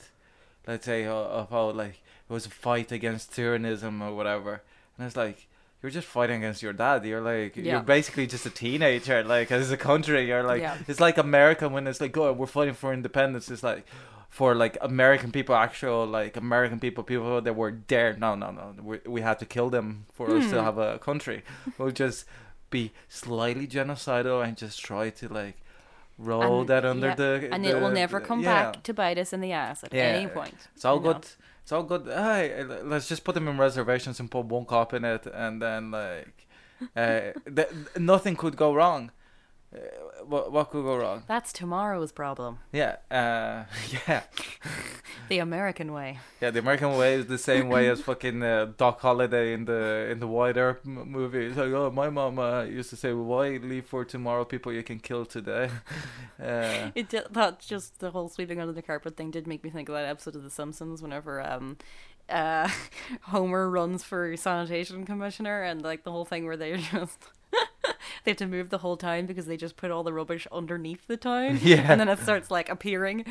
Let's 0.67 0.85
say 0.85 1.05
of 1.05 1.49
how 1.49 1.71
like 1.71 2.01
it 2.29 2.33
was 2.33 2.45
a 2.45 2.49
fight 2.49 2.91
against 2.91 3.31
tyrannism 3.31 4.01
or 4.01 4.15
whatever, 4.15 4.61
and 4.97 5.05
it's 5.07 5.17
like 5.17 5.47
you're 5.81 5.91
just 5.91 6.07
fighting 6.07 6.37
against 6.37 6.63
your 6.63 6.71
dad. 6.73 7.03
You're 7.05 7.21
like 7.21 7.57
Yeah. 7.57 7.63
you're 7.73 7.81
basically 7.81 8.27
just 8.27 8.45
a 8.45 8.49
teenager. 8.49 9.23
Like 9.23 9.51
as 9.51 9.71
a 9.71 9.77
country, 9.77 10.27
you're 10.27 10.43
like 10.43 10.61
Yeah. 10.61 10.77
it's 10.87 10.99
like 11.01 11.17
America 11.17 11.67
when 11.67 11.85
it's 11.87 11.99
like 11.99 12.15
oh 12.17 12.31
we're 12.31 12.47
fighting 12.47 12.73
for 12.75 12.93
independence. 12.93 13.51
It's 13.51 13.63
like 13.63 13.85
for 14.29 14.55
like 14.55 14.77
American 14.81 15.31
people, 15.31 15.53
actual 15.55 16.05
like 16.07 16.37
American 16.37 16.79
people, 16.79 17.03
people 17.03 17.41
that 17.41 17.55
were 17.55 17.77
there. 17.87 18.15
No, 18.17 18.33
no, 18.35 18.51
no. 18.51 18.73
We 18.81 18.99
we 19.05 19.21
had 19.21 19.39
to 19.39 19.45
kill 19.45 19.69
them 19.69 20.05
for 20.13 20.33
us 20.35 20.49
to 20.51 20.57
Hmm. 20.59 20.63
have 20.65 20.77
a 20.77 20.97
country. 20.99 21.43
We'll 21.77 21.91
just 21.91 22.25
be 22.69 22.91
slightly 23.09 23.67
genocidal 23.67 24.43
and 24.43 24.57
just 24.57 24.79
try 24.83 25.09
to 25.11 25.27
like 25.27 25.57
roll 26.17 26.61
And- 26.61 26.69
that 26.69 26.85
under 26.85 27.07
yeah, 27.09 27.15
the 27.15 27.49
and 27.51 27.65
it 27.65 27.75
will 27.79 27.89
the- 27.89 27.95
never 27.95 28.19
the- 28.19 28.25
come 28.25 28.41
yeah. 28.41 28.71
back 28.71 28.83
to 28.83 28.93
bite 28.93 29.17
us 29.17 29.33
in 29.33 29.41
the 29.41 29.51
ass 29.51 29.83
at 29.83 29.93
Yeah, 29.93 30.03
any 30.03 30.27
point. 30.27 30.55
It's 30.75 30.85
all 30.85 30.99
good. 30.99 31.25
It's 31.63 31.71
all 31.71 31.83
good. 31.83 32.05
Hey, 32.07 32.63
let's 32.83 33.07
just 33.07 33.23
put 33.23 33.35
them 33.35 33.47
in 33.47 33.57
reservations 33.57 34.19
and 34.19 34.29
put 34.29 34.45
one 34.45 34.65
cop 34.65 34.93
in 34.93 35.05
it, 35.05 35.25
and 35.27 35.61
then 35.61 35.91
like, 35.91 36.47
uh, 36.95 37.31
th- 37.55 37.69
nothing 37.97 38.35
could 38.35 38.55
go 38.57 38.73
wrong. 38.73 39.11
Uh, 39.73 39.77
what 40.25 40.51
what 40.51 40.69
could 40.69 40.83
go 40.83 40.95
wrong? 40.97 41.23
That's 41.27 41.51
tomorrow's 41.51 42.11
problem. 42.11 42.59
Yeah, 42.71 42.97
uh, 43.09 43.63
yeah, 44.07 44.23
The 45.29 45.39
American 45.39 45.93
way. 45.93 46.19
yeah. 46.41 46.51
The 46.51 46.59
American 46.59 46.95
way 46.97 47.15
is 47.15 47.25
the 47.27 47.37
same 47.37 47.69
way 47.69 47.87
as 47.89 48.01
fucking 48.01 48.43
uh, 48.43 48.73
Doc 48.77 48.99
Holliday 49.01 49.53
in 49.53 49.65
the 49.65 50.07
in 50.11 50.19
the 50.19 50.27
Wyatt 50.27 50.57
Earp 50.57 50.81
m- 50.85 51.09
movie. 51.11 51.45
It's 51.47 51.57
like, 51.57 51.71
oh, 51.71 51.89
my 51.91 52.09
mom 52.09 52.37
uh, 52.39 52.63
used 52.63 52.89
to 52.91 52.95
say, 52.95 53.13
"Why 53.13 53.57
leave 53.57 53.85
for 53.85 54.05
tomorrow 54.05 54.45
people 54.45 54.71
you 54.71 54.83
can 54.83 54.99
kill 54.99 55.25
today?" 55.25 55.69
uh, 56.41 56.91
It 56.93 57.09
did, 57.09 57.25
that 57.31 57.59
just 57.59 57.99
the 57.99 58.11
whole 58.11 58.29
sweeping 58.29 58.59
under 58.59 58.73
the 58.73 58.81
carpet 58.81 59.17
thing 59.17 59.31
did 59.31 59.47
make 59.47 59.63
me 59.63 59.69
think 59.69 59.89
of 59.89 59.95
that 59.95 60.05
episode 60.05 60.35
of 60.35 60.43
The 60.43 60.49
Simpsons 60.51 61.01
whenever 61.01 61.41
um 61.41 61.77
uh 62.29 62.69
Homer 63.23 63.69
runs 63.69 64.03
for 64.03 64.37
sanitation 64.37 65.05
commissioner 65.05 65.61
and 65.63 65.81
like 65.81 66.03
the 66.03 66.11
whole 66.11 66.25
thing 66.25 66.45
where 66.45 66.55
they 66.57 66.77
just 66.77 67.19
they 68.23 68.31
have 68.31 68.37
to 68.37 68.47
move 68.47 68.69
the 68.69 68.79
whole 68.79 68.97
town 68.97 69.25
because 69.25 69.45
they 69.45 69.57
just 69.57 69.75
put 69.77 69.91
all 69.91 70.03
the 70.03 70.13
rubbish 70.13 70.47
underneath 70.51 71.07
the 71.07 71.17
town 71.17 71.59
Yeah. 71.63 71.91
and 71.91 71.99
then 71.99 72.09
it 72.09 72.19
starts 72.19 72.49
like 72.51 72.69
appearing. 72.69 73.25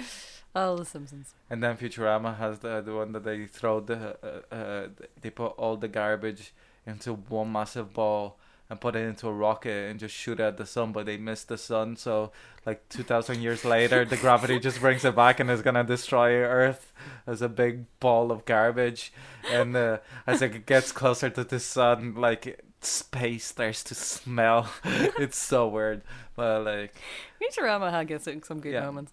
Oh, 0.55 0.77
The 0.77 0.85
Simpsons. 0.85 1.35
And 1.49 1.63
then 1.63 1.77
Futurama 1.77 2.37
has 2.37 2.59
the 2.59 2.81
the 2.83 2.95
one 2.95 3.13
that 3.13 3.25
they 3.25 3.47
throw 3.47 3.81
the 3.81 4.17
uh, 4.23 4.55
uh, 4.55 4.89
they 5.21 5.31
put 5.31 5.53
all 5.57 5.77
the 5.77 5.89
garbage 5.89 6.53
into 6.87 7.15
one 7.15 7.51
massive 7.53 7.95
ball 7.95 8.39
and 8.69 8.81
put 8.81 8.97
it 8.97 9.01
into 9.01 9.29
a 9.29 9.33
rocket 9.33 9.91
and 9.91 10.01
just 10.01 10.15
shoot 10.15 10.41
at 10.41 10.57
the 10.57 10.65
sun, 10.67 10.93
but 10.93 11.05
they 11.07 11.17
miss 11.17 11.45
the 11.45 11.57
sun. 11.59 11.97
So 11.97 12.33
like 12.67 12.87
two 12.91 13.03
thousand 13.03 13.41
years 13.41 13.65
later, 13.77 14.05
the 14.05 14.17
gravity 14.19 14.59
just 14.59 14.81
brings 14.81 15.05
it 15.07 15.17
back 15.17 15.41
and 15.41 15.51
is 15.51 15.63
gonna 15.63 15.85
destroy 15.85 16.35
Earth 16.43 16.93
as 17.27 17.41
a 17.41 17.49
big 17.49 17.87
ball 18.01 18.31
of 18.31 18.45
garbage. 18.45 19.13
And 19.51 19.75
uh, 19.77 19.99
as 20.27 20.43
it 20.43 20.67
gets 20.67 20.93
closer 20.93 21.31
to 21.31 21.45
the 21.45 21.61
sun, 21.61 22.15
like 22.15 22.63
space 22.85 23.45
starts 23.47 23.83
to 23.85 23.95
smell. 23.95 24.69
it's 24.85 25.39
so 25.39 25.69
weird, 25.69 26.03
but 26.37 26.65
like. 26.65 26.95
Futurama 27.41 27.91
had 27.91 28.07
gets 28.09 28.25
some 28.47 28.61
good 28.61 28.73
Yeah. 28.73 28.85
moments. 28.87 29.13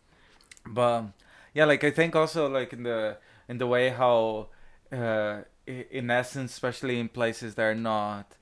but 0.65 0.81
um, 0.99 1.13
yeah 1.53 1.65
like 1.65 1.83
i 1.83 1.89
think 1.89 2.15
also 2.15 2.47
like 2.47 2.73
in 2.73 2.83
the 2.83 3.17
in 3.47 3.57
the 3.57 3.65
way 3.65 3.89
how 3.89 4.47
uh 4.91 5.41
in 5.65 6.11
essence 6.11 6.51
especially 6.51 6.99
in 6.99 7.07
places 7.09 7.55
that 7.55 7.63
are 7.63 7.73
not 7.93 8.35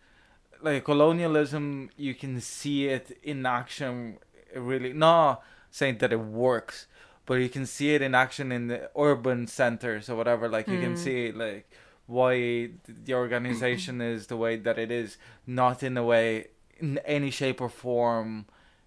like 0.61 0.83
colonialism 0.83 1.89
you 1.95 2.13
can 2.15 2.41
see 2.41 2.87
it 2.87 3.17
in 3.23 3.45
action 3.45 4.17
really 4.55 4.91
not 4.93 5.41
saying 5.71 5.97
that 5.99 6.11
it 6.11 6.19
works 6.19 6.87
but 7.25 7.35
you 7.35 7.49
can 7.49 7.65
see 7.65 7.93
it 7.95 8.01
in 8.01 8.13
action 8.15 8.51
in 8.51 8.67
the 8.67 8.89
urban 8.97 9.47
centers 9.47 10.09
or 10.09 10.15
whatever 10.15 10.49
like 10.49 10.67
you 10.67 10.79
can 10.79 10.93
Mm. 10.95 11.03
see 11.05 11.31
like 11.31 11.69
why 12.07 12.69
the 12.87 13.13
organization 13.13 14.01
is 14.13 14.27
the 14.27 14.37
way 14.37 14.55
that 14.57 14.77
it 14.79 14.91
is 14.91 15.17
not 15.45 15.83
in 15.83 15.95
a 15.97 16.03
way 16.03 16.47
in 16.79 16.97
any 17.05 17.29
shape 17.29 17.59
or 17.61 17.69
form 17.69 18.45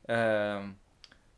um 0.08 0.76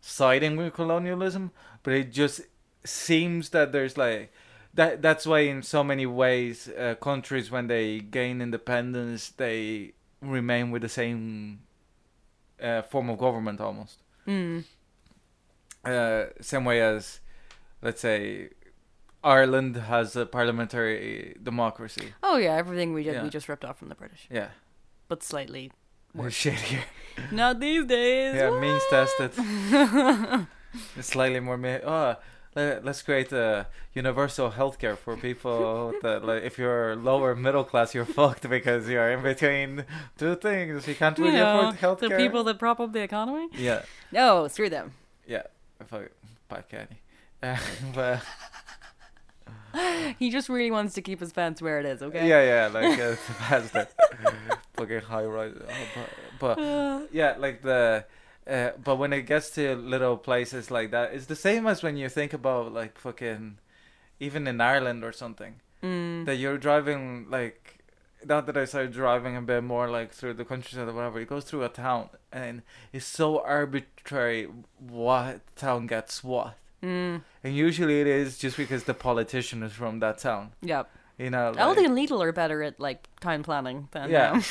siding 0.01 0.57
with 0.57 0.72
colonialism 0.74 1.51
but 1.83 1.93
it 1.93 2.12
just 2.12 2.41
seems 2.85 3.51
that 3.51 3.70
there's 3.72 3.97
like 3.97 4.33
that 4.74 5.03
that's 5.03 5.26
why 5.26 5.41
in 5.41 5.62
so 5.62 5.85
many 5.85 6.07
ways 6.07 6.68
uh, 6.68 6.95
countries 7.01 7.51
when 7.51 7.66
they 7.66 8.01
gain 8.01 8.41
independence 8.41 9.28
they 9.30 9.93
remain 10.20 10.70
with 10.70 10.83
the 10.83 10.89
same 10.89 11.61
uh, 12.62 12.80
form 12.83 13.11
of 13.11 13.18
government 13.18 13.61
almost 13.61 13.99
Mm. 14.26 14.64
uh, 15.85 16.26
same 16.41 16.64
way 16.64 16.80
as 16.80 17.20
let's 17.83 18.01
say 18.01 18.51
Ireland 19.25 19.77
has 19.77 20.16
a 20.16 20.27
parliamentary 20.27 21.37
democracy. 21.43 22.12
Oh 22.23 22.37
yeah, 22.37 22.55
everything 22.57 22.93
we 22.93 23.03
did 23.05 23.14
Yeah. 23.14 23.23
we 23.23 23.31
just 23.31 23.49
ripped 23.49 23.64
off 23.64 23.79
from 23.79 23.89
the 23.89 23.95
British, 23.95 24.27
yeah. 24.31 24.49
But 25.09 25.23
slightly 25.23 25.70
more 26.14 26.27
shittier. 26.29 26.83
Not 27.33 27.61
these 27.61 27.85
days. 27.87 28.35
yeah 28.35 28.51
means 28.61 28.83
tested. 28.91 29.33
It's 30.97 31.09
slightly 31.09 31.41
more 31.41 31.59
me- 31.59 31.81
oh 31.85 32.16
let, 32.57 32.83
let's 32.85 33.03
create 33.03 33.31
a 33.33 33.66
universal 33.95 34.51
healthcare 34.51 34.97
for 34.97 35.16
people 35.16 35.93
that 36.03 36.25
like 36.25 36.43
if 36.45 36.59
you're 36.59 36.97
lower 36.97 37.35
middle 37.37 37.64
class 37.64 37.95
you're 37.95 38.07
fucked 38.07 38.49
because 38.49 38.89
you're 38.89 39.11
in 39.12 39.23
between 39.23 39.85
two 40.18 40.35
things. 40.37 40.89
You 40.89 40.95
can't 40.95 41.18
really 41.18 41.33
you 41.33 41.39
know, 41.39 41.68
afford 41.68 41.77
healthcare. 41.77 42.09
the 42.11 42.16
people 42.16 42.43
that 42.45 42.59
prop 42.59 42.81
up 42.81 42.93
the 42.93 43.03
economy. 43.03 43.49
yeah. 43.55 43.83
No, 44.12 44.49
screw 44.49 44.70
them. 44.70 44.93
yeah 45.27 45.43
fuck 46.49 46.68
Kenny 46.68 46.99
uh, 47.43 47.57
but 47.95 48.20
He 50.18 50.31
just 50.31 50.49
really 50.49 50.70
wants 50.70 50.95
to 50.95 51.03
keep 51.03 51.20
his 51.20 51.33
pants 51.33 51.62
where 51.62 51.81
it 51.81 51.87
is. 51.87 52.03
Okay. 52.03 52.29
yeah 52.29 52.43
yeah 52.43 52.66
like 52.68 52.99
uh, 53.01 53.16
the 53.73 53.89
fucking 54.75 55.01
high 55.01 55.25
rise 55.25 55.55
oh, 55.57 56.07
but, 56.39 56.57
but 56.57 57.09
yeah 57.12 57.35
like 57.39 57.62
the 57.62 58.05
uh, 58.47 58.70
but 58.83 58.97
when 58.97 59.12
it 59.12 59.23
gets 59.23 59.51
to 59.51 59.75
little 59.77 60.16
places 60.16 60.70
like 60.70 60.91
that 60.91 61.14
it's 61.14 61.27
the 61.27 61.37
same 61.37 61.66
as 61.66 61.83
when 61.83 61.97
you 61.97 62.09
think 62.09 62.33
about 62.33 62.73
like 62.73 62.99
fucking 62.99 63.59
even 64.18 64.47
in 64.47 64.61
ireland 64.61 65.05
or 65.05 65.12
something 65.12 65.55
mm, 65.83 66.25
that 66.25 66.37
you're 66.37 66.59
driving 66.59 67.27
like 67.31 67.83
not 68.27 68.47
that 68.47 68.57
I 68.57 68.64
started 68.64 68.93
driving 68.93 69.37
a 69.37 69.43
bit 69.43 69.64
more 69.64 69.89
like 69.89 70.12
through 70.12 70.35
the 70.35 70.45
countryside 70.45 70.89
or 70.89 70.93
whatever. 70.93 71.20
It 71.20 71.29
goes 71.29 71.45
through 71.45 71.64
a 71.64 71.68
town 71.68 72.11
and 72.33 72.62
it's 72.93 73.07
so 73.07 73.41
arbitrary 73.43 74.49
what 74.79 75.41
town 75.57 75.87
gets 75.87 76.23
what. 76.23 76.57
Mm, 76.83 77.22
And 77.45 77.57
usually 77.57 78.01
it 78.01 78.07
is 78.07 78.39
just 78.39 78.57
because 78.57 78.85
the 78.85 78.95
politician 78.95 79.62
is 79.62 79.72
from 79.72 80.01
that 80.01 80.18
town. 80.18 80.53
yep. 80.62 80.91
You 81.18 81.28
know, 81.30 81.53
Aldi 81.53 81.76
like, 81.76 81.87
and 81.87 81.97
Lidl 81.97 82.22
are 82.24 82.33
better 82.33 82.62
at 82.62 82.80
like 82.80 83.07
town 83.20 83.43
planning 83.45 83.87
than 83.93 84.11
Yeah. 84.11 84.33
um, 84.33 84.43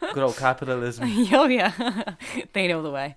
good 0.12 0.22
old 0.22 0.36
capitalism. 0.36 1.04
oh 1.32 1.46
yeah, 1.46 1.72
they 2.52 2.66
know 2.68 2.82
the 2.82 2.90
way. 2.90 3.14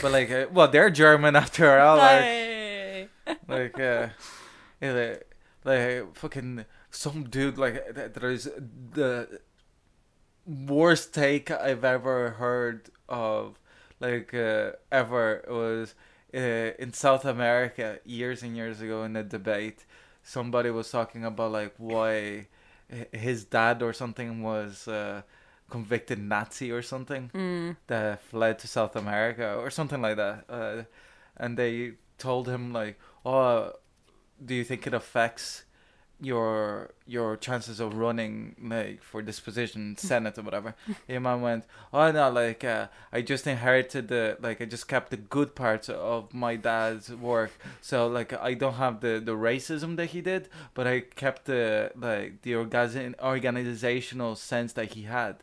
but 0.00 0.12
like, 0.12 0.30
uh, 0.30 0.46
well, 0.52 0.68
they're 0.68 0.90
German 0.90 1.34
after 1.36 1.78
all. 1.78 1.98
Like, 1.98 2.20
Hey. 2.22 3.08
like, 3.48 3.78
uh, 3.80 4.08
like, 4.80 5.26
like 5.64 6.16
fucking 6.16 6.64
some 6.90 7.24
dude 7.28 7.58
like 7.58 7.94
th- 7.94 8.12
there's 8.14 8.44
the 8.44 9.40
worst 10.46 11.12
take 11.12 11.50
I've 11.50 11.84
ever 11.84 12.30
heard 12.30 12.90
of, 13.08 13.58
like 14.00 14.32
uh, 14.32 14.72
ever 14.92 15.44
was 15.48 15.94
uh, 16.36 16.72
in 16.78 16.92
South 16.92 17.24
America 17.24 17.98
years 18.04 18.42
and 18.42 18.56
years 18.56 18.80
ago 18.80 19.04
in 19.04 19.16
a 19.16 19.22
debate. 19.24 19.84
Somebody 20.22 20.70
was 20.70 20.90
talking 20.90 21.24
about 21.24 21.52
like 21.52 21.74
why 21.78 22.46
his 23.12 23.44
dad 23.44 23.82
or 23.82 23.92
something 23.92 24.42
was 24.42 24.86
uh, 24.88 25.22
convicted 25.70 26.18
Nazi 26.18 26.70
or 26.72 26.82
something 26.82 27.30
Mm, 27.34 27.76
that 27.86 28.22
fled 28.22 28.58
to 28.60 28.68
South 28.68 28.96
America 28.96 29.54
or 29.56 29.70
something 29.70 30.02
like 30.02 30.16
that. 30.16 30.44
Uh, 30.48 30.82
and 31.36 31.56
they 31.56 31.92
told 32.18 32.48
him 32.48 32.72
like, 32.72 32.98
"Oh, 33.24 33.72
do 34.44 34.54
you 34.54 34.64
think 34.64 34.86
it 34.86 34.94
affects 34.94 35.64
your 36.20 36.90
your 37.06 37.36
chances 37.36 37.78
of 37.78 37.94
running 37.96 38.56
like 38.62 39.02
for 39.02 39.22
this 39.22 39.38
position, 39.40 39.96
Senate 39.98 40.38
or 40.38 40.42
whatever?" 40.42 40.74
Your 41.08 41.20
man 41.20 41.40
went, 41.40 41.64
"Oh 41.92 42.10
no, 42.10 42.30
like 42.30 42.64
uh, 42.64 42.88
I 43.12 43.22
just 43.22 43.46
inherited 43.46 44.08
the 44.08 44.36
like 44.40 44.60
I 44.60 44.64
just 44.64 44.88
kept 44.88 45.10
the 45.10 45.16
good 45.16 45.54
parts 45.54 45.88
of 45.88 46.32
my 46.32 46.56
dad's 46.56 47.10
work, 47.10 47.52
so 47.80 48.06
like 48.06 48.32
I 48.32 48.54
don't 48.54 48.74
have 48.74 49.00
the 49.00 49.20
the 49.24 49.32
racism 49.36 49.96
that 49.96 50.06
he 50.06 50.20
did, 50.20 50.48
but 50.74 50.86
I 50.86 51.00
kept 51.00 51.44
the 51.44 51.92
like 51.96 52.42
the 52.42 52.54
organ- 52.54 53.14
organizational 53.22 54.36
sense 54.36 54.72
that 54.74 54.92
he 54.92 55.02
had." 55.02 55.42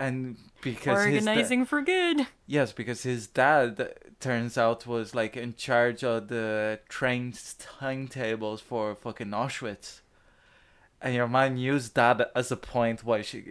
And 0.00 0.36
because 0.62 1.04
his 1.06 1.24
da- 1.24 1.30
organizing 1.30 1.64
for 1.64 1.80
good. 1.82 2.28
Yes, 2.46 2.70
because 2.72 3.02
his 3.02 3.26
dad 3.26 3.94
turns 4.20 4.56
out 4.56 4.86
was 4.86 5.12
like 5.12 5.36
in 5.36 5.54
charge 5.56 6.04
of 6.04 6.28
the 6.28 6.78
train 6.88 7.34
timetables 7.58 8.60
for 8.60 8.94
fucking 8.94 9.28
Auschwitz. 9.30 10.00
And 11.00 11.14
your 11.14 11.28
mind 11.28 11.60
used 11.60 11.94
that 11.94 12.30
as 12.34 12.50
a 12.50 12.56
point 12.56 13.04
why 13.04 13.22
she 13.22 13.44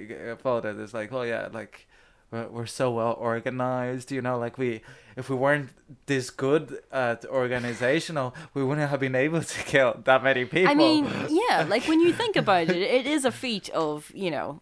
voted. 0.44 0.80
It's 0.80 0.94
like, 0.94 1.12
oh 1.14 1.22
yeah, 1.22 1.48
like 1.52 1.88
we're, 2.32 2.48
we're 2.48 2.66
so 2.66 2.92
well 2.92 3.14
organized, 3.20 4.12
you 4.12 4.22
know, 4.22 4.38
like 4.38 4.58
we 4.58 4.82
if 5.16 5.30
we 5.30 5.36
weren't 5.36 5.70
this 6.06 6.30
good 6.30 6.80
at 6.92 7.26
organizational, 7.26 8.36
we 8.54 8.64
wouldn't 8.64 8.90
have 8.90 9.00
been 9.00 9.16
able 9.16 9.42
to 9.42 9.64
kill 9.64 10.00
that 10.04 10.24
many 10.24 10.46
people. 10.46 10.70
I 10.70 10.76
mean, 10.76 11.10
yeah, 11.30 11.66
like 11.68 11.88
when 11.88 12.02
you 12.02 12.14
think 12.14 12.36
about 12.44 12.70
it, 12.70 12.76
it 12.78 13.08
is 13.08 13.26
a 13.26 13.32
feat 13.32 13.70
of 13.70 14.12
you 14.14 14.32
know. 14.32 14.62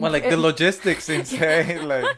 Well, 0.00 0.12
like 0.12 0.28
the 0.28 0.36
logistics 0.36 1.08
insane, 1.16 1.86
like 1.88 2.16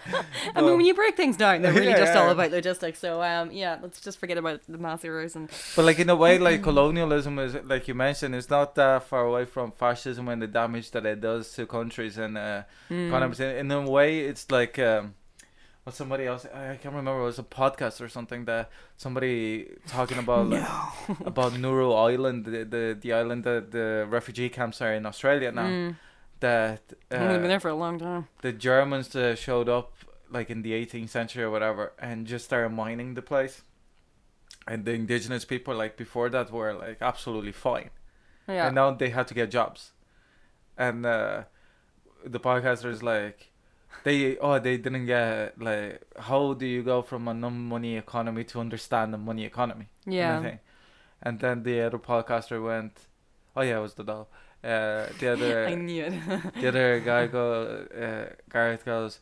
I 0.54 0.60
mean, 0.62 0.76
when 0.76 0.86
you 0.86 0.94
break 0.94 1.16
things 1.16 1.36
down, 1.36 1.62
they're 1.62 1.72
really 1.72 1.86
Yeah, 1.94 1.98
just 1.98 2.16
all 2.16 2.30
about 2.30 2.50
logistics. 2.50 2.98
So, 2.98 3.22
um, 3.22 3.50
yeah, 3.52 3.78
let's 3.82 4.00
just 4.00 4.18
forget 4.18 4.38
about 4.38 4.60
the 4.68 4.78
mass 4.78 5.02
heroes 5.02 5.34
and 5.36 5.48
But 5.76 5.84
like 5.84 5.98
in 5.98 6.10
a 6.10 6.16
way, 6.16 6.38
like 6.38 6.62
colonialism 6.70 7.38
is 7.38 7.54
like 7.64 7.88
you 7.88 7.94
mentioned, 7.94 8.34
it's 8.34 8.50
not 8.50 8.74
that 8.76 9.04
far 9.04 9.24
away 9.26 9.44
from 9.44 9.72
fascism 9.72 10.28
and 10.28 10.40
the 10.42 10.46
damage 10.46 10.90
that 10.92 11.04
it 11.06 11.20
does 11.20 11.52
to 11.54 11.66
countries 11.66 12.18
and 12.18 12.36
uh, 12.38 12.62
Mm. 12.90 13.08
economies. 13.08 13.40
In, 13.40 13.70
a 13.70 13.80
way, 13.90 14.20
it's 14.20 14.50
like 14.50 14.78
um, 14.78 15.14
what 15.84 15.94
somebody 15.94 16.26
else 16.26 16.46
I 16.54 16.72
I 16.72 16.76
can't 16.76 16.94
remember. 16.94 17.20
It 17.22 17.24
was 17.24 17.38
a 17.38 17.42
podcast 17.42 18.00
or 18.00 18.08
something 18.08 18.44
that 18.46 18.70
somebody 18.96 19.68
talking 19.86 20.18
about 20.18 20.48
like, 20.50 20.66
about 21.26 21.58
Nauru 21.58 21.92
Island, 21.92 22.44
the, 22.44 22.64
the 22.64 22.98
the 23.00 23.12
island 23.12 23.44
that 23.44 23.70
the 23.70 24.06
refugee 24.08 24.48
camps 24.48 24.80
are 24.82 24.92
in 24.94 25.06
Australia 25.06 25.50
now. 25.52 25.66
Mm. 25.68 25.96
That 26.40 26.92
I've 27.10 27.18
been 27.18 27.44
uh, 27.44 27.48
there 27.48 27.60
for 27.60 27.70
a 27.70 27.74
long 27.74 27.98
time. 27.98 28.28
the 28.42 28.52
Germans 28.52 29.14
uh, 29.16 29.34
showed 29.34 29.68
up 29.68 29.92
like 30.30 30.50
in 30.50 30.62
the 30.62 30.72
18th 30.72 31.10
century 31.10 31.44
or 31.44 31.50
whatever 31.50 31.92
and 31.98 32.26
just 32.26 32.46
started 32.46 32.70
mining 32.70 33.14
the 33.14 33.22
place. 33.22 33.62
And 34.66 34.84
the 34.84 34.92
indigenous 34.92 35.44
people 35.44 35.74
like 35.74 35.96
before 35.96 36.28
that 36.30 36.50
were 36.50 36.74
like 36.74 36.98
absolutely 37.00 37.52
fine. 37.52 37.90
Yeah. 38.48 38.66
And 38.66 38.74
now 38.74 38.90
they 38.92 39.10
had 39.10 39.28
to 39.28 39.34
get 39.34 39.50
jobs. 39.50 39.92
And 40.76 41.06
uh, 41.06 41.44
the 42.24 42.40
podcaster 42.40 42.90
is 42.90 43.02
like 43.02 43.52
they 44.02 44.36
oh 44.38 44.58
they 44.58 44.76
didn't 44.76 45.06
get 45.06 45.60
like 45.60 46.02
how 46.18 46.54
do 46.54 46.66
you 46.66 46.82
go 46.82 47.02
from 47.02 47.28
a 47.28 47.34
non 47.34 47.58
money 47.68 47.96
economy 47.96 48.44
to 48.44 48.60
understand 48.60 49.14
the 49.14 49.18
money 49.18 49.44
economy? 49.44 49.88
yeah. 50.06 50.42
thing. 50.42 50.58
And 51.22 51.40
then 51.40 51.62
the 51.62 51.80
other 51.82 51.98
podcaster 51.98 52.62
went 52.62 53.06
oh 53.56 53.62
yeah 53.62 53.78
it 53.78 53.82
was 53.82 53.94
the 53.94 54.04
doll. 54.04 54.28
Uh, 54.64 55.06
the 55.20 55.28
other 55.32 55.66
I 55.72 55.74
knew 55.74 56.04
it. 56.04 56.14
the 56.60 56.68
other 56.68 57.00
guy 57.00 57.26
go 57.26 57.84
uh, 58.04 58.32
Gareth 58.50 58.84
goes 58.84 59.20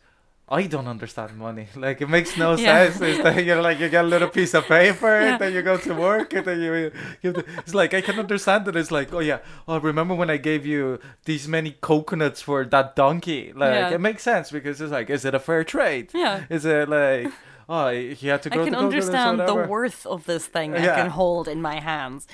I 0.48 0.66
don't 0.66 0.86
understand 0.86 1.36
money. 1.38 1.66
Like 1.76 2.00
it 2.02 2.08
makes 2.08 2.36
no 2.36 2.50
Yeah. 2.56 2.90
sense. 2.90 3.00
It's 3.00 3.24
like 3.24 3.44
you're 3.46 3.62
like 3.62 3.78
you 3.80 3.88
get 3.88 4.04
a 4.04 4.08
little 4.08 4.28
piece 4.28 4.52
of 4.54 4.64
paper, 4.66 5.06
Yeah. 5.20 5.28
and 5.32 5.40
then 5.40 5.52
you 5.54 5.62
go 5.62 5.76
to 5.78 5.94
work, 5.94 6.32
and 6.34 6.44
then 6.44 6.60
you 6.60 6.90
give. 7.22 7.34
The, 7.34 7.44
it's 7.58 7.74
like 7.74 7.94
I 7.94 8.02
can 8.02 8.18
understand 8.18 8.66
that. 8.66 8.76
It's 8.76 8.90
like 8.90 9.12
oh 9.14 9.20
yeah, 9.20 9.38
oh 9.66 9.80
remember 9.80 10.14
when 10.14 10.28
I 10.30 10.36
gave 10.36 10.66
you 10.66 10.98
these 11.24 11.48
many 11.48 11.70
coconuts 11.80 12.42
for 12.42 12.64
that 12.66 12.94
donkey? 12.96 13.52
Like 13.54 13.72
Yeah. 13.74 13.94
it 13.96 14.00
makes 14.00 14.22
sense 14.22 14.50
because 14.50 14.80
it's 14.82 14.92
like 14.92 15.08
is 15.10 15.24
it 15.24 15.34
a 15.34 15.40
fair 15.40 15.64
trade? 15.64 16.10
yeah. 16.14 16.44
Is 16.50 16.64
it 16.66 16.88
like 16.88 17.32
oh 17.68 17.88
he 17.90 18.28
had 18.28 18.42
to 18.42 18.50
go? 18.50 18.60
I 18.60 18.64
can 18.64 18.72
the 18.74 18.78
understand 18.78 19.40
the 19.40 19.54
worth 19.54 20.04
of 20.06 20.24
this 20.26 20.46
thing 20.46 20.74
I 20.76 20.86
can 21.00 21.10
hold 21.10 21.48
in 21.48 21.62
my 21.62 21.80
hands. 21.80 22.26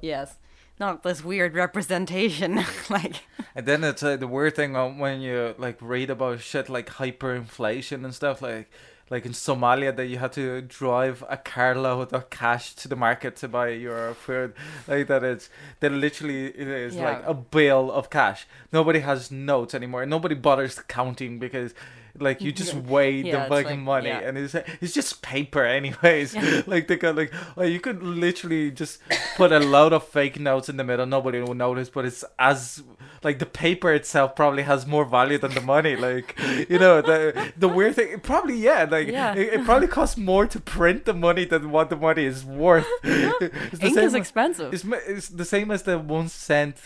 Yes. 0.00 0.38
Not 0.78 1.02
this 1.02 1.24
weird 1.24 1.54
representation. 1.54 2.56
like, 2.90 3.22
And 3.54 3.66
then 3.66 3.82
it's 3.82 4.02
uh, 4.02 4.16
the 4.16 4.26
weird 4.26 4.56
thing 4.56 4.74
when 4.98 5.20
you 5.20 5.54
like 5.58 5.78
read 5.80 6.10
about 6.10 6.40
shit 6.40 6.68
like 6.68 6.88
hyperinflation 6.88 8.04
and 8.04 8.14
stuff 8.14 8.42
like 8.42 8.70
like 9.08 9.24
in 9.24 9.32
Somalia 9.32 9.94
that 9.94 10.06
you 10.06 10.18
had 10.18 10.32
to 10.32 10.60
drive 10.62 11.22
a 11.28 11.36
carload 11.36 12.12
of 12.12 12.28
cash 12.28 12.74
to 12.74 12.88
the 12.88 12.96
market 12.96 13.36
to 13.36 13.46
buy 13.46 13.68
your 13.68 14.14
food 14.14 14.52
like 14.88 15.06
that 15.06 15.22
it's 15.22 15.48
that 15.78 15.92
literally 15.92 16.46
it 16.46 16.66
is 16.66 16.96
like 16.96 17.22
a 17.24 17.34
bill 17.34 17.90
of 17.90 18.10
cash. 18.10 18.46
Nobody 18.72 19.00
has 19.00 19.30
notes 19.30 19.74
anymore. 19.74 20.04
Nobody 20.06 20.34
bothers 20.34 20.80
counting 20.80 21.38
because 21.38 21.72
like 22.20 22.40
you 22.40 22.52
just 22.52 22.74
weigh 22.92 23.22
Yeah, 23.22 23.44
the 23.44 23.48
fucking 23.48 23.78
like- 23.84 24.04
money 24.04 24.08
yeah. 24.08 24.20
and 24.20 24.36
it's 24.38 24.54
it's 24.54 24.92
just 24.94 25.22
paper 25.22 25.64
anyways 25.64 26.34
Yeah. 26.34 26.62
like 26.66 26.88
they 26.88 26.96
got 26.96 27.16
like 27.16 27.32
oh 27.56 27.62
you 27.64 27.80
could 27.80 28.02
literally 28.02 28.70
just 28.70 29.00
put 29.36 29.52
a 29.52 29.58
load 29.58 29.92
of 29.92 30.06
fake 30.06 30.38
notes 30.40 30.68
in 30.68 30.76
the 30.76 30.84
middle 30.84 31.06
nobody 31.06 31.40
will 31.40 31.54
notice 31.54 31.88
but 31.90 32.04
it's 32.04 32.24
as 32.38 32.82
like 33.22 33.38
the 33.38 33.46
paper 33.46 33.92
itself 33.92 34.36
probably 34.36 34.62
has 34.62 34.86
more 34.86 35.04
value 35.04 35.38
than 35.38 35.52
the 35.54 35.60
money 35.60 35.96
like 35.96 36.38
you 36.68 36.78
know 36.78 37.00
the 37.02 37.52
the 37.56 37.68
weird 37.68 37.94
thing 37.96 38.20
probably 38.20 38.56
yeah 38.56 38.86
like 38.90 39.08
it, 39.08 39.14
it 39.54 39.64
probably 39.64 39.88
costs 39.88 40.16
more 40.16 40.46
to 40.46 40.60
print 40.60 41.04
the 41.04 41.14
money 41.14 41.44
than 41.44 41.70
what 41.70 41.90
the 41.90 41.96
money 41.96 42.24
is 42.24 42.44
worth 42.44 42.86
ink 43.04 43.52
is 43.82 44.14
expensive. 44.14 44.72
it's, 44.72 44.84
it's 45.08 45.28
the 45.28 45.44
same 45.44 45.70
as 45.70 45.82
the 45.84 45.98
one 45.98 46.28
cent 46.28 46.76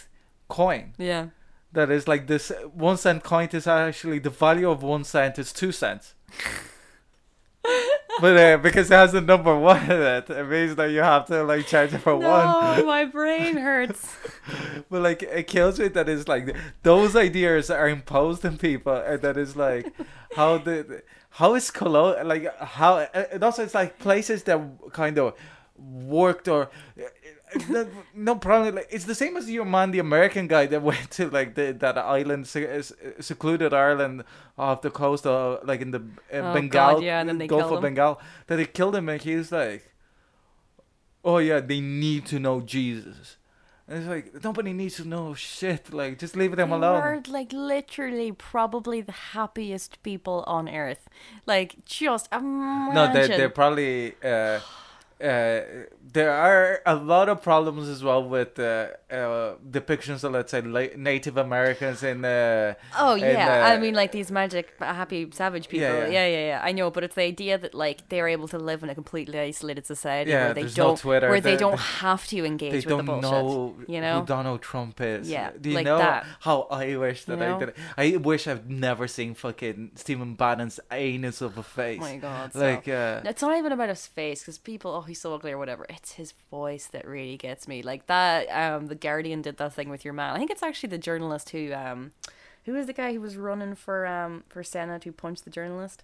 coin 0.49 0.93
yeah. 0.99 1.27
That 1.73 1.91
is 1.91 2.09
like 2.09 2.27
this 2.27 2.51
one 2.75 2.97
cent 2.97 3.23
coin 3.23 3.49
is 3.53 3.67
actually 3.67 4.19
the 4.19 4.31
value 4.31 4.71
of 4.71 4.83
one 4.83 5.05
cent 5.05 5.39
is 5.39 5.53
two 5.53 5.73
cents 5.73 6.15
but 8.21 8.37
uh, 8.37 8.57
because 8.59 8.91
it 8.91 8.95
has 8.95 9.13
the 9.13 9.21
number 9.21 9.57
one 9.57 9.83
in 9.85 10.03
it 10.03 10.31
it 10.31 10.49
means 10.49 10.77
that 10.77 10.91
you 10.91 11.01
have 11.01 11.27
to 11.27 11.43
like 11.45 11.67
charge 11.67 11.93
it 11.95 11.99
for 11.99 12.17
one 12.17 12.45
No, 12.45 12.85
my 12.87 13.05
brain 13.05 13.57
hurts. 13.57 14.17
but 14.91 15.03
like 15.03 15.23
it 15.23 15.47
kills 15.47 15.79
me 15.79 15.89
that 15.89 16.09
it's 16.09 16.29
like 16.29 16.55
those 16.83 17.17
ideas 17.17 17.71
are 17.71 17.89
imposed 17.89 18.45
on 18.45 18.59
people 18.59 18.97
and 18.97 19.23
that 19.23 19.37
is 19.37 19.57
like 19.57 19.93
how 20.35 20.59
the 20.59 21.03
how 21.31 21.55
is 21.55 21.71
Cologne 21.71 22.27
like 22.27 22.55
how 22.59 22.99
and 23.15 23.43
also 23.45 23.63
it's 23.63 23.75
like 23.75 23.99
places 23.99 24.43
that 24.45 24.61
kind 24.93 25.19
of 25.19 25.35
worked 25.79 26.49
or 26.49 26.71
no, 27.69 27.89
no 28.15 28.35
problem. 28.37 28.77
Like 28.77 28.89
it's 28.91 29.05
the 29.05 29.15
same 29.15 29.37
as 29.37 29.51
your 29.51 29.65
man, 29.65 29.91
the 29.91 29.99
American 29.99 30.47
guy 30.47 30.67
that 30.67 30.83
went 30.83 31.11
to 31.13 31.29
like 31.31 31.55
the, 31.55 31.73
that 31.81 31.99
island, 31.99 32.47
secluded 32.49 33.73
island 33.75 34.25
off 34.59 34.83
the 34.83 34.91
coast 34.91 35.27
of 35.27 35.67
like 35.67 35.81
in 35.81 35.91
the 35.91 35.99
uh, 36.33 36.37
Oh, 36.37 36.55
Bengal, 36.55 36.95
God, 36.95 37.03
yeah, 37.03 37.21
and 37.21 37.29
then 37.29 37.39
they 37.39 37.47
Gulf 37.47 37.63
killed 37.63 37.73
of 37.73 37.79
him. 37.79 37.95
Bengal. 37.95 38.21
That 38.47 38.57
they 38.57 38.67
killed 38.67 38.95
him, 38.97 39.09
and 39.09 39.21
he 39.21 39.35
was 39.37 39.51
like, 39.53 39.93
"Oh 41.25 41.39
yeah, 41.39 41.61
they 41.61 41.81
need 41.81 42.27
to 42.27 42.39
know 42.39 42.61
Jesus." 42.61 43.37
And 43.89 43.99
it's 43.99 44.09
like 44.09 44.45
nobody 44.45 44.73
needs 44.73 44.97
to 44.97 45.05
know 45.05 45.35
shit. 45.35 45.93
Like 45.93 46.19
just 46.21 46.37
leave 46.37 46.55
them 46.55 46.71
They 46.71 46.77
alone. 46.77 47.03
were 47.03 47.23
like 47.29 47.53
literally 47.53 48.31
probably 48.31 49.01
the 49.01 49.11
happiest 49.35 50.01
people 50.05 50.45
on 50.47 50.69
earth. 50.69 51.09
Like 51.45 51.85
just 51.87 52.29
imagine. 52.33 52.95
No, 52.95 53.13
they're, 53.13 53.27
they're 53.29 53.49
probably. 53.51 54.15
Uh, 54.23 54.61
uh, 55.23 55.61
there 56.13 56.33
are 56.33 56.81
a 56.87 56.95
lot 56.95 57.29
of 57.29 57.41
problems 57.43 57.89
as 57.89 58.03
well 58.03 58.25
with 58.29 58.59
uh, 58.59 58.89
uh, 59.11 59.55
depictions 59.71 60.25
of, 60.25 60.33
let's 60.33 60.51
say, 60.51 60.61
Native 60.97 61.37
Americans 61.37 62.03
in. 62.03 62.25
Uh, 62.25 62.75
Oh 62.99 63.15
in, 63.15 63.21
yeah, 63.21 63.67
I 63.67 63.77
uh, 63.77 63.81
mean 63.81 63.95
like 63.95 64.11
these 64.13 64.31
magic 64.33 64.73
happy 64.81 65.29
savage 65.33 65.69
people. 65.69 65.87
Yeah, 65.87 66.07
Yeah, 66.07 66.09
yeah. 66.09 66.27
yeah, 66.27 66.47
yeah. 66.47 66.61
I 66.65 66.73
know, 66.73 66.91
but 66.91 67.05
it's 67.05 67.15
the 67.15 67.23
idea 67.23 67.59
that 67.59 67.75
like 67.75 68.09
they're 68.09 68.29
able 68.29 68.49
to 68.49 68.59
live 68.59 68.83
in 68.83 68.91
a 68.91 68.95
completely 68.95 69.39
isolated 69.39 69.87
society 69.87 70.31
Yeah, 70.31 70.47
where 70.47 70.55
they 70.55 70.65
don't 70.65 70.99
Twitter, 70.99 71.29
where 71.31 71.41
they 71.41 71.53
they- 71.53 71.57
don't 71.61 71.79
have 71.79 72.27
to 72.29 72.45
engage 72.45 72.73
they 72.73 72.77
with 72.79 72.89
don't 72.89 73.05
the 73.07 73.13
bullshit. 73.13 73.31
know 73.31 73.75
you 73.87 74.01
know? 74.01 74.21
who 74.21 74.27
Donald 74.27 74.63
Trump 74.63 75.01
is. 75.01 75.31
Yeah, 75.31 75.51
Do 75.61 75.69
you 75.71 75.77
like 75.77 75.85
know 75.85 75.99
that. 75.99 76.27
how 76.41 76.63
I 76.71 76.97
wish 76.97 77.25
that 77.27 77.39
You 77.39 77.45
I 77.45 77.59
did 77.59 77.69
it? 77.71 77.77
I 77.97 78.17
wish 78.17 78.47
I've 78.49 78.69
never 78.69 79.07
seen 79.07 79.35
fucking 79.35 79.93
Stephen 79.95 80.35
Bannon's 80.35 80.81
anus 80.91 81.41
of 81.41 81.57
a 81.57 81.61
Oh 81.61 81.63
face. 81.63 82.01
my 82.01 82.17
god. 82.17 82.53
so- 82.53 82.59
Like, 82.61 82.89
uh, 82.89 83.21
it's 83.25 83.43
not 83.43 83.57
even 83.57 83.73
about 83.73 83.91
his 83.91 84.07
face 84.07 84.41
because 84.43 84.59
people, 84.59 84.91
oh, 84.93 85.01
he's 85.11 85.21
so 85.21 85.35
ugly 85.35 85.53
or 85.53 85.59
whatever. 85.59 85.85
It's 85.89 86.13
his 86.13 86.33
voice 86.51 86.87
that 86.89 87.07
really 87.07 87.37
gets 87.37 87.69
me. 87.69 87.83
Like 87.83 88.07
that, 88.07 88.47
um, 88.47 88.87
the 88.87 88.95
Guardian 88.95 89.43
did 89.43 89.57
that 89.59 89.75
thing 89.75 89.91
with 89.91 90.05
your 90.05 90.15
man. 90.15 90.35
I 90.35 90.39
think 90.39 90.51
it's 90.51 90.63
actually 90.63 90.89
the 90.89 90.99
journalist 90.99 91.51
who, 91.51 91.73
um, 91.75 92.13
who 92.65 92.73
was 92.73 92.87
the 92.87 92.93
guy 92.93 93.13
who 93.13 93.21
was 93.21 93.37
running 93.37 93.75
for 93.75 94.07
um 94.07 94.45
for 94.49 94.63
Senate 94.63 95.05
who 95.05 95.13
punched 95.13 95.45
the 95.45 95.51
journalist. 95.51 96.03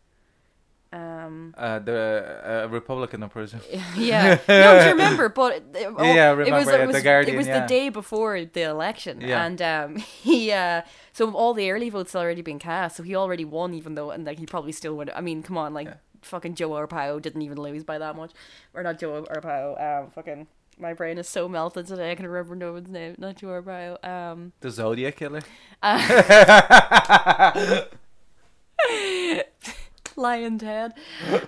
Um, 0.92 1.52
uh, 1.58 1.80
the 1.80 2.64
uh, 2.64 2.68
Republican 2.70 3.22
in 3.22 3.28
prison. 3.28 3.60
yeah, 3.96 4.38
no, 4.48 4.78
do 4.78 4.84
you 4.84 4.90
remember? 4.92 5.28
But 5.28 5.64
it, 5.74 5.92
oh, 5.96 6.04
Yeah, 6.14 6.30
I 6.30 6.32
it 6.32 6.52
was 6.52 6.68
it 6.68 6.86
was, 6.86 6.96
The 6.96 7.02
Guardian, 7.02 7.34
it 7.34 7.38
was 7.38 7.48
yeah. 7.48 7.60
the 7.60 7.66
day 7.66 7.88
before 7.88 8.44
the 8.44 8.62
election, 8.62 9.20
Yeah. 9.20 9.44
and 9.44 9.60
um, 9.60 9.96
he 10.22 10.52
uh, 10.52 10.82
so 11.12 11.30
all 11.32 11.54
the 11.54 11.70
early 11.70 11.90
votes 11.90 12.12
had 12.12 12.20
already 12.20 12.40
been 12.42 12.60
cast, 12.60 12.96
so 12.96 13.02
he 13.02 13.16
already 13.16 13.44
won, 13.44 13.74
even 13.74 13.94
though 13.96 14.10
and 14.10 14.24
like 14.24 14.38
he 14.38 14.46
probably 14.46 14.72
still 14.72 14.94
would. 14.96 15.10
I 15.10 15.20
mean, 15.20 15.42
come 15.42 15.58
on, 15.58 15.74
like 15.74 15.88
Yeah. 15.88 15.94
Fucking 16.26 16.54
Joe 16.54 16.70
Arpaio 16.70 17.20
didn't 17.20 17.42
even 17.42 17.58
lose 17.58 17.84
by 17.84 17.98
that 17.98 18.16
much, 18.16 18.32
or 18.74 18.82
not 18.82 18.98
Joe 18.98 19.24
Arpaio. 19.24 20.04
Um, 20.04 20.10
fucking 20.10 20.46
my 20.78 20.92
brain 20.92 21.18
is 21.18 21.28
so 21.28 21.48
melted 21.48 21.86
today. 21.86 22.12
I 22.12 22.14
can 22.14 22.26
remember 22.26 22.54
no 22.54 22.72
one's 22.72 22.88
name, 22.88 23.14
not 23.18 23.36
Joe 23.36 23.48
Arpaio. 23.48 24.04
Um, 24.06 24.52
The 24.60 24.70
Zodiac 24.70 25.16
Killer. 25.16 25.42
Lyin' 30.16 30.58
Ted. 30.58 30.94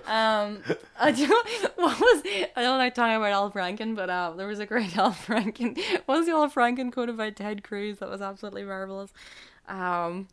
Um, 0.05 0.61
I 0.99 1.11
don't. 1.11 1.47
What 1.79 1.97
was? 1.99 2.23
I 2.57 2.61
don't 2.61 2.77
like 2.77 2.93
talking 2.93 3.15
about 3.15 3.31
Al 3.31 3.51
Franken, 3.51 3.95
but 3.95 4.09
um, 4.09 4.35
there 4.35 4.47
was 4.47 4.59
a 4.59 4.65
great 4.65 4.97
Al 4.97 5.13
Franken. 5.13 5.79
What 6.05 6.17
was 6.17 6.25
the 6.25 6.33
Al 6.33 6.49
Franken 6.49 6.91
quote 6.91 7.07
about 7.07 7.37
Ted 7.37 7.63
Cruz 7.63 7.99
that 7.99 8.09
was 8.09 8.21
absolutely 8.21 8.63
marvelous? 8.63 9.13
Um, 9.69 10.27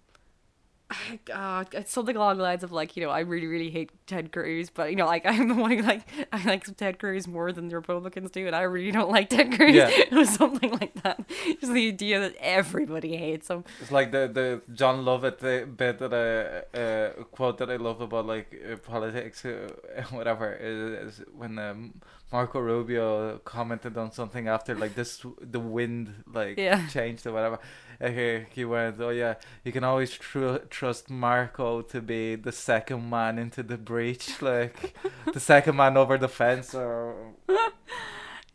uh, 1.33 1.65
it's 1.73 1.93
something 1.93 2.17
along 2.17 2.37
the 2.39 2.43
lines 2.43 2.63
of 2.63 2.73
like, 2.73 2.97
you 2.97 3.05
know, 3.05 3.11
I 3.11 3.21
really, 3.21 3.47
really 3.47 3.71
hate 3.71 3.91
Ted 4.07 4.33
Cruz, 4.33 4.71
but 4.71 4.91
you 4.91 4.97
know, 4.97 5.07
like 5.07 5.27
I'm 5.27 5.49
the 5.49 5.55
one 5.55 5.71
who 5.73 5.83
like 5.83 6.03
I 6.33 6.43
like 6.45 6.65
Ted 6.77 6.99
Cruz 6.99 7.27
more 7.27 7.53
than 7.53 7.69
the 7.69 7.77
Republicans 7.77 8.31
do, 8.31 8.47
and 8.47 8.55
I 8.55 8.63
really 8.63 8.93
don't 8.93 9.11
like 9.11 9.31
Ted 9.31 9.53
Cruz. 9.53 9.75
Yeah. 9.75 9.91
It 10.07 10.13
was 10.13 10.31
something 10.31 10.71
like 10.71 10.95
that. 11.03 11.21
Just 11.61 11.73
the 11.73 11.89
idea 11.89 12.21
that 12.21 12.37
everybody 12.39 13.17
hates 13.17 13.49
him. 13.49 13.65
It's 13.81 13.91
like 13.91 14.13
the 14.13 14.29
the 14.29 14.63
Jon 14.73 15.05
Lovett 15.05 15.43
uh, 15.43 15.67
bit 15.67 15.99
that 15.99 16.15
I 16.15 16.79
uh, 16.79 17.25
quote 17.25 17.59
that 17.59 17.71
I 17.71 17.77
love 17.77 18.01
about 18.01 18.27
like 18.27 18.55
politics, 18.85 19.45
uh, 19.45 19.69
whatever, 20.11 20.53
is, 20.53 21.19
is 21.19 21.25
when 21.37 21.59
um, 21.59 22.01
Marco 22.33 22.59
Rubio 22.61 23.39
commented 23.45 23.97
on 23.97 24.11
something 24.13 24.49
after 24.49 24.75
like 24.75 24.95
this 24.95 25.25
the 25.41 25.61
wind 25.61 26.25
like 26.33 26.59
Yeah. 26.59 26.87
changed 26.89 27.27
or 27.27 27.33
whatever. 27.33 27.59
He, 28.01 28.45
he 28.53 28.65
went, 28.67 29.01
oh 29.01 29.09
yeah, 29.11 29.35
you 29.65 29.73
can 29.73 29.83
always 29.85 30.11
tr- 30.11 30.57
trust 30.69 31.09
Marco 31.09 31.81
to 31.83 32.01
be 32.03 32.35
the 32.35 32.53
second 32.53 33.09
man 33.09 33.39
into 33.39 33.63
the 33.63 33.79
breach, 33.79 34.43
like 34.43 34.95
the 35.33 35.41
second 35.41 35.77
man 35.77 35.97
over 35.97 36.19
the 36.19 36.29
fence, 36.29 36.75
or 36.75 37.15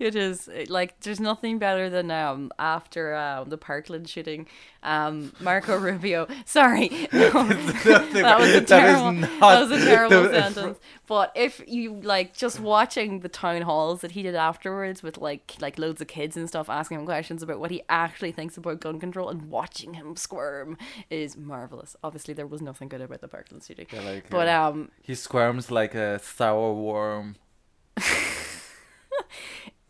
It 0.01 0.15
is 0.15 0.49
like 0.67 0.99
there's 1.01 1.19
nothing 1.19 1.59
better 1.59 1.89
than 1.89 2.09
um 2.11 2.51
after 2.57 3.13
um 3.15 3.49
the 3.49 3.57
Parkland 3.57 4.09
shooting, 4.09 4.47
um 4.83 5.31
Marco 5.39 5.77
Rubio. 5.87 6.27
Sorry, 6.45 6.89
no, 7.13 7.29
that 7.43 8.35
was 8.39 8.49
a 8.55 8.59
That 8.61 8.67
terrible. 8.67 9.11
not 9.11 9.39
That 9.39 9.59
was 9.69 9.71
a 9.71 9.85
terrible 9.85 10.23
the- 10.23 10.41
sentence. 10.41 10.79
But 11.07 11.31
if 11.35 11.61
you 11.67 11.93
like 12.01 12.35
just 12.35 12.59
watching 12.59 13.19
the 13.19 13.29
town 13.29 13.61
halls 13.63 14.01
that 14.01 14.11
he 14.13 14.21
did 14.23 14.33
afterwards 14.35 15.03
with 15.03 15.17
like 15.17 15.55
like 15.59 15.77
loads 15.77 16.01
of 16.01 16.07
kids 16.07 16.35
and 16.37 16.47
stuff 16.47 16.69
asking 16.69 16.99
him 16.99 17.05
questions 17.05 17.43
about 17.43 17.59
what 17.59 17.69
he 17.69 17.81
actually 17.89 18.31
thinks 18.31 18.57
about 18.57 18.79
gun 18.79 18.99
control 18.99 19.29
and 19.29 19.49
watching 19.49 19.93
him 19.95 20.15
squirm 20.15 20.77
is 21.09 21.37
marvelous. 21.37 21.95
Obviously, 22.03 22.33
there 22.33 22.47
was 22.47 22.61
nothing 22.61 22.87
good 22.87 23.01
about 23.01 23.21
the 23.21 23.27
Parkland 23.27 23.63
shooting, 23.63 23.87
Yeah, 23.93 24.01
like, 24.01 24.29
but 24.29 24.47
uh, 24.47 24.69
um 24.69 24.89
he 25.03 25.13
squirms 25.13 25.69
like 25.69 25.93
a 25.93 26.17
sour 26.19 26.73
worm. 26.73 27.35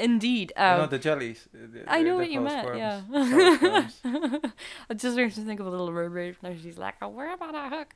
Indeed 0.01 0.51
um. 0.57 0.77
know 0.79 0.87
the 0.87 0.99
jellies. 0.99 1.47
uh, 1.53 1.71
th- 1.73 1.85
I 1.87 2.01
know 2.01 2.15
what 2.17 2.29
you 2.29 2.41
meant, 2.41 2.67
squirms, 2.67 2.79
yeah. 4.03 4.41
I 4.89 4.93
just 4.93 5.13
started 5.13 5.33
to 5.35 5.41
think 5.41 5.59
of 5.59 5.67
a 5.67 5.69
little 5.69 5.91
mermaid. 5.91 6.35
Now 6.43 6.53
she's 6.61 6.77
like, 6.77 6.95
"Oh, 7.01 7.09
where 7.09 7.33
about 7.33 7.55
a 7.55 7.69
hook?" 7.75 7.93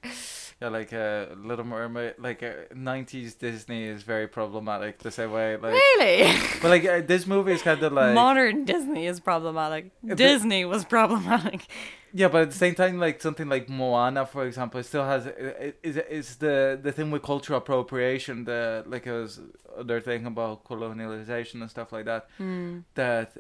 Yeah, 0.62 0.70
like 0.70 0.94
uh, 0.94 1.26
Little 1.36 1.66
Mermaid, 1.66 2.14
like 2.18 2.42
uh, 2.42 2.74
'90s 2.74 3.38
Disney 3.38 3.84
is 3.84 4.04
very 4.04 4.28
problematic 4.28 5.00
the 5.00 5.12
same 5.12 5.32
way. 5.32 5.58
Like, 5.58 5.74
Really? 5.74 6.32
but 6.62 6.70
like 6.70 6.86
uh, 6.86 7.02
this 7.06 7.28
movie 7.28 7.52
is 7.54 7.62
kind 7.62 7.82
of 7.84 7.92
like 7.92 8.14
Modern 8.14 8.64
Disney 8.66 9.06
is 9.08 9.20
problematic. 9.20 9.92
the- 10.04 10.16
Disney 10.16 10.64
was 10.64 10.86
problematic. 10.86 11.68
yeah, 12.14 12.30
but 12.30 12.44
at 12.44 12.52
the 12.52 12.58
same 12.58 12.76
time, 12.76 13.00
like 13.00 13.22
something 13.22 13.50
like 13.50 13.68
Moana, 13.70 14.26
for 14.26 14.46
example, 14.46 14.80
it 14.80 14.86
still 14.86 15.04
has 15.06 15.26
it 15.26 15.78
is 15.84 15.98
is 15.98 16.36
the 16.38 16.80
the 16.82 16.92
thing 16.94 17.12
with 17.12 17.22
cultural 17.24 17.58
appropriation, 17.60 18.46
the 18.46 18.84
like 18.88 19.06
as 19.08 19.40
other 19.78 20.02
thing 20.02 20.26
about 20.26 20.64
colonialization 20.64 21.62
and 21.62 21.70
stuff 21.70 21.92
like 21.92 22.06
that. 22.06 22.28
Hmm. 22.38 22.80
That 22.96 23.38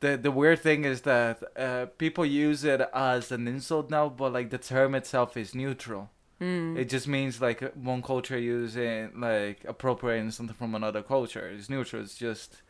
the 0.00 0.16
the 0.16 0.30
weird 0.30 0.60
thing 0.60 0.84
is 0.84 1.02
that 1.02 1.42
uh, 1.56 1.86
people 1.98 2.24
use 2.24 2.64
it 2.64 2.80
as 2.92 3.32
an 3.32 3.48
insult 3.48 3.90
now, 3.90 4.08
but 4.08 4.32
like 4.32 4.50
the 4.50 4.58
term 4.58 4.94
itself 4.94 5.36
is 5.36 5.54
neutral. 5.54 6.10
Hmm. 6.38 6.76
It 6.76 6.90
just 6.90 7.08
means 7.08 7.40
like 7.40 7.62
one 7.74 8.02
culture 8.02 8.38
using 8.38 9.18
like 9.18 9.64
appropriating 9.66 10.30
something 10.30 10.56
from 10.56 10.74
another 10.74 11.02
culture. 11.02 11.48
It's 11.48 11.70
neutral. 11.70 12.02
It's 12.02 12.16
just 12.16 12.62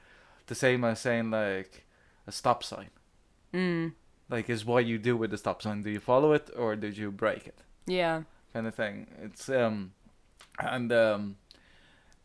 the 0.47 0.55
same 0.55 0.85
as 0.85 1.01
saying 1.01 1.31
like 1.31 1.87
a 2.27 2.33
stop 2.33 2.63
sign. 2.63 2.91
Mm. 3.53 3.93
Like 4.29 4.51
is 4.51 4.65
what 4.65 4.87
you 4.87 4.99
do 4.99 5.17
with 5.17 5.31
the 5.31 5.39
stop 5.39 5.63
sign. 5.63 5.83
Do 5.83 5.91
you 5.91 6.01
follow 6.01 6.33
it 6.33 6.51
or 6.57 6.77
did 6.77 6.97
you 6.97 7.11
break 7.11 7.47
it? 7.47 7.59
Yeah. 7.87 8.23
Kind 8.53 8.67
of 8.67 8.75
thing. 8.75 9.07
It's 9.23 9.49
um 9.49 9.93
and 10.59 10.93
um 10.93 11.37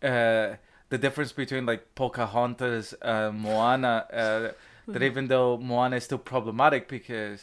uh 0.02 0.56
the 0.92 0.98
difference 1.06 1.32
between 1.44 1.64
like 1.72 1.82
Pocahontas 1.96 2.88
and 3.02 3.40
Moana 3.46 3.94
uh 4.24 4.52
that 4.94 5.04
even 5.12 5.28
though 5.34 5.58
Moana 5.70 5.96
is 6.00 6.04
still 6.10 6.18
problematic 6.34 6.82
because 6.98 7.38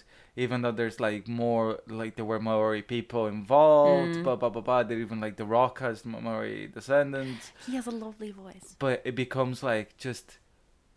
even 0.45 0.57
though 0.63 0.75
there's 0.81 0.99
like 1.09 1.23
more 1.43 1.67
like 2.01 2.13
there 2.17 2.25
were 2.33 2.41
Maori 2.49 2.83
people 2.97 3.23
involved, 3.27 4.15
Mm. 4.17 4.23
blah 4.25 4.37
blah 4.41 4.51
blah 4.55 4.65
blah. 4.69 4.83
That 4.89 4.95
even 5.07 5.19
like 5.27 5.37
the 5.43 5.47
Rock 5.57 5.75
has 5.87 6.05
Maori 6.05 6.69
descendants, 6.79 7.45
He 7.67 7.73
has 7.79 7.87
a 7.87 7.97
lovely 8.07 8.33
voice. 8.45 8.69
but 8.79 8.97
it 9.11 9.15
becomes 9.25 9.57
like 9.73 9.89
just 10.07 10.27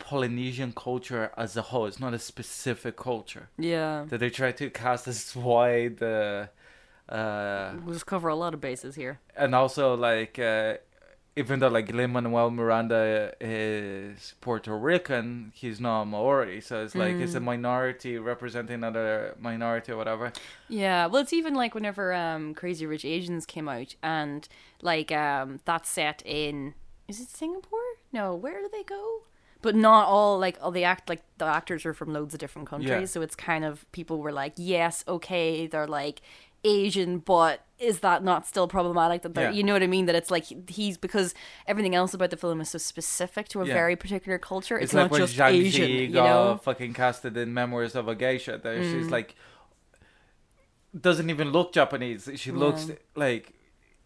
Polynesian 0.10 0.72
culture 0.88 1.32
as 1.38 1.56
a 1.56 1.62
whole. 1.70 1.86
It's 1.90 2.00
not 2.06 2.14
a 2.14 2.20
specific 2.20 2.96
culture 2.98 3.46
Yeah. 3.58 4.06
that 4.10 4.20
they 4.20 4.30
try 4.42 4.52
to 4.62 4.70
cast 4.70 5.08
as 5.08 5.36
wide. 5.36 6.02
Uh, 6.04 6.48
uh, 7.10 7.74
We'll 7.86 7.94
just 7.94 8.06
cover 8.08 8.28
a 8.30 8.36
lot 8.36 8.54
of 8.54 8.60
bases 8.62 8.96
here. 8.96 9.20
and 9.36 9.54
also 9.56 9.96
like 9.96 10.38
uh, 10.40 10.78
even 11.36 11.60
though 11.60 11.70
like 11.70 11.92
Lin 11.94 12.12
Manuel 12.12 12.52
Miranda 12.52 13.34
is 13.40 14.36
Puerto 14.42 14.76
Rican, 14.78 15.52
he's 15.56 15.80
not 15.80 16.06
Maori, 16.06 16.60
so 16.62 16.84
it's 16.84 16.96
like 16.96 17.16
it's 17.16 17.36
a 17.36 17.40
Mm. 17.40 17.44
minority 17.46 18.18
representing 18.18 18.76
another 18.76 19.36
minority 19.40 19.92
or 19.94 19.98
whatever. 19.98 20.34
Yeah, 20.68 21.06
well, 21.08 21.22
it's 21.22 21.34
even 21.34 21.54
like 21.54 21.74
whenever 21.74 22.14
um 22.14 22.54
Crazy 22.54 22.86
Rich 22.86 23.06
Asians 23.06 23.46
came 23.46 23.70
out, 23.70 23.96
and 24.04 24.48
like 24.82 25.12
um 25.12 25.60
that's 25.66 25.90
set 25.90 26.22
in 26.26 26.74
is 27.08 27.20
it 27.20 27.30
Singapore? 27.30 27.80
No, 28.14 28.36
where 28.36 28.62
do 28.62 28.70
they 28.72 28.84
go? 28.84 29.22
But 29.62 29.76
not 29.76 30.08
all 30.08 30.40
like 30.40 30.58
all 30.62 30.72
the 30.72 30.84
act 30.84 31.08
like 31.08 31.22
the 31.38 31.46
actors 31.46 31.86
are 31.86 31.94
from 31.94 32.12
loads 32.12 32.34
of 32.34 32.40
different 32.40 32.68
countries, 32.68 32.90
Yeah. 32.90 33.06
so 33.06 33.22
it's 33.22 33.36
kind 33.36 33.64
of 33.64 33.90
people 33.92 34.20
were 34.20 34.32
like, 34.32 34.54
yes, 34.58 35.04
okay, 35.08 35.68
they're 35.68 35.88
like 35.88 36.22
Asian, 36.64 37.20
but 37.20 37.66
is 37.80 38.02
that 38.02 38.24
not 38.24 38.46
still 38.48 38.68
problematic? 38.68 39.24
That 39.24 39.36
Yeah. 39.36 39.52
you 39.52 39.64
know 39.64 39.74
what 39.74 39.82
I 39.82 39.88
mean? 39.88 40.06
That 40.06 40.16
it's 40.16 40.30
like 40.30 40.70
he's 40.70 40.98
because 40.98 41.34
everything 41.66 41.96
else 41.96 42.14
about 42.14 42.30
the 42.30 42.38
film 42.38 42.62
is 42.62 42.70
so 42.70 42.78
specific 42.78 43.48
to 43.50 43.62
a 43.62 43.66
Yeah. 43.66 43.74
very 43.74 43.96
particular 43.96 44.38
culture. 44.38 44.76
It's, 44.78 44.86
It's, 44.86 44.94
like 44.94 45.04
not 45.06 45.12
when 45.12 45.22
just 45.22 45.36
Zhang 45.36 45.60
Ziyi, 45.72 46.08
you 46.08 46.14
got 46.14 46.24
know? 46.26 46.54
Mm. 46.56 46.62
fucking 46.64 46.94
casted 46.94 47.36
in 47.38 47.54
Memoirs 47.54 47.96
of 47.96 48.08
a 48.08 48.14
Geisha. 48.16 48.60
There, 48.62 48.84
she's 48.84 49.10
like 49.10 49.36
doesn't 51.00 51.30
even 51.30 51.52
look 51.52 51.74
Japanese. 51.74 52.30
She 52.36 52.52
looks 52.52 52.90
Yeah. 52.90 52.96
like 53.16 53.54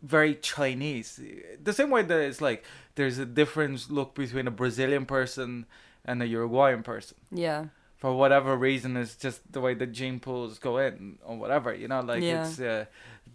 very 0.01 0.36
Chinese. 0.36 1.20
The 1.62 1.74
same 1.74 1.89
way 1.89 2.03
that 2.03 2.20
it's 2.20 2.41
like 2.41 2.64
there's 2.95 3.18
a 3.18 3.26
difference 3.26 3.89
look 3.89 4.14
between 4.16 4.47
a 4.47 4.51
Brazilian 4.51 5.06
person 5.06 5.66
and 6.06 6.22
a 6.22 6.28
Uruguayan 6.28 6.84
person. 6.84 7.18
Yeah, 7.32 7.66
For 8.06 8.14
whatever 8.14 8.56
reason, 8.56 8.95
it's 8.97 9.16
just 9.16 9.51
the 9.51 9.60
way 9.60 9.74
the 9.74 9.88
gene 9.88 10.20
pools 10.20 10.60
go 10.60 10.78
in 10.78 11.18
or 11.26 11.36
whatever. 11.38 11.74
You 11.74 11.88
know, 11.88 12.01
like 12.01 12.22
Yeah. 12.22 12.45
it's 12.45 12.60
uh, 12.60 12.86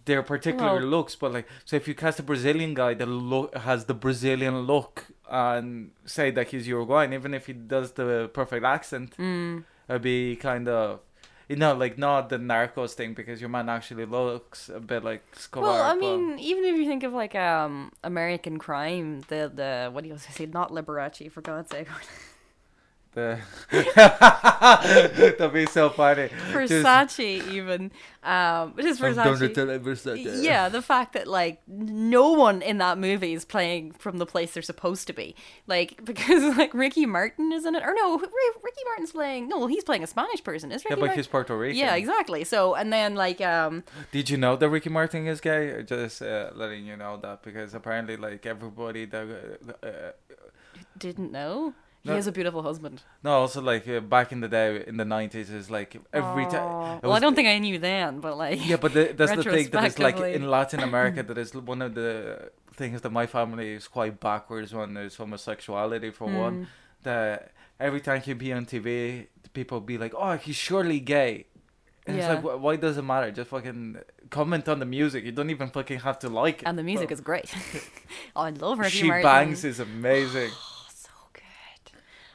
their 0.05 0.23
particular 0.23 0.75
Well- 0.75 0.93
looks. 0.95 1.13
But 1.13 1.33
like, 1.33 1.47
so 1.65 1.75
if 1.75 1.89
you 1.89 1.93
cast 1.93 2.19
a 2.19 2.23
Brazilian 2.23 2.73
guy 2.73 2.93
that 2.93 3.05
look 3.05 3.53
has 3.53 3.83
the 3.91 3.93
Brazilian 3.93 4.59
look 4.59 5.07
and 5.29 5.91
say 6.05 6.31
that 6.31 6.45
he's 6.51 6.69
Uruguayan, 6.69 7.11
even 7.11 7.33
if 7.33 7.47
he 7.47 7.53
does 7.75 7.91
the 7.99 8.29
perfect 8.33 8.63
accent, 8.63 9.17
mm. 9.17 9.65
it'd 9.89 10.01
be 10.03 10.37
kind 10.37 10.69
of. 10.69 11.01
You 11.49 11.57
know, 11.57 11.73
like 11.73 11.97
not 11.97 12.29
the 12.29 12.37
Narcos 12.37 12.93
thing 12.93 13.13
because 13.13 13.41
your 13.41 13.49
man 13.49 13.67
actually 13.67 14.05
looks 14.05 14.69
a 14.69 14.79
bit 14.79 15.03
like 15.03 15.21
Escobar. 15.35 15.69
Well, 15.69 15.83
I 15.83 15.95
mean, 15.95 16.39
even 16.39 16.63
if 16.63 16.77
you 16.77 16.85
think 16.85 17.03
of 17.03 17.11
like 17.11 17.35
um 17.35 17.91
American 18.05 18.57
Crime, 18.57 19.19
the 19.27 19.51
the 19.53 19.89
what 19.91 20.05
do 20.05 20.09
you 20.11 20.17
say? 20.17 20.45
Not 20.45 20.71
Liberace, 20.71 21.29
for 21.29 21.41
God's 21.41 21.69
sake. 21.71 21.89
The 23.13 23.39
that'd 25.35 25.53
be 25.53 25.65
so 25.65 25.89
funny. 25.89 26.29
Just- 26.29 26.71
Versace, 26.73 27.45
even. 27.51 27.91
Um, 28.23 28.73
just 28.79 29.01
I'm 29.03 29.15
done 29.15 29.39
with 29.39 29.51
Versace. 29.57 29.81
Versace. 29.83 30.43
Yeah, 30.43 30.69
the 30.69 30.81
fact 30.81 31.13
that 31.13 31.27
like 31.27 31.61
no 31.67 32.31
one 32.31 32.61
in 32.61 32.77
that 32.77 32.97
movie 32.97 33.33
is 33.33 33.43
playing 33.43 33.91
from 33.93 34.17
the 34.17 34.25
place 34.25 34.53
they're 34.53 34.63
supposed 34.63 35.07
to 35.07 35.13
be, 35.13 35.35
like 35.67 36.05
because 36.11 36.55
like 36.57 36.73
Ricky 36.73 37.05
Martin 37.05 37.51
is 37.51 37.65
in 37.65 37.75
it, 37.75 37.83
or 37.83 37.93
no, 37.93 38.17
Ricky 38.17 38.81
Martin's 38.85 39.11
playing. 39.11 39.49
No, 39.49 39.57
well, 39.57 39.67
he's 39.67 39.83
playing 39.83 40.03
a 40.03 40.07
Spanish 40.07 40.41
person. 40.43 40.71
Is 40.71 40.83
Yeah, 40.85 40.91
but 40.91 40.99
Martin? 40.99 41.17
he's 41.17 41.27
Puerto 41.27 41.57
Rican. 41.57 41.77
Yeah, 41.79 41.95
exactly. 41.95 42.45
So 42.45 42.75
and 42.75 42.93
then 42.93 43.15
like 43.15 43.41
um 43.41 43.83
Did 44.11 44.29
you 44.29 44.37
know 44.37 44.55
that 44.55 44.69
Ricky 44.69 44.89
Martin 44.89 45.27
is 45.27 45.41
gay? 45.41 45.83
Just 45.83 46.21
uh, 46.21 46.51
letting 46.55 46.85
you 46.85 46.95
know 46.95 47.17
that 47.17 47.43
because 47.43 47.73
apparently, 47.73 48.15
like 48.15 48.45
everybody 48.45 49.03
that 49.05 49.27
uh, 49.83 49.85
uh, 49.85 50.11
didn't 50.97 51.31
know 51.31 51.73
he 52.03 52.09
No. 52.09 52.15
has 52.15 52.27
a 52.27 52.31
beautiful 52.31 52.61
husband. 52.63 53.03
no, 53.23 53.31
also 53.41 53.61
like 53.61 53.87
uh, 53.87 53.99
back 53.99 54.31
in 54.31 54.39
the 54.41 54.47
day 54.47 54.83
in 54.87 54.97
the 54.97 55.05
nineties 55.05 55.49
is 55.49 55.69
like 55.69 55.91
every 56.13 56.45
time. 56.45 56.99
Well, 57.03 57.13
I 57.13 57.19
don't 57.19 57.35
think 57.35 57.47
I 57.47 57.57
knew 57.59 57.77
then, 57.79 58.19
but 58.19 58.37
like 58.37 58.59
Yeah, 58.67 58.77
but 58.77 58.93
the, 58.93 59.13
that's 59.15 59.35
the 59.35 59.43
thing 59.43 59.69
that 59.71 59.83
is 59.85 59.99
like 59.99 60.19
in 60.37 60.49
Latin 60.49 60.79
America 60.81 61.21
that 61.23 61.37
is 61.37 61.53
one 61.53 61.81
of 61.81 61.93
the 61.95 62.51
things 62.73 63.01
that 63.01 63.11
my 63.11 63.27
family 63.27 63.73
is 63.73 63.87
quite 63.87 64.19
backwards 64.19 64.73
on 64.73 64.97
is 64.97 65.15
homosexuality 65.17 66.09
for 66.11 66.25
one. 66.45 66.55
Mm. 66.61 66.67
That 67.03 67.51
every 67.79 68.01
time 68.01 68.21
he'd 68.21 68.37
be 68.37 68.51
on 68.53 68.65
TV, 68.65 69.27
people 69.53 69.79
be 69.81 69.97
like, 69.97 70.13
"Oh, 70.15 70.37
he's 70.37 70.55
surely 70.55 70.99
gay." 70.99 71.47
And 72.07 72.17
Yeah. 72.17 72.33
it's 72.33 72.43
like, 72.43 72.59
why 72.59 72.75
does 72.77 72.97
it 72.97 73.03
matter? 73.03 73.29
Just 73.31 73.49
fucking 73.51 73.97
comment 74.31 74.67
on 74.67 74.79
the 74.79 74.85
music. 74.87 75.23
You 75.23 75.31
don't 75.31 75.51
even 75.51 75.69
fucking 75.69 75.99
have 75.99 76.17
to 76.19 76.29
like 76.29 76.61
it. 76.63 76.67
and 76.67 76.75
the 76.79 76.83
music 76.83 77.09
bro. 77.09 77.13
is 77.13 77.21
great. 77.21 77.53
oh, 78.35 78.41
I 78.41 78.49
love 78.49 78.79
Ricky 78.79 78.97
She 79.01 79.07
Martin. 79.07 79.23
bangs 79.23 79.63
is 79.63 79.79
amazing. 79.79 80.49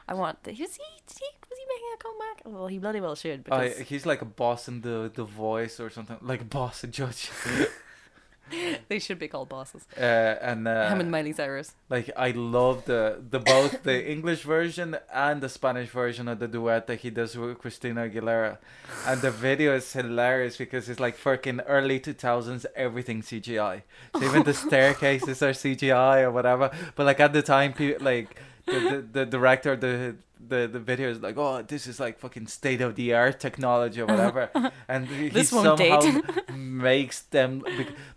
I 0.09 0.14
want. 0.14 0.42
The, 0.44 0.50
was 0.50 0.59
he? 0.59 0.64
Did 1.07 1.18
he? 1.18 1.30
Was 1.50 1.59
he 1.59 1.66
making 1.74 1.90
a 1.94 1.98
comeback? 2.04 2.42
Well, 2.44 2.66
he 2.68 2.78
bloody 2.78 3.00
well 3.00 3.14
should. 3.16 3.46
Uh, 3.50 3.61
Because 3.62 3.88
he's 3.88 4.07
like 4.07 4.22
a 4.22 4.26
boss 4.42 4.68
in 4.68 4.80
the 4.82 5.11
the 5.14 5.24
voice 5.24 5.80
or 5.80 5.90
something, 5.90 6.16
like 6.22 6.40
a 6.42 6.44
boss 6.44 6.84
a 6.84 6.86
judge. 6.86 7.30
they 8.88 9.00
should 9.00 9.18
be 9.18 9.26
called 9.26 9.48
bosses. 9.48 9.84
uh, 9.98 10.00
and 10.00 10.68
uh, 10.68 10.88
Him 10.88 11.00
and 11.00 11.11
Miley 11.11 11.32
Cyrus. 11.32 11.74
like 11.90 12.11
I 12.16 12.30
love 12.30 12.84
the 12.84 13.20
the 13.30 13.40
both 13.40 13.82
the 13.82 14.09
English 14.09 14.42
version 14.42 14.96
and 15.12 15.40
the 15.40 15.48
Spanish 15.48 15.88
version 15.88 16.28
of 16.28 16.38
the 16.38 16.46
duet 16.46 16.86
that 16.86 17.00
he 17.00 17.11
does 17.11 17.36
with 17.36 17.59
Christina 17.59 18.09
Aguilera, 18.09 18.59
and 19.04 19.20
the 19.20 19.32
video 19.32 19.74
is 19.74 19.92
hilarious 19.92 20.57
because 20.57 20.88
it's 20.88 21.00
like 21.00 21.16
fucking 21.16 21.61
early 21.62 21.98
two 21.98 22.12
thousands 22.12 22.64
everything 22.76 23.20
CGI. 23.22 23.82
So 24.14 24.22
even 24.22 24.44
the 24.44 24.54
staircases 24.66 25.42
are 25.42 25.50
CGI 25.50 26.22
or 26.22 26.30
whatever. 26.30 26.70
But 26.94 27.07
like 27.07 27.18
at 27.18 27.32
the 27.32 27.42
time, 27.42 27.72
people 27.72 28.04
like 28.04 28.36
the 28.66 29.06
the, 29.12 29.26
director 29.26 29.76
the 29.76 30.16
the 30.39 30.68
the 30.70 30.78
video 30.78 31.09
is 31.09 31.20
like, 31.20 31.37
oh, 31.39 31.62
this 31.62 31.87
is 31.87 31.99
like 31.99 32.18
fucking 32.18 32.47
state 32.47 32.80
of 32.80 32.95
the 32.95 33.14
art 33.14 33.41
technology 33.41 34.01
or 34.01 34.07
whatever, 34.07 34.51
and 34.89 35.07
he 35.09 35.28
This 35.28 35.51
somehow 35.51 36.01
makes 36.55 37.22
them 37.22 37.64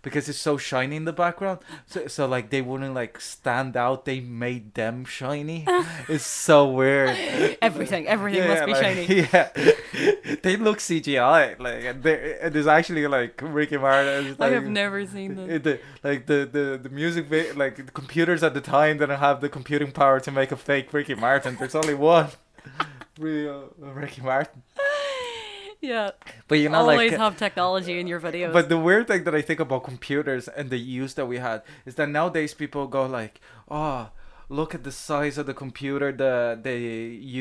because 0.02 0.28
it's 0.28 0.38
so 0.38 0.56
shiny 0.56 0.96
in 0.96 1.04
the 1.04 1.12
background. 1.12 1.60
So 1.86 2.06
so 2.08 2.26
like 2.26 2.50
they 2.50 2.62
wouldn't 2.62 2.94
like 2.94 3.20
stand 3.20 3.76
out. 3.76 4.04
They 4.04 4.20
made 4.20 4.74
them 4.74 5.04
shiny. 5.04 5.64
it's 6.08 6.26
so 6.26 6.68
weird. 6.68 7.16
Everything, 7.62 8.06
everything 8.06 8.46
must 8.48 8.66
be 8.66 8.72
like, 8.72 8.82
shiny. 8.82 9.06
Yeah, 9.32 9.48
they 10.42 10.56
look 10.56 10.78
CGI. 10.78 11.58
Like 11.58 11.84
and 11.84 12.04
and 12.04 12.54
there's 12.54 12.66
actually 12.66 13.06
like 13.06 13.40
Ricky 13.42 13.78
Martin. 13.78 14.26
is, 14.26 14.36
I 14.38 14.44
Like, 14.44 14.52
have 14.52 14.64
never 14.66 15.06
seen 15.06 15.36
them. 15.36 15.46
the, 15.48 15.80
like 16.02 16.26
the, 16.26 16.48
the 16.50 16.80
the 16.82 16.90
music 16.90 17.30
like 17.56 17.76
the 17.76 17.92
computers 17.92 18.42
at 18.42 18.54
the 18.54 18.60
time 18.60 18.98
didn't 18.98 19.18
have 19.18 19.40
the 19.40 19.48
computing 19.48 19.90
power 19.90 20.20
to 20.20 20.30
make 20.30 20.52
a 20.52 20.56
fake 20.56 20.92
Ricky 20.92 21.14
Martin. 21.14 21.56
There's 21.58 21.74
only 21.74 21.94
one 21.94 22.09
real 23.18 23.72
Ricky 23.78 24.22
Martin. 24.22 24.62
Yeah, 25.82 26.10
But 26.46 26.58
you 26.58 26.68
know, 26.68 26.84
like, 26.84 26.92
always 26.98 27.10
like 27.12 27.20
have 27.20 27.36
technology 27.38 27.98
in 28.00 28.06
your 28.06 28.20
videos. 28.20 28.52
But 28.52 28.68
the 28.68 28.76
weird 28.76 29.06
thing 29.08 29.24
that 29.24 29.34
I 29.34 29.40
think 29.40 29.60
about 29.60 29.82
computers 29.84 30.46
and 30.46 30.68
the 30.68 30.76
use 30.76 31.14
that 31.14 31.24
we 31.26 31.38
had 31.38 31.62
is 31.86 31.94
that 31.94 32.08
nowadays 32.10 32.52
people 32.52 32.86
go 32.86 33.06
like, 33.06 33.40
"Oh, 33.70 34.10
look 34.50 34.74
at 34.74 34.82
the 34.84 34.92
size 34.92 35.38
of 35.38 35.46
the 35.46 35.54
computer 35.54 36.12
that 36.12 36.64
they 36.64 36.80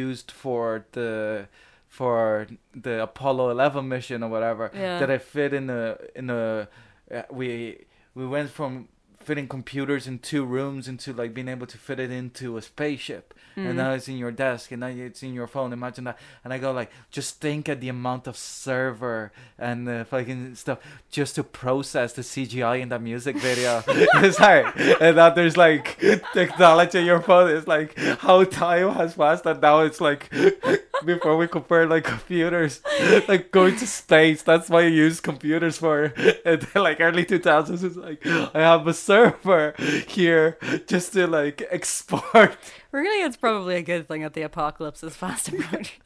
used 0.05 0.31
for 0.31 0.85
the 0.93 1.47
for 1.89 2.47
the 2.73 3.03
Apollo 3.03 3.49
11 3.49 3.89
mission 3.89 4.23
or 4.23 4.29
whatever 4.29 4.71
Yeah. 4.73 4.99
that 4.99 5.09
it 5.09 5.21
fit 5.21 5.53
in 5.53 5.67
the 5.67 5.97
in 6.15 6.27
the 6.27 6.69
uh, 7.13 7.23
we 7.31 7.85
we 8.13 8.25
went 8.25 8.51
from 8.51 8.87
fitting 9.19 9.47
computers 9.47 10.07
in 10.07 10.19
two 10.19 10.45
rooms 10.45 10.87
into 10.87 11.13
like 11.13 11.33
being 11.33 11.47
able 11.47 11.67
to 11.67 11.77
fit 11.77 11.99
it 11.99 12.11
into 12.11 12.57
a 12.57 12.61
spaceship. 12.61 13.33
Mm. 13.57 13.69
and 13.69 13.77
now 13.77 13.91
it's 13.93 14.07
in 14.07 14.17
your 14.17 14.31
desk 14.31 14.71
and 14.71 14.79
now 14.81 14.87
it's 14.87 15.23
in 15.23 15.33
your 15.33 15.47
phone. 15.47 15.73
Imagine 15.73 16.05
that. 16.05 16.17
And 16.43 16.53
i 16.53 16.57
go 16.57 16.71
like 16.71 16.91
just 17.11 17.41
think 17.41 17.67
of 17.67 17.81
the 17.81 17.89
amount 17.89 18.27
of 18.27 18.37
server 18.37 19.31
and 19.57 19.87
the 19.87 20.05
fucking 20.09 20.55
stuff 20.55 20.79
just 21.11 21.35
to 21.35 21.43
process 21.43 22.13
the 22.13 22.21
cgi 22.21 22.81
in 22.81 22.89
that 22.89 23.01
music 23.01 23.37
video. 23.37 23.83
It's 23.87 24.39
like 24.39 24.65
and 25.01 25.17
that 25.17 25.35
there's 25.35 25.57
like 25.57 25.99
technology 26.33 26.99
in 26.99 27.05
your 27.05 27.21
phone. 27.21 27.49
It's 27.49 27.67
like 27.67 27.97
how 27.97 28.43
time 28.43 28.93
has 28.93 29.15
passed 29.15 29.45
and 29.45 29.61
now 29.61 29.81
it's 29.81 29.99
like 29.99 30.31
before 31.05 31.37
we 31.37 31.47
compare 31.47 31.87
like 31.87 32.03
computers 32.03 32.81
like 33.27 33.51
going 33.51 33.75
to 33.77 33.87
space. 33.87 34.43
That's 34.43 34.69
why 34.69 34.81
you 34.81 34.89
use 34.89 35.19
computers 35.19 35.77
for. 35.77 36.13
And 36.45 36.61
then, 36.61 36.83
like 36.83 37.01
early 37.01 37.25
2000s 37.25 37.83
it's 37.83 37.95
like 37.95 38.25
i 38.25 38.59
have 38.59 38.87
a 38.87 38.93
server 39.09 39.73
here 40.07 40.57
just 40.87 41.13
to 41.13 41.25
like 41.25 41.63
export 41.71 42.57
really, 42.91 43.23
it's 43.23 43.37
probably 43.37 43.75
a 43.75 43.81
good 43.81 44.07
thing 44.07 44.21
that 44.21 44.33
the 44.33 44.41
apocalypse 44.41 45.03
is 45.03 45.15
fast 45.15 45.49
approaching. 45.49 46.01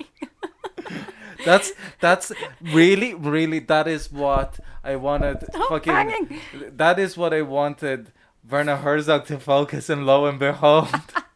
that's 1.45 1.73
that's 1.99 2.31
really 2.61 3.13
really 3.13 3.59
that 3.59 3.87
is 3.87 4.11
what 4.11 4.59
i 4.83 4.95
wanted 4.95 5.37
Stop 5.49 5.69
fucking 5.69 5.93
banging. 5.93 6.39
that 6.77 6.97
is 6.99 7.17
what 7.17 7.33
i 7.33 7.41
wanted 7.41 8.11
werner 8.49 8.77
herzog 8.77 9.25
to 9.25 9.39
focus 9.39 9.89
and 9.89 10.05
lo 10.05 10.25
and 10.25 10.39
behold 10.39 10.87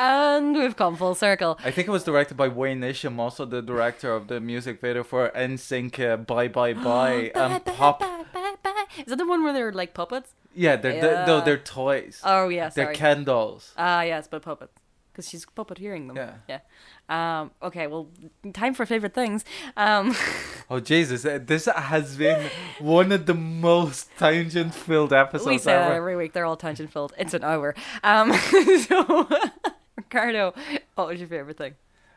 and 0.00 0.56
we've 0.56 0.76
come 0.76 0.96
full 0.96 1.14
circle. 1.14 1.58
i 1.62 1.70
think 1.70 1.86
it 1.86 1.90
was 1.90 2.04
directed 2.04 2.36
by 2.36 2.48
wayne 2.48 2.82
isham 2.82 3.20
also 3.20 3.44
the 3.44 3.60
director 3.60 4.12
of 4.12 4.28
the 4.28 4.40
music 4.40 4.80
video 4.80 5.04
for 5.04 5.30
nsync 5.30 5.98
uh, 6.00 6.16
bye 6.16 6.48
bye 6.48 6.72
bye 6.88 7.30
and 7.34 7.64
pop 7.66 8.00
bye, 8.00 8.24
bye, 8.32 8.54
bye. 8.62 8.84
Is 8.98 9.06
that 9.06 9.16
the 9.16 9.26
one 9.26 9.44
where 9.44 9.52
they're 9.52 9.72
like 9.72 9.92
puppets? 9.94 10.34
yeah 10.54 10.76
they're 10.76 11.00
they're, 11.00 11.26
no, 11.26 11.40
they're 11.40 11.58
toys 11.58 12.20
Oh 12.24 12.48
yeah, 12.48 12.70
they're 12.70 12.92
ken 12.94 13.24
dolls 13.24 13.72
Ah 13.76 14.02
yes, 14.02 14.26
but 14.26 14.42
puppets. 14.42 14.72
Because 15.12 15.28
she's 15.28 15.44
puppeteering 15.44 16.06
them. 16.06 16.16
Yeah. 16.16 16.34
Yeah. 16.48 17.40
Um. 17.40 17.50
Okay. 17.60 17.88
Well, 17.88 18.06
time 18.52 18.74
for 18.74 18.86
favorite 18.86 19.12
things. 19.12 19.44
Um. 19.76 20.14
Oh 20.72 20.78
Jesus! 20.78 21.24
uh, 21.26 21.40
This 21.44 21.64
has 21.66 22.16
been 22.16 22.48
one 22.78 23.10
of 23.10 23.26
the 23.26 23.34
most 23.34 24.08
tangent-filled 24.18 25.12
episodes 25.12 25.48
we 25.48 25.58
say 25.58 25.72
that 25.72 25.90
every 25.90 26.14
week. 26.14 26.32
They're 26.32 26.44
all 26.44 26.56
tangent 26.56 26.92
filled. 26.92 27.12
It's 27.18 27.34
an 27.34 27.42
hour. 27.42 27.74
Um. 28.04 28.32
so, 28.88 29.28
Ricardo, 30.04 30.54
what 30.94 31.08
was 31.08 31.20
your 31.20 31.28
favorite 31.28 31.58
thing? 31.58 31.74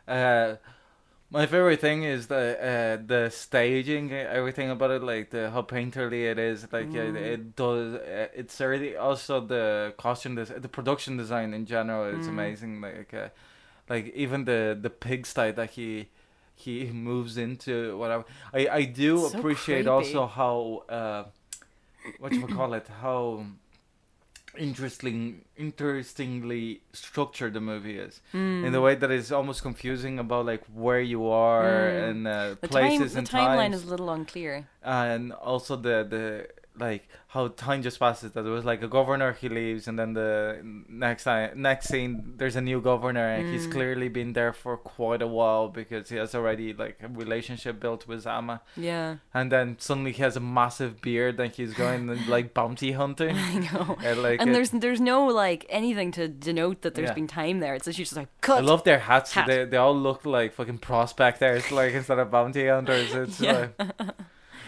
Uh, 0.08 0.56
my 1.32 1.46
favorite 1.48 1.82
thing 1.82 2.04
is 2.04 2.28
the 2.28 2.58
uh, 3.00 3.04
the 3.06 3.30
staging, 3.30 4.12
everything 4.14 4.70
about 4.70 4.92
it, 4.92 5.04
like 5.04 5.32
the 5.32 5.52
how 5.52 5.62
painterly 5.64 6.32
it 6.32 6.40
is. 6.40 6.68
Like 6.72 6.96
Mm. 6.96 7.16
it 7.16 7.56
does. 7.56 7.96
Uh, 7.96 8.28
it's 8.36 8.60
really 8.62 8.96
also 8.98 9.42
the 9.42 9.94
costume, 9.98 10.36
des- 10.36 10.60
the 10.60 10.70
production 10.70 11.18
design 11.18 11.54
in 11.54 11.66
general 11.66 12.06
is 12.06 12.28
Mm. 12.28 12.30
amazing. 12.30 12.82
Like 12.82 13.14
uh, 13.14 13.30
like 13.90 14.14
even 14.16 14.46
the 14.46 14.78
the 14.82 14.90
pigsty 14.90 15.52
that 15.52 15.72
he 15.72 16.10
he 16.56 16.86
moves 16.92 17.38
into 17.38 17.98
whatever. 17.98 18.26
I 18.54 18.68
I 18.70 18.84
do 18.86 19.26
So 19.26 19.26
appreciate 19.26 19.88
creepy. 19.88 19.88
also 19.88 20.28
how 20.28 20.84
uh, 20.90 21.26
what 22.18 22.38
you 22.40 22.48
call 22.48 22.74
it 22.74 22.88
how 23.02 23.46
interesting 24.58 25.46
interestingly 25.58 26.82
structured 26.94 27.54
the 27.54 27.62
movie 27.62 27.98
is 27.98 28.22
in 28.34 28.72
the 28.72 28.82
way 28.82 28.96
that 28.96 29.12
is 29.12 29.32
almost 29.32 29.62
confusing 29.62 30.20
about 30.20 30.46
like 30.46 30.64
where 30.74 31.02
you 31.02 31.28
are 31.28 31.64
Mm. 31.64 32.10
and 32.10 32.28
uh, 32.28 32.56
The 32.62 32.68
time, 32.68 32.70
places 32.70 33.14
the 33.14 33.20
and 33.20 33.30
timeline 33.30 33.56
times 33.72 33.76
is 33.78 33.84
a 33.86 33.90
little 33.90 34.10
unclear. 34.10 34.68
and 34.84 35.32
also 35.34 35.76
the 35.76 36.04
the 36.16 36.48
like 36.80 37.08
how 37.28 37.48
time 37.50 37.84
just 37.84 38.00
passes 38.00 38.32
that 38.32 38.44
it 38.46 38.50
was 38.50 38.66
like 38.66 38.82
a 38.82 38.88
governor 38.88 39.34
he 39.34 39.48
leaves 39.48 39.88
and 39.88 39.98
then 40.00 40.14
the 40.14 40.60
next 40.90 41.24
time 41.26 41.52
next 41.62 41.88
scene 41.88 42.34
there's 42.38 42.56
a 42.56 42.62
new 42.62 42.82
governor 42.82 43.28
and 43.28 43.48
he's 43.54 43.68
Mm. 43.68 43.72
clearly 43.72 44.10
been 44.10 44.34
there 44.34 44.54
for 44.54 44.76
quite 44.78 45.22
a 45.22 45.28
while 45.28 45.68
because 45.68 46.10
he 46.10 46.16
has 46.18 46.34
already 46.34 46.74
like 46.74 46.98
a 47.04 47.08
relationship 47.08 47.80
built 47.80 48.08
with 48.08 48.22
Zama 48.22 48.62
Yeah, 48.76 49.18
and 49.36 49.52
then 49.52 49.78
suddenly 49.80 50.14
he 50.14 50.24
has 50.24 50.36
a 50.36 50.40
massive 50.40 51.00
beard 51.00 51.40
and 51.40 51.52
he's 51.54 51.74
going 51.76 52.10
and 52.10 52.28
like 52.36 52.56
bounty 52.56 52.94
hunting 52.94 53.36
I 53.38 53.60
know. 53.60 53.96
and 54.04 54.24
like 54.24 54.42
and 54.42 54.50
it- 54.50 54.54
there's 54.54 54.72
there's 54.72 55.02
no 55.02 55.26
like 55.28 55.66
anything 55.70 56.12
to 56.14 56.28
denote 56.28 56.82
that 56.82 56.96
there's 56.96 57.10
Yeah. 57.10 57.14
been 57.14 57.28
time 57.28 57.60
there. 57.60 57.76
It's 57.76 57.86
just 57.86 58.16
like 58.16 58.30
cut. 58.42 58.58
I 58.58 58.62
love 58.62 58.84
their 58.84 59.00
hats. 59.00 59.34
Hat. 59.34 59.46
They 59.48 59.66
they 59.66 59.78
all 59.78 59.96
look 59.96 60.26
like 60.26 60.54
fucking 60.54 60.80
prospectors, 60.80 61.72
like 61.72 61.94
instead 61.94 62.18
of 62.20 62.32
bounty 62.32 62.68
hunters. 62.68 63.14
It's 63.24 63.40
Yeah. 63.40 63.68
like, 63.78 64.10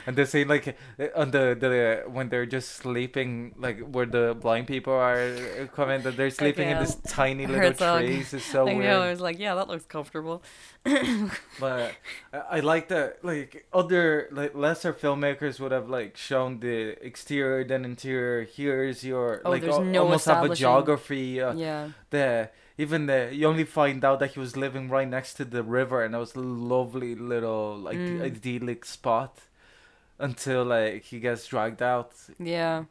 and 0.06 0.16
they 0.16 0.26
say 0.26 0.44
like 0.46 0.78
on 1.16 1.32
the 1.32 1.56
the 1.60 2.04
when 2.10 2.30
they're 2.30 2.46
just 2.46 2.70
sleeping, 2.76 3.54
like 3.58 3.80
where 3.80 4.06
the 4.06 4.36
blind 4.40 4.68
people 4.68 4.94
are 4.94 5.18
uh, 5.18 5.66
coming, 5.76 6.02
that 6.04 6.16
they're 6.18 6.30
sleeping 6.30 6.70
in 6.70 6.80
this 6.80 6.96
tiny 7.08 7.46
little 7.48 7.62
Herzog. 7.62 8.02
trees. 8.02 8.34
It's 8.34 8.46
so 8.46 8.68
I 8.68 8.74
weird. 8.74 8.84
know. 8.86 9.02
I 9.04 9.10
was 9.10 9.22
like, 9.22 9.40
yeah, 9.40 9.56
that 9.56 9.68
looks 9.68 9.86
comfortable. 9.86 10.42
But 11.60 11.94
I, 12.34 12.38
I 12.38 12.60
like 12.60 12.90
that 12.90 13.24
like 13.24 13.66
other 13.74 14.28
like 14.32 14.56
lesser 14.56 14.94
filmmakers 14.94 15.60
would 15.60 15.72
have 15.72 15.90
like 15.90 16.18
shown 16.18 16.60
the 16.60 16.96
exterior 17.06 17.64
then 17.64 17.86
interior. 17.86 18.44
Here's 18.46 19.04
your 19.04 19.42
Oh, 19.46 19.50
like 19.52 19.62
there's 19.62 19.76
al- 19.76 19.84
no 19.84 20.04
almost 20.04 20.26
have 20.26 20.44
a 20.44 20.56
geography. 20.56 21.42
Uh, 21.42 21.54
yeah. 21.54 21.90
the 22.10 22.50
even 22.78 23.06
the 23.06 23.30
you 23.34 23.48
only 23.48 23.64
find 23.64 24.04
out 24.04 24.20
that 24.20 24.32
he 24.32 24.40
was 24.40 24.58
living 24.58 24.90
right 24.90 25.08
next 25.08 25.36
to 25.36 25.46
the 25.46 25.64
river 25.64 26.04
and 26.04 26.14
it 26.14 26.18
was 26.18 26.36
a 26.36 26.40
lovely 26.40 27.16
little 27.16 27.78
like 27.78 27.96
Mm. 27.98 28.22
idyllic 28.22 28.84
spot 28.86 29.40
until 30.20 30.64
like 30.66 31.04
he 31.04 31.20
gets 31.20 31.46
dragged 31.48 31.82
out 31.82 32.14
Yeah. 32.40 32.86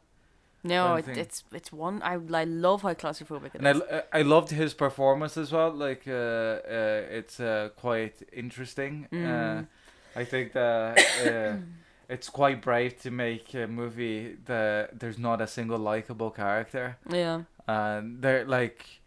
No, 0.63 0.95
it, 0.95 1.07
it's 1.07 1.43
it's 1.51 1.71
one. 1.71 2.01
I 2.01 2.13
I 2.41 2.43
love 2.45 2.81
how 2.81 2.93
claustrophobic 2.95 3.53
it 3.53 3.59
and 3.59 3.67
I, 3.67 3.71
is. 3.71 3.81
l- 3.81 4.03
I 4.19 4.21
loved 4.23 4.49
his 4.49 4.73
performance 4.73 5.37
as 5.37 5.51
well 5.51 5.71
like 5.71 6.07
uh, 6.07 6.11
uh 6.13 7.17
it's 7.19 7.39
uh, 7.39 7.69
quite 7.75 8.15
interesting 8.33 9.07
uh, 9.11 9.15
Mm. 9.15 9.67
i 10.15 10.23
think 10.25 10.53
that 10.53 10.97
uh, 11.27 11.57
it's 12.13 12.29
quite 12.29 12.61
brave 12.61 12.99
to 13.03 13.11
make 13.11 13.53
a 13.53 13.67
movie 13.67 14.37
that 14.45 14.99
there's 14.99 15.19
not 15.19 15.39
a 15.41 15.47
single 15.47 15.77
likable 15.77 16.31
character 16.31 16.97
yeah. 17.11 17.41
and 17.67 18.21
they're 18.23 18.45
like 18.59 19.01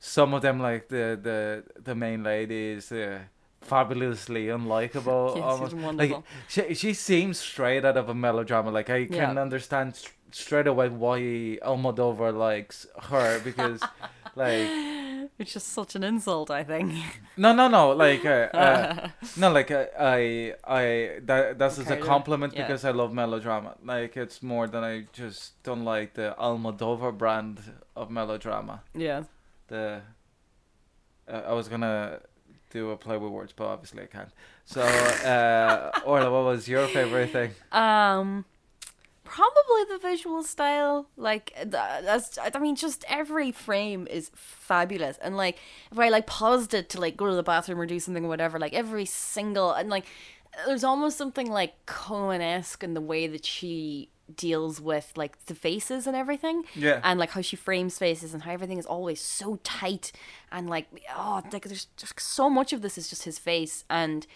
some 0.00 0.32
of 0.36 0.40
them 0.42 0.58
like 0.60 0.88
the 0.88 1.18
the 1.28 1.62
the 1.82 1.94
main 1.94 2.22
lady 2.22 2.70
is 2.76 2.90
uh, 2.92 3.18
fabulously 3.64 4.46
unlikable 4.46 5.36
Yes, 5.36 5.44
almost 5.44 5.72
she's 5.72 5.82
wonderful. 5.84 6.24
she 6.48 6.74
she 6.74 6.94
seems 6.94 7.38
straight 7.38 7.84
out 7.84 7.96
of 7.96 8.08
a 8.08 8.14
melodrama 8.14 8.70
like 8.70 8.90
i 8.90 9.04
can 9.06 9.34
Yeah. 9.36 9.42
understand 9.42 9.90
s- 9.94 10.08
straight 10.30 10.66
away 10.66 10.88
why 10.88 11.18
almodovar 11.62 12.32
likes 12.36 12.86
her 13.10 13.40
because 13.44 13.80
like 14.34 14.68
it's 15.38 15.52
just 15.54 15.68
such 15.68 15.94
an 15.94 16.02
insult, 16.04 16.50
I 16.50 16.62
think. 16.64 16.92
no 17.36 17.52
no 17.54 17.68
no 17.68 17.90
like 17.92 18.24
uh, 18.24 18.48
uh, 18.54 19.08
no 19.36 19.50
like 19.52 19.70
uh, 19.70 19.86
i 19.98 20.54
i 20.64 20.84
that 21.24 21.58
that's 21.58 21.76
just 21.78 21.90
a 21.90 21.96
compliment 21.96 22.52
Yeah. 22.54 22.62
because 22.66 22.84
i 22.84 22.90
love 22.90 23.12
melodrama 23.12 23.74
like 23.84 24.16
it's 24.16 24.42
more 24.42 24.66
than 24.68 24.82
i 24.84 25.06
just 25.12 25.62
don't 25.62 25.84
like 25.84 26.14
the 26.14 26.34
almodovar 26.38 27.12
brand 27.16 27.60
of 27.96 28.10
melodrama 28.10 28.82
yeah. 28.94 29.22
the 29.68 30.00
uh, 31.28 31.42
I 31.50 31.52
was 31.52 31.68
gonna 31.68 32.20
do 32.72 32.90
a 32.90 32.96
play 32.96 33.16
with 33.16 33.30
words, 33.30 33.52
but 33.54 33.66
obviously 33.66 34.02
I 34.02 34.06
can't. 34.06 34.30
So, 34.64 34.82
uh, 34.82 35.90
Orla, 36.04 36.30
what 36.30 36.44
was 36.44 36.68
your 36.68 36.86
favorite 36.86 37.30
thing? 37.30 37.50
Um, 37.70 38.44
probably 39.24 39.84
the 39.90 39.98
visual 39.98 40.42
style. 40.42 41.08
Like 41.16 41.52
that's. 41.66 42.38
I 42.38 42.58
mean, 42.58 42.76
just 42.76 43.04
every 43.08 43.52
frame 43.52 44.06
is 44.10 44.30
fabulous. 44.34 45.18
And 45.18 45.36
like, 45.36 45.58
if 45.90 45.98
I 45.98 46.08
like 46.08 46.26
paused 46.26 46.74
it 46.74 46.88
to 46.90 47.00
like 47.00 47.16
go 47.16 47.28
to 47.28 47.34
the 47.34 47.42
bathroom 47.42 47.80
or 47.80 47.86
do 47.86 48.00
something 48.00 48.24
or 48.24 48.28
whatever, 48.28 48.58
like 48.58 48.74
every 48.74 49.04
single 49.04 49.72
and 49.72 49.90
like, 49.90 50.06
there's 50.66 50.84
almost 50.84 51.18
something 51.18 51.50
like 51.50 51.86
Coen 51.86 52.40
esque 52.40 52.82
in 52.84 52.94
the 52.94 53.00
way 53.00 53.26
that 53.26 53.44
she 53.44 54.08
deals 54.36 54.80
with 54.80 55.12
like 55.16 55.44
the 55.46 55.54
faces 55.54 56.06
and 56.06 56.16
everything. 56.16 56.64
Yeah. 56.74 57.00
and 57.02 57.18
like 57.18 57.30
how 57.30 57.40
she 57.40 57.56
frames 57.56 57.98
faces 57.98 58.34
and 58.34 58.42
how 58.42 58.52
everything 58.52 58.78
is 58.78 58.86
always 58.86 59.20
so 59.20 59.58
tight. 59.62 60.12
And 60.50 60.68
like 60.68 60.86
oh 61.16 61.42
like 61.52 61.64
there's 61.64 61.86
just 61.96 62.20
so 62.20 62.48
much 62.50 62.72
of 62.72 62.82
this 62.82 62.98
is 62.98 63.08
just 63.08 63.24
his 63.24 63.38
face. 63.38 63.84
And 63.90 64.26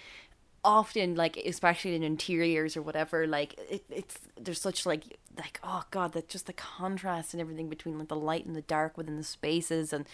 often 0.64 1.14
like 1.14 1.36
especially 1.36 1.94
in 1.94 2.02
interiors 2.02 2.76
or 2.76 2.82
whatever 2.82 3.24
like 3.24 3.54
it, 3.70 3.84
it's 3.88 4.18
there's 4.40 4.60
such 4.60 4.84
like 4.84 5.16
like 5.38 5.60
oh 5.62 5.84
god 5.92 6.12
that 6.12 6.28
just 6.28 6.46
the 6.46 6.52
contrast 6.52 7.32
and 7.32 7.40
everything 7.40 7.68
between 7.68 7.96
like 7.96 8.08
the 8.08 8.16
light 8.16 8.44
and 8.44 8.56
the 8.56 8.62
dark 8.62 8.96
within 8.96 9.16
the 9.16 9.24
spaces. 9.24 9.92
And 9.92 10.06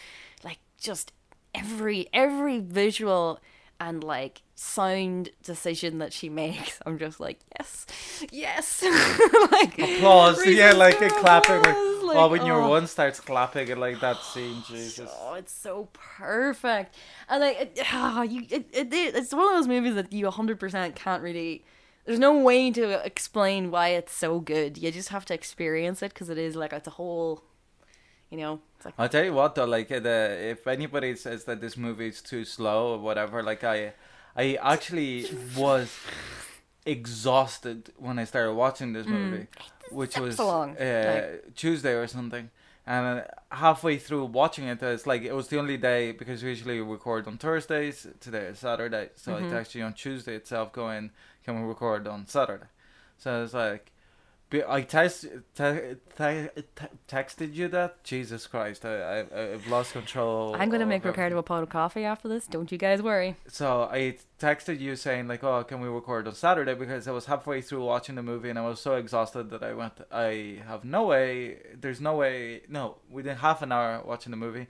like 0.45 0.59
just 0.78 1.12
every 1.55 2.09
every 2.12 2.59
visual 2.59 3.41
and 3.83 4.05
like 4.05 4.43
sound 4.55 5.30
decision 5.43 5.99
that 5.99 6.12
she 6.12 6.28
makes 6.28 6.78
i'm 6.87 6.99
just 6.99 7.18
like 7.18 7.41
yes 7.59 7.85
yes 8.30 8.83
like 9.51 9.78
Applause. 9.78 10.47
Yeah, 10.47 10.72
like 10.72 11.01
a 11.01 11.09
clapping. 11.09 11.62
Like, 11.62 11.76
applause, 11.76 12.16
oh, 12.16 12.28
when 12.28 12.47
your 12.47 12.62
oh. 12.62 12.68
one 12.68 12.87
starts 12.87 13.20
clapping 13.20 13.70
and 13.70 13.80
like 13.80 14.01
that 14.01 14.18
scene, 14.18 14.62
Jesus. 14.66 15.11
Oh, 15.20 15.35
it's 15.35 15.53
so 15.53 15.89
perfect, 15.93 16.97
and 17.28 17.41
like 17.41 17.61
it, 17.61 17.78
ah, 17.93 18.22
you, 18.22 18.47
it, 18.51 18.68
it, 18.72 18.93
it's 18.93 19.33
one 19.33 19.47
of 19.47 19.55
those 19.55 19.68
movies 19.68 19.95
that 19.95 20.12
you 20.12 20.30
hundred 20.30 20.59
percent 20.61 20.97
can't 20.97 21.22
really. 21.22 21.64
There's 22.05 22.18
no 22.18 22.37
way 22.37 22.72
to 22.72 23.05
explain 23.07 23.70
why 23.70 23.91
it's 23.91 24.12
so 24.12 24.41
good. 24.41 24.76
You 24.76 24.91
just 24.91 25.11
have 25.11 25.24
to 25.26 25.35
experience 25.35 26.03
it 26.03 26.12
because 26.12 26.28
it 26.28 26.39
is 26.39 26.57
like 26.57 26.72
it's 26.72 26.89
a 26.89 26.93
whole, 26.93 27.45
you 28.33 28.39
know. 28.39 28.61
It's 28.76 28.87
like 28.87 28.95
I'll 28.99 29.09
tell 29.09 29.24
you 29.24 29.35
what 29.35 29.55
though, 29.55 29.66
like 29.66 29.93
uh, 29.93 30.01
the 30.01 30.39
if 30.41 30.66
anybody 30.66 31.14
says 31.14 31.45
that 31.45 31.61
this 31.61 31.76
movie 31.76 32.09
is 32.09 32.22
too 32.22 32.45
slow 32.45 32.95
or 32.95 32.99
whatever, 32.99 33.43
like 33.43 33.62
I, 33.62 33.93
I 34.35 34.59
actually 34.61 35.26
was 35.57 35.95
exhausted 36.85 37.93
when 37.99 38.18
I 38.18 38.24
started 38.24 38.55
watching 38.55 38.93
this 38.95 39.07
movie, 39.07 39.47
which 39.91 40.18
was 40.18 40.37
so 40.37 40.47
long, 40.47 40.76
uh, 40.78 41.37
Tuesday 41.55 41.93
or 41.93 42.07
something. 42.09 42.51
And 42.85 43.20
uh, 43.20 43.24
halfway 43.53 43.99
through 43.99 44.24
watching 44.24 44.64
it, 44.64 44.83
it's 44.83 45.07
like 45.07 45.22
it 45.22 45.35
was 45.35 45.47
the 45.49 45.59
only 45.59 45.76
day 45.76 46.11
because 46.11 46.43
we 46.43 46.49
usually 46.49 46.80
record 46.80 47.28
on 47.28 47.39
Thursdays. 47.39 48.09
Today 48.18 48.47
is 48.47 48.59
Saturday, 48.59 49.11
so 49.14 49.37
I 49.37 49.43
texted 49.43 49.76
you 49.76 49.85
on 49.85 49.93
Tuesday 49.93 50.35
itself, 50.35 50.72
going, 50.72 51.11
"Can 51.45 51.61
we 51.61 51.68
record 51.68 52.09
on 52.09 52.26
Saturday?" 52.26 52.66
So 53.18 53.45
it's 53.45 53.55
like, 53.55 53.93
I 54.55 54.82
test, 54.82 55.22
te- 55.55 55.96
te- 56.16 56.48
te- 56.76 56.86
texted 57.09 57.55
you 57.55 57.68
that. 57.68 58.03
Jesus 58.05 58.46
Christ, 58.46 58.84
I, 58.84 59.20
I 59.20 59.53
I've 59.53 59.66
lost 59.68 59.92
control. 59.92 60.55
I'm 60.59 60.68
gonna 60.68 60.86
make 60.86 61.03
everything. 61.03 61.11
Ricardo 61.11 61.38
a 61.38 61.42
pot 61.42 61.62
of 61.62 61.68
coffee 61.68 62.05
after 62.05 62.28
this. 62.28 62.46
Don't 62.46 62.70
you 62.70 62.78
guys 62.78 63.00
worry. 63.03 63.36
So 63.48 63.84
I 63.84 64.16
texted 64.38 64.80
you 64.80 64.96
saying 64.96 65.28
like, 65.28 65.42
"Oh, 65.42 65.64
can 65.64 65.80
we 65.80 65.88
record 65.88 66.26
on 66.28 66.34
Saturday?" 66.34 66.74
Because 66.74 67.09
I 67.09 67.12
was 67.12 67.26
halfway 67.26 67.62
through 67.62 67.84
watching 67.84 68.14
the 68.16 68.22
movie 68.22 68.50
and 68.50 68.59
I 68.59 68.66
was 68.68 68.80
so 68.80 68.96
exhausted 68.96 69.50
that 69.50 69.62
I 69.62 69.72
went. 69.74 69.94
I 70.11 70.62
have 70.66 70.84
no 70.84 71.05
way. 71.05 71.59
There's 71.80 72.00
no 72.00 72.16
way. 72.16 72.62
No, 72.68 72.96
within 73.11 73.36
half 73.38 73.62
an 73.62 73.72
hour 73.72 74.03
watching 74.05 74.30
the 74.32 74.36
movie, 74.36 74.66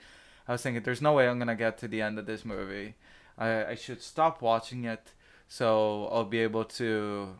I 0.47 0.53
was 0.53 0.62
thinking, 0.62 0.83
"There's 0.83 1.03
no 1.03 1.12
way 1.14 1.28
I'm 1.28 1.39
gonna 1.39 1.57
get 1.57 1.78
to 1.78 1.89
the 1.89 2.03
end 2.03 2.18
of 2.18 2.26
this 2.26 2.45
movie. 2.45 2.95
I 3.39 3.64
I 3.64 3.74
should 3.74 4.03
stop 4.03 4.41
watching 4.43 4.85
it 4.85 5.12
so 5.53 6.09
I'll 6.11 6.24
be 6.24 6.39
able 6.39 6.64
to, 6.80 7.35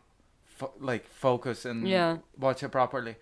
fo- 0.63 0.73
like, 0.79 1.05
focus 1.07 1.65
and 1.65 1.87
Yeah. 1.87 2.17
watch 2.37 2.63
it 2.63 2.69
properly." 2.69 3.15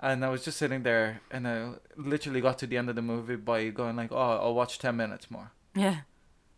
And 0.00 0.24
I 0.24 0.28
was 0.30 0.44
just 0.44 0.58
sitting 0.58 0.82
there, 0.82 1.20
and 1.30 1.46
I 1.46 1.74
literally 1.96 2.40
got 2.40 2.58
to 2.58 2.66
the 2.66 2.76
end 2.76 2.88
of 2.90 2.96
the 2.96 3.02
movie 3.02 3.36
by 3.36 3.68
going 3.70 3.96
like, 3.96 4.10
"Oh, 4.12 4.38
I'll 4.42 4.54
watch 4.54 4.78
ten 4.78 4.96
minutes 4.96 5.30
more." 5.30 5.52
Yeah. 5.74 5.98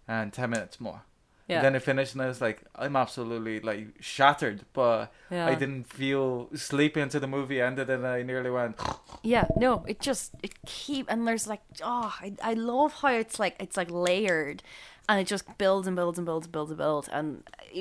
and 0.07 0.33
10 0.35 0.51
minutes 0.51 0.81
more. 0.81 1.01
Yeah. 1.49 1.63
Then 1.63 1.75
it 1.75 1.83
finished 1.83 2.13
and 2.15 2.21
I 2.23 2.27
was 2.27 2.41
like, 2.41 2.63
I'm 2.75 2.95
absolutely 2.97 3.61
like 3.61 3.87
shattered, 4.01 4.65
but 4.75 5.13
yeah. 5.31 5.47
I 5.47 5.55
didn't 5.55 5.85
feel 5.85 6.49
sleepy 6.55 7.01
until 7.01 7.21
the 7.21 7.27
movie 7.27 7.61
ended 7.61 7.89
and 7.91 8.07
I 8.07 8.23
nearly 8.23 8.51
went, 8.51 8.77
Yeah, 9.23 9.47
no, 9.57 9.85
it 9.87 10.01
just 10.01 10.35
it 10.43 10.53
keep 10.67 11.07
and 11.11 11.27
there's 11.29 11.47
like 11.47 11.63
oh, 11.83 12.15
I, 12.21 12.33
I 12.43 12.55
love 12.55 12.93
how 13.01 13.13
it's 13.13 13.39
like 13.39 13.55
it's 13.61 13.77
like 13.79 13.91
layered, 13.91 14.63
and 15.09 15.21
it 15.21 15.27
just 15.27 15.45
builds 15.59 15.87
and 15.87 15.97
builds 15.97 16.19
and 16.19 16.27
builds 16.27 16.47
and 16.47 16.53
builds 16.53 16.71
and 16.71 16.79
builds 16.79 17.09
and 17.09 17.27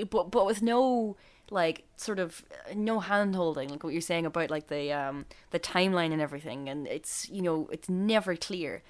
but 0.10 0.32
but 0.32 0.46
with 0.46 0.62
no 0.62 1.18
like 1.54 1.84
sort 1.98 2.20
of 2.20 2.44
uh, 2.52 2.74
no 2.76 3.00
hand 3.00 3.36
holding 3.36 3.70
like 3.70 3.84
what 3.84 3.94
you're 3.94 4.02
saying 4.02 4.26
about 4.26 4.50
like 4.50 4.68
the 4.68 4.92
um 4.92 5.26
the 5.52 5.60
timeline 5.60 6.12
and 6.12 6.22
everything 6.22 6.68
and 6.68 6.88
it's 6.88 7.30
you 7.30 7.42
know 7.42 7.70
it's 7.72 7.90
never 7.90 8.36
clear. 8.36 8.82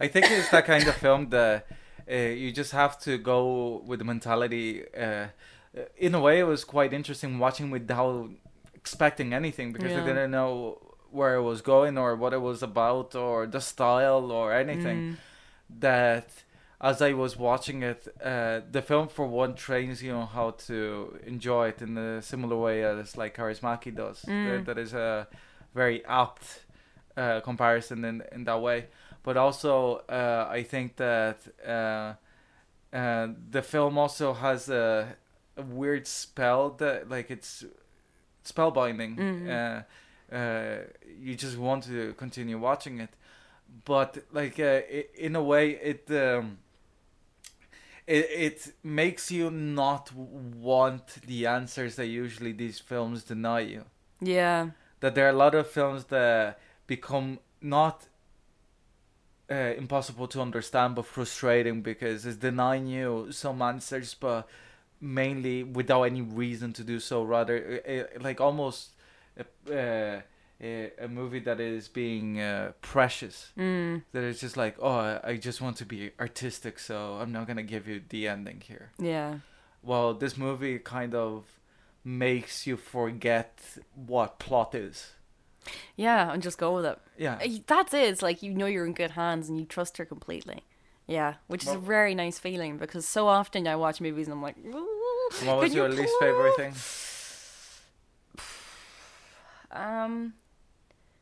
I 0.00 0.08
think 0.08 0.26
it's 0.30 0.50
that 0.50 0.64
kind 0.64 0.86
of 0.88 0.94
film 0.94 1.30
that 1.30 1.66
uh, 2.10 2.14
you 2.14 2.50
just 2.52 2.72
have 2.72 2.98
to 3.00 3.18
go 3.18 3.82
with 3.86 3.98
the 4.00 4.04
mentality. 4.04 4.82
Uh, 4.94 5.26
in 5.96 6.14
a 6.14 6.20
way, 6.20 6.38
it 6.40 6.44
was 6.44 6.64
quite 6.64 6.92
interesting 6.92 7.38
watching 7.38 7.70
without 7.70 8.30
expecting 8.74 9.32
anything 9.32 9.72
because 9.72 9.92
Yeah. 9.92 10.02
I 10.02 10.06
didn't 10.06 10.30
know 10.30 10.78
where 11.10 11.34
it 11.36 11.42
was 11.42 11.62
going 11.62 11.96
or 11.96 12.16
what 12.16 12.32
it 12.32 12.40
was 12.50 12.62
about 12.62 13.14
or 13.14 13.46
the 13.46 13.60
style 13.60 14.30
or 14.32 14.52
anything. 14.52 14.98
Mm. 14.98 15.16
That 15.80 16.28
as 16.84 17.00
I 17.00 17.14
was 17.14 17.38
watching 17.38 17.82
it, 17.82 18.06
uh, 18.22 18.60
the 18.70 18.82
film 18.82 19.08
for 19.08 19.26
one 19.26 19.54
trains 19.54 20.02
you 20.02 20.12
on 20.12 20.26
how 20.26 20.50
to 20.68 21.18
enjoy 21.26 21.68
it 21.68 21.80
in 21.80 21.96
a 21.96 22.20
similar 22.20 22.56
way 22.56 22.84
as 22.84 23.16
like 23.16 23.34
Kaurismaki 23.36 23.94
does. 23.94 24.20
Mm. 24.28 24.44
That, 24.44 24.66
that 24.66 24.78
is 24.78 24.92
a 24.92 25.26
very 25.74 26.04
apt 26.04 26.44
uh, 27.16 27.40
comparison 27.40 28.04
in 28.04 28.22
in 28.32 28.44
that 28.44 28.60
way. 28.60 28.86
But 29.22 29.36
also, 29.38 30.02
uh, 30.10 30.46
I 30.58 30.62
think 30.62 30.96
that 30.96 31.38
uh, 31.66 32.12
uh, 32.94 33.28
the 33.50 33.62
film 33.62 33.96
also 33.96 34.34
has 34.34 34.68
a, 34.68 35.16
a 35.56 35.62
weird 35.62 36.06
spell 36.06 36.70
that 36.78 37.08
like 37.08 37.30
it's 37.30 37.64
spellbinding. 38.44 39.16
Mhm. 39.16 39.48
Uh, 39.48 40.34
uh, 40.34 40.78
you 41.20 41.34
just 41.34 41.56
want 41.56 41.84
to 41.84 42.12
continue 42.18 42.58
watching 42.58 43.00
it, 43.00 43.10
but 43.84 44.18
like 44.32 44.58
uh, 44.60 44.80
in 45.18 45.36
a 45.36 45.42
way, 45.42 45.70
it 45.70 46.10
um, 46.10 46.58
it 48.06 48.26
it 48.30 48.74
makes 48.82 49.30
you 49.30 49.50
not 49.50 50.12
want 50.12 51.06
the 51.26 51.46
answers 51.46 51.96
that 51.96 52.06
usually 52.06 52.52
these 52.52 52.78
films 52.78 53.24
deny 53.24 53.60
you 53.60 53.84
Yeah. 54.20 54.70
that 55.00 55.14
there 55.14 55.26
are 55.26 55.30
a 55.30 55.38
lot 55.44 55.54
of 55.54 55.66
films 55.66 56.04
that 56.04 56.58
become 56.86 57.38
not 57.60 58.06
uh, 59.50 59.54
impossible 59.76 60.26
to 60.28 60.40
understand 60.40 60.94
but 60.94 61.06
frustrating 61.06 61.82
because 61.82 62.24
it's 62.26 62.36
denying 62.36 62.86
you 62.86 63.28
some 63.30 63.60
answers 63.62 64.14
but 64.14 64.48
mainly 65.00 65.62
without 65.62 66.04
any 66.04 66.22
reason 66.22 66.72
to 66.72 66.82
do 66.82 66.98
so 66.98 67.22
rather 67.22 67.82
uh, 67.86 67.90
uh, 67.92 68.04
like 68.20 68.40
almost 68.40 68.90
uh, 69.38 69.72
uh, 69.72 70.20
a, 70.64 71.08
movie 71.08 71.40
that 71.40 71.60
is 71.60 71.88
being 71.88 72.40
uh, 72.40 72.72
precious 72.80 73.52
Mm. 73.56 74.02
that 74.12 74.24
is 74.24 74.40
just 74.40 74.56
like 74.56 74.76
oh 74.80 75.20
I- 75.22 75.36
just 75.36 75.60
want 75.60 75.76
to 75.78 75.84
be 75.84 76.10
artistic 76.18 76.78
so 76.78 76.94
i'm 77.20 77.32
not 77.32 77.46
gonna 77.46 77.62
give 77.74 77.86
you 77.88 78.00
the 78.08 78.28
ending 78.28 78.60
here 78.70 78.90
Yeah. 78.98 79.38
well 79.82 80.14
this 80.14 80.36
movie 80.36 80.78
kind 80.78 81.14
of 81.14 81.44
makes 82.04 82.66
you 82.66 82.76
forget 82.76 83.58
what 83.94 84.38
plot 84.38 84.74
is 84.74 85.12
Yeah, 85.96 86.32
and 86.32 86.42
just 86.42 86.58
go 86.58 86.74
with 86.76 86.84
it. 86.92 86.98
yeah 87.16 87.36
That's 87.66 87.94
it. 87.94 88.04
It's 88.12 88.22
like 88.22 88.42
you 88.42 88.52
know 88.58 88.66
you're 88.66 88.84
in 88.86 88.92
good 88.92 89.12
hands 89.12 89.48
and 89.48 89.58
you 89.58 89.64
trust 89.66 89.96
her 89.98 90.04
completely. 90.04 90.60
Yeah, 91.06 91.34
which 91.48 91.62
is 91.66 91.72
a 91.74 91.78
very 91.78 92.14
nice 92.14 92.38
feeling 92.38 92.76
because 92.78 93.04
so 93.08 93.22
often 93.28 93.66
I 93.68 93.76
watch 93.76 94.00
movies 94.00 94.26
and 94.28 94.34
I'm 94.36 94.42
like, 94.42 94.56
What 95.46 95.56
was 95.60 95.74
your 95.74 95.88
least 95.88 96.14
favorite 96.20 96.56
thing? 96.56 96.74
Um, 99.70 100.34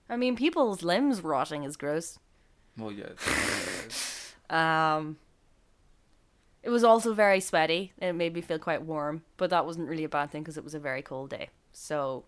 I 0.08 0.16
mean, 0.16 0.36
people's 0.36 0.82
limbs 0.82 1.20
rotting 1.22 1.64
is 1.64 1.76
gross. 1.76 2.18
Well, 2.76 2.92
yeah. 2.92 3.10
Um, 4.50 5.16
it 6.62 6.68
was 6.68 6.84
also 6.84 7.14
very 7.14 7.40
sweaty. 7.40 7.92
It 7.98 8.12
made 8.12 8.34
me 8.34 8.42
feel 8.42 8.58
quite 8.58 8.82
warm, 8.82 9.22
but 9.38 9.48
that 9.48 9.64
wasn't 9.64 9.88
really 9.88 10.04
a 10.04 10.10
bad 10.10 10.30
thing 10.30 10.42
because 10.42 10.58
it 10.58 10.64
was 10.64 10.74
a 10.74 10.78
very 10.78 11.00
cold 11.00 11.30
day. 11.30 11.48
So, 11.72 12.26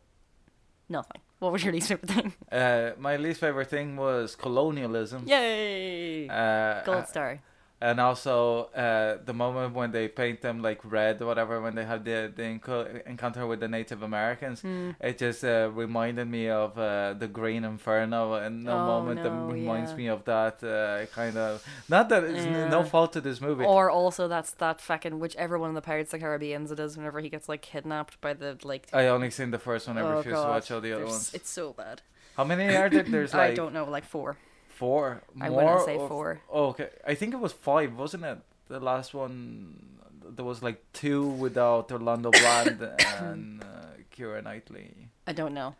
nothing. 0.88 1.20
What 1.38 1.52
was 1.52 1.62
your 1.62 1.74
least 1.74 1.88
favorite 1.88 2.08
thing? 2.10 2.32
uh, 2.50 2.92
my 2.98 3.16
least 3.18 3.40
favorite 3.40 3.68
thing 3.68 3.96
was 3.96 4.34
colonialism. 4.36 5.24
Yay! 5.26 6.26
Uh, 6.30 6.82
Gold 6.84 7.08
star. 7.08 7.40
And 7.80 8.00
also 8.00 8.64
uh, 8.74 9.18
the 9.24 9.34
moment 9.34 9.74
when 9.74 9.90
they 9.90 10.08
paint 10.08 10.40
them 10.40 10.62
like 10.62 10.80
red 10.84 11.20
or 11.20 11.26
whatever 11.26 11.60
when 11.60 11.74
they 11.74 11.84
have 11.84 12.04
the, 12.04 12.32
the 12.34 12.42
enco- 12.42 13.02
encounter 13.06 13.46
with 13.46 13.60
the 13.60 13.68
Native 13.68 14.02
Americans, 14.02 14.62
Hmm. 14.62 14.90
it 15.00 15.18
just 15.18 15.44
uh, 15.44 15.70
reminded 15.74 16.26
me 16.28 16.48
of 16.48 16.78
uh, 16.78 17.14
the 17.18 17.26
Green 17.28 17.64
Inferno, 17.64 18.34
and 18.34 18.64
no 18.64 18.72
Oh, 18.78 18.86
moment 18.86 19.22
that 19.22 19.30
reminds 19.30 19.90
yeah. 19.90 19.96
me 19.96 20.06
of 20.06 20.24
that 20.24 20.62
uh, 20.64 21.06
kind 21.14 21.36
of. 21.36 21.62
Not 21.88 22.08
that 22.08 22.24
it's 22.24 22.46
n- 22.46 22.70
no 22.70 22.84
fault 22.84 23.12
to 23.14 23.20
this 23.20 23.40
movie. 23.40 23.64
Or 23.64 23.90
also 23.90 24.28
that's 24.28 24.52
that 24.52 24.80
fucking 24.80 25.18
whichever 25.20 25.58
one 25.58 25.68
of 25.70 25.74
the 25.74 25.82
Pirates 25.82 26.14
of 26.14 26.20
the 26.20 26.24
Caribbeans 26.24 26.70
it 26.70 26.78
is 26.80 26.96
whenever 26.96 27.20
he 27.20 27.28
gets 27.28 27.48
like 27.48 27.60
kidnapped 27.62 28.20
by 28.20 28.32
the 28.34 28.56
like 28.64 28.88
I 28.92 29.08
only 29.08 29.30
seen 29.30 29.50
the 29.50 29.58
first 29.58 29.88
one. 29.88 29.98
I 29.98 30.02
Oh, 30.02 30.10
refuse 30.18 30.24
to 30.26 30.30
God. 30.42 30.48
watch 30.48 30.70
all 30.70 30.80
the 30.80 30.92
other 30.92 31.00
There's- 31.04 31.10
ones. 31.12 31.34
It's 31.34 31.50
so 31.50 31.72
bad. 31.72 32.02
How 32.36 32.44
many 32.44 32.64
are 32.74 32.88
there? 32.88 33.02
There's 33.02 33.34
like 33.40 33.50
I 33.52 33.54
don't 33.54 33.72
know, 33.74 33.84
like 33.84 34.04
four. 34.04 34.36
Four. 34.74 35.22
I 35.40 35.48
More 35.48 35.64
wouldn't 35.64 35.84
say 35.86 35.96
or- 35.96 36.08
four. 36.08 36.40
Oh, 36.50 36.66
okay, 36.68 36.88
I 37.06 37.14
think 37.14 37.32
it 37.34 37.40
was 37.40 37.52
five, 37.52 37.96
wasn't 37.96 38.24
it? 38.24 38.38
The 38.68 38.80
last 38.80 39.14
one, 39.14 40.00
there 40.36 40.44
was 40.44 40.62
like 40.62 40.82
two 40.92 41.22
without 41.28 41.92
Orlando 41.92 42.30
Bland 42.40 42.80
and 43.20 43.62
uh, 43.62 43.66
Keira 44.14 44.42
Knightley. 44.42 45.08
I 45.26 45.32
don't 45.32 45.54
know. 45.54 45.76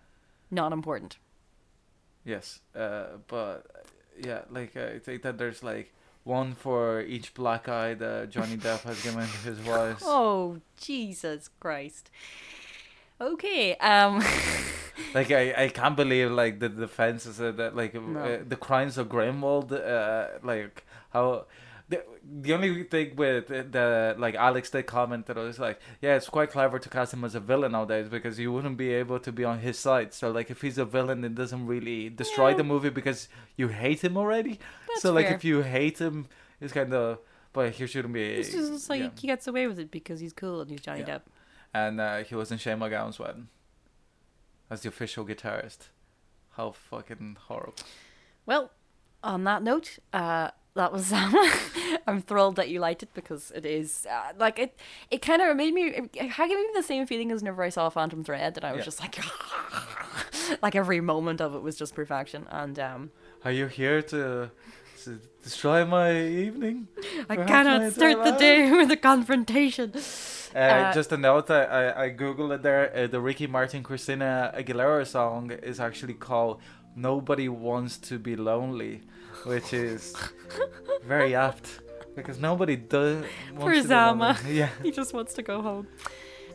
Not 0.51 0.73
important. 0.73 1.17
Yes, 2.25 2.61
uh, 2.77 3.19
but 3.27 3.67
yeah, 4.19 4.43
like 4.51 4.77
I 4.77 4.99
think 5.01 5.23
that 5.23 5.39
there's 5.39 5.63
like 5.63 5.93
one 6.23 6.55
for 6.55 7.01
each 7.03 7.35
black 7.35 7.69
eye 7.69 7.95
that 7.95 8.31
Johnny 8.31 8.57
Depp 8.57 8.83
has 8.83 9.03
given 9.03 9.27
to 9.27 9.37
his 9.49 9.59
wife. 9.67 10.01
Oh 10.05 10.61
Jesus 10.81 11.51
Christ. 11.61 12.11
Okay. 13.21 13.75
Um. 13.77 14.23
Like 15.15 15.31
I, 15.31 15.65
I 15.65 15.69
can't 15.69 15.97
believe 15.97 16.31
like 16.31 16.61
the 16.61 16.69
defense 16.69 17.27
is 17.27 17.41
uh, 17.41 17.53
that 17.53 17.75
like 17.77 17.95
No. 17.95 18.21
uh, 18.21 18.39
the 18.47 18.57
crimes 18.57 18.99
of 18.99 19.09
Grimwald, 19.09 19.73
uh, 19.73 20.39
like 20.43 20.85
how. 21.13 21.47
The, 21.87 22.03
the 22.41 22.55
only 22.55 22.85
thing 22.85 23.15
with 23.15 23.51
uh, 23.51 23.63
the 23.71 24.15
like 24.17 24.35
Alex 24.37 24.71
did 24.71 24.87
comment 24.87 25.27
that 25.27 25.37
was 25.37 25.59
like 25.59 25.79
yeah 26.01 26.15
it's 26.17 26.31
quite 26.31 26.51
clever 26.51 26.79
to 26.79 26.89
cast 26.89 27.13
him 27.13 27.25
as 27.25 27.35
a 27.35 27.41
villain 27.41 27.73
nowadays 27.73 28.09
because 28.09 28.39
you 28.39 28.51
wouldn't 28.51 28.79
be 28.79 28.91
able 28.95 29.19
to 29.21 29.31
be 29.31 29.45
on 29.45 29.59
his 29.59 29.79
side 29.79 30.15
so 30.15 30.31
like 30.31 30.51
if 30.51 30.63
he's 30.63 30.79
a 30.79 30.87
villain 30.87 31.23
it 31.25 31.35
doesn't 31.35 31.67
really 31.67 32.09
destroy 32.09 32.49
Yeah. 32.53 32.57
the 32.57 32.65
movie 32.65 32.89
because 32.89 33.29
you 33.59 33.69
hate 33.69 34.03
him 34.03 34.17
already 34.17 34.59
That's 34.89 35.03
so 35.03 35.13
like 35.13 35.27
fair. 35.27 35.35
if 35.37 35.45
you 35.45 35.61
hate 35.61 35.99
him 36.01 36.27
it's 36.59 36.73
kind 36.73 36.95
of 36.95 37.19
but 37.53 37.73
he 37.73 37.87
shouldn't 37.87 38.15
be 38.15 38.25
It's 38.33 38.53
just 38.53 38.89
like 38.89 39.01
yeah. 39.03 39.11
he 39.21 39.27
gets 39.27 39.47
away 39.47 39.67
with 39.67 39.79
it 39.79 39.91
because 39.91 40.21
he's 40.21 40.33
cool 40.33 40.63
and 40.63 40.71
he's 40.71 40.81
Johnny 40.81 41.01
Yeah. 41.07 41.19
Depp. 41.19 41.23
and 41.75 42.01
uh, 42.01 42.17
he 42.25 42.35
was 42.35 42.51
in 42.51 42.57
Shane 42.57 42.79
MacGowan's 42.79 43.19
wedding 43.19 43.49
as 44.71 44.83
the 44.83 44.89
official 44.89 45.25
guitarist 45.25 45.89
how 46.57 46.71
fucking 46.73 47.37
horrible 47.49 47.75
Well, 48.47 48.71
on 49.23 49.45
that 49.45 49.63
note, 49.63 49.99
uh, 50.13 50.51
that 50.75 50.93
was 50.93 51.07
Zama. 51.07 51.51
I'm 52.07 52.21
thrilled 52.21 52.57
that 52.57 52.69
you 52.69 52.79
liked 52.81 53.03
it 53.03 53.09
because 53.15 53.51
it 53.55 53.65
is 53.65 54.07
uh, 54.11 54.33
like 54.39 54.59
it. 54.59 54.77
It 55.11 55.23
kind 55.23 55.41
of 55.41 55.57
made 55.57 55.73
me. 55.73 55.85
It, 55.89 56.11
it 56.15 56.37
gave 56.37 56.49
me 56.51 56.67
the 56.75 56.83
same 56.83 57.07
feeling 57.07 57.31
as 57.33 57.41
whenever 57.43 57.63
I 57.63 57.71
saw 57.71 57.89
Phantom 57.89 58.23
Thread, 58.25 58.57
and 58.57 58.65
I 58.65 58.73
was 58.73 58.81
Yeah. 58.81 58.85
just 58.85 59.01
like, 59.01 59.17
like 60.63 60.75
every 60.75 61.01
moment 61.01 61.41
of 61.41 61.55
it 61.55 61.63
was 61.63 61.77
just 61.77 61.95
perfection. 61.95 62.47
And 62.51 62.79
um, 62.79 63.11
Are 63.45 63.53
you 63.53 63.67
here 63.67 64.03
to, 64.03 64.51
to 65.05 65.21
destroy 65.43 65.85
my 65.87 66.15
evening? 66.21 66.89
I 67.31 67.37
Perhaps 67.37 67.49
cannot 67.51 67.93
start 67.93 68.25
the 68.25 68.33
day 68.33 68.71
with 68.77 68.91
a 68.91 68.97
confrontation. 68.97 69.93
Uh, 70.55 70.59
Uh, 70.59 70.93
just 70.95 71.11
a 71.13 71.17
note, 71.17 71.51
I, 71.51 72.05
I, 72.05 72.11
googled 72.11 72.55
it 72.55 72.63
there. 72.63 72.95
Uh, 72.95 73.07
the 73.09 73.21
Ricky 73.21 73.47
Martin 73.47 73.83
Christina 73.83 74.53
Aguilera 74.57 75.07
song 75.07 75.51
is 75.51 75.81
actually 75.81 76.15
called 76.15 76.61
"Nobody 76.95 77.49
Wants 77.49 77.99
to 78.09 78.19
Be 78.19 78.37
Lonely," 78.37 79.03
which 79.45 79.73
is 79.73 80.15
very 81.05 81.35
apt 81.35 81.81
because 82.15 82.39
nobody 82.39 82.77
does. 82.77 83.25
For 83.57 83.61
wants 83.61 83.79
to 83.79 83.83
be. 83.83 83.89
Zama. 83.89 84.39
Yeah. 84.49 84.69
he 84.83 84.91
just 84.93 85.13
wants 85.13 85.35
to 85.35 85.43
go 85.43 85.61
home. 85.61 85.89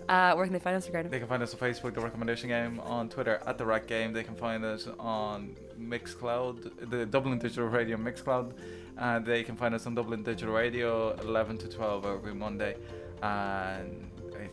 Uh, 0.07 0.33
where 0.33 0.45
can 0.45 0.53
they 0.53 0.59
find 0.59 0.75
us, 0.75 0.87
Ricardo? 0.87 1.09
They 1.09 1.19
can 1.19 1.27
find 1.27 1.43
us 1.43 1.53
on 1.53 1.59
Facebook, 1.59 1.93
The 1.93 2.01
Recommendation 2.01 2.49
Game, 2.49 2.79
on 2.79 3.09
Twitter, 3.09 3.39
at 3.45 3.59
The 3.59 3.65
Rack 3.65 3.85
Game. 3.85 4.11
They 4.11 4.23
can 4.23 4.33
find 4.35 4.65
us 4.65 4.87
on 4.97 5.55
Mixcloud, 5.79 6.89
the 6.89 7.05
Dublin 7.05 7.37
Digital 7.37 7.67
Radio 7.67 7.95
Mixcloud. 7.97 8.53
And 8.97 9.23
they 9.23 9.43
can 9.43 9.55
find 9.55 9.75
us 9.75 9.85
on 9.85 9.93
Dublin 9.93 10.23
Digital 10.23 10.53
Radio, 10.55 11.11
11 11.17 11.59
to 11.59 11.67
12 11.69 12.05
every 12.05 12.33
Monday. 12.33 12.75
And 13.21 14.09
I 14.29 14.37
think, 14.37 14.51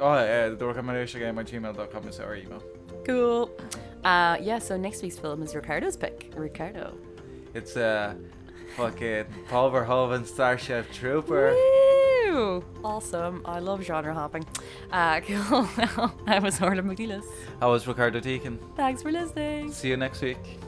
oh, 0.00 0.08
uh, 0.10 0.54
The 0.54 0.66
Recommendation 0.66 1.20
Game 1.20 1.38
at 1.38 1.46
gmail.com 1.46 2.08
is 2.08 2.20
our 2.20 2.36
email. 2.36 2.62
Cool. 3.04 3.50
Uh, 4.04 4.36
yeah. 4.40 4.58
So 4.58 4.76
next 4.76 5.02
week's 5.02 5.18
film 5.18 5.42
is 5.42 5.54
Ricardo's 5.54 5.96
pick. 5.96 6.32
Ricardo. 6.36 6.96
It's 7.54 7.76
uh, 7.76 8.14
fucking 8.76 9.26
Paul 9.48 9.70
Verhoeven 9.70 10.26
Starship 10.26 10.90
Trooper. 10.92 11.52
Woo! 11.52 12.64
Awesome. 12.82 13.42
I 13.44 13.60
love 13.60 13.82
genre 13.82 14.12
hopping. 14.12 14.44
Uh, 14.90 15.20
cool. 15.26 15.68
I 16.26 16.38
was 16.40 16.60
Orla 16.60 16.82
Mc 16.82 16.98
Nelis. 16.98 17.24
I 17.60 17.66
was 17.66 17.86
Ricardo 17.86 18.20
Deakin. 18.20 18.58
Thanks 18.76 19.02
for 19.02 19.12
listening. 19.12 19.72
See 19.72 19.88
you 19.88 19.96
next 19.96 20.20
week. 20.20 20.58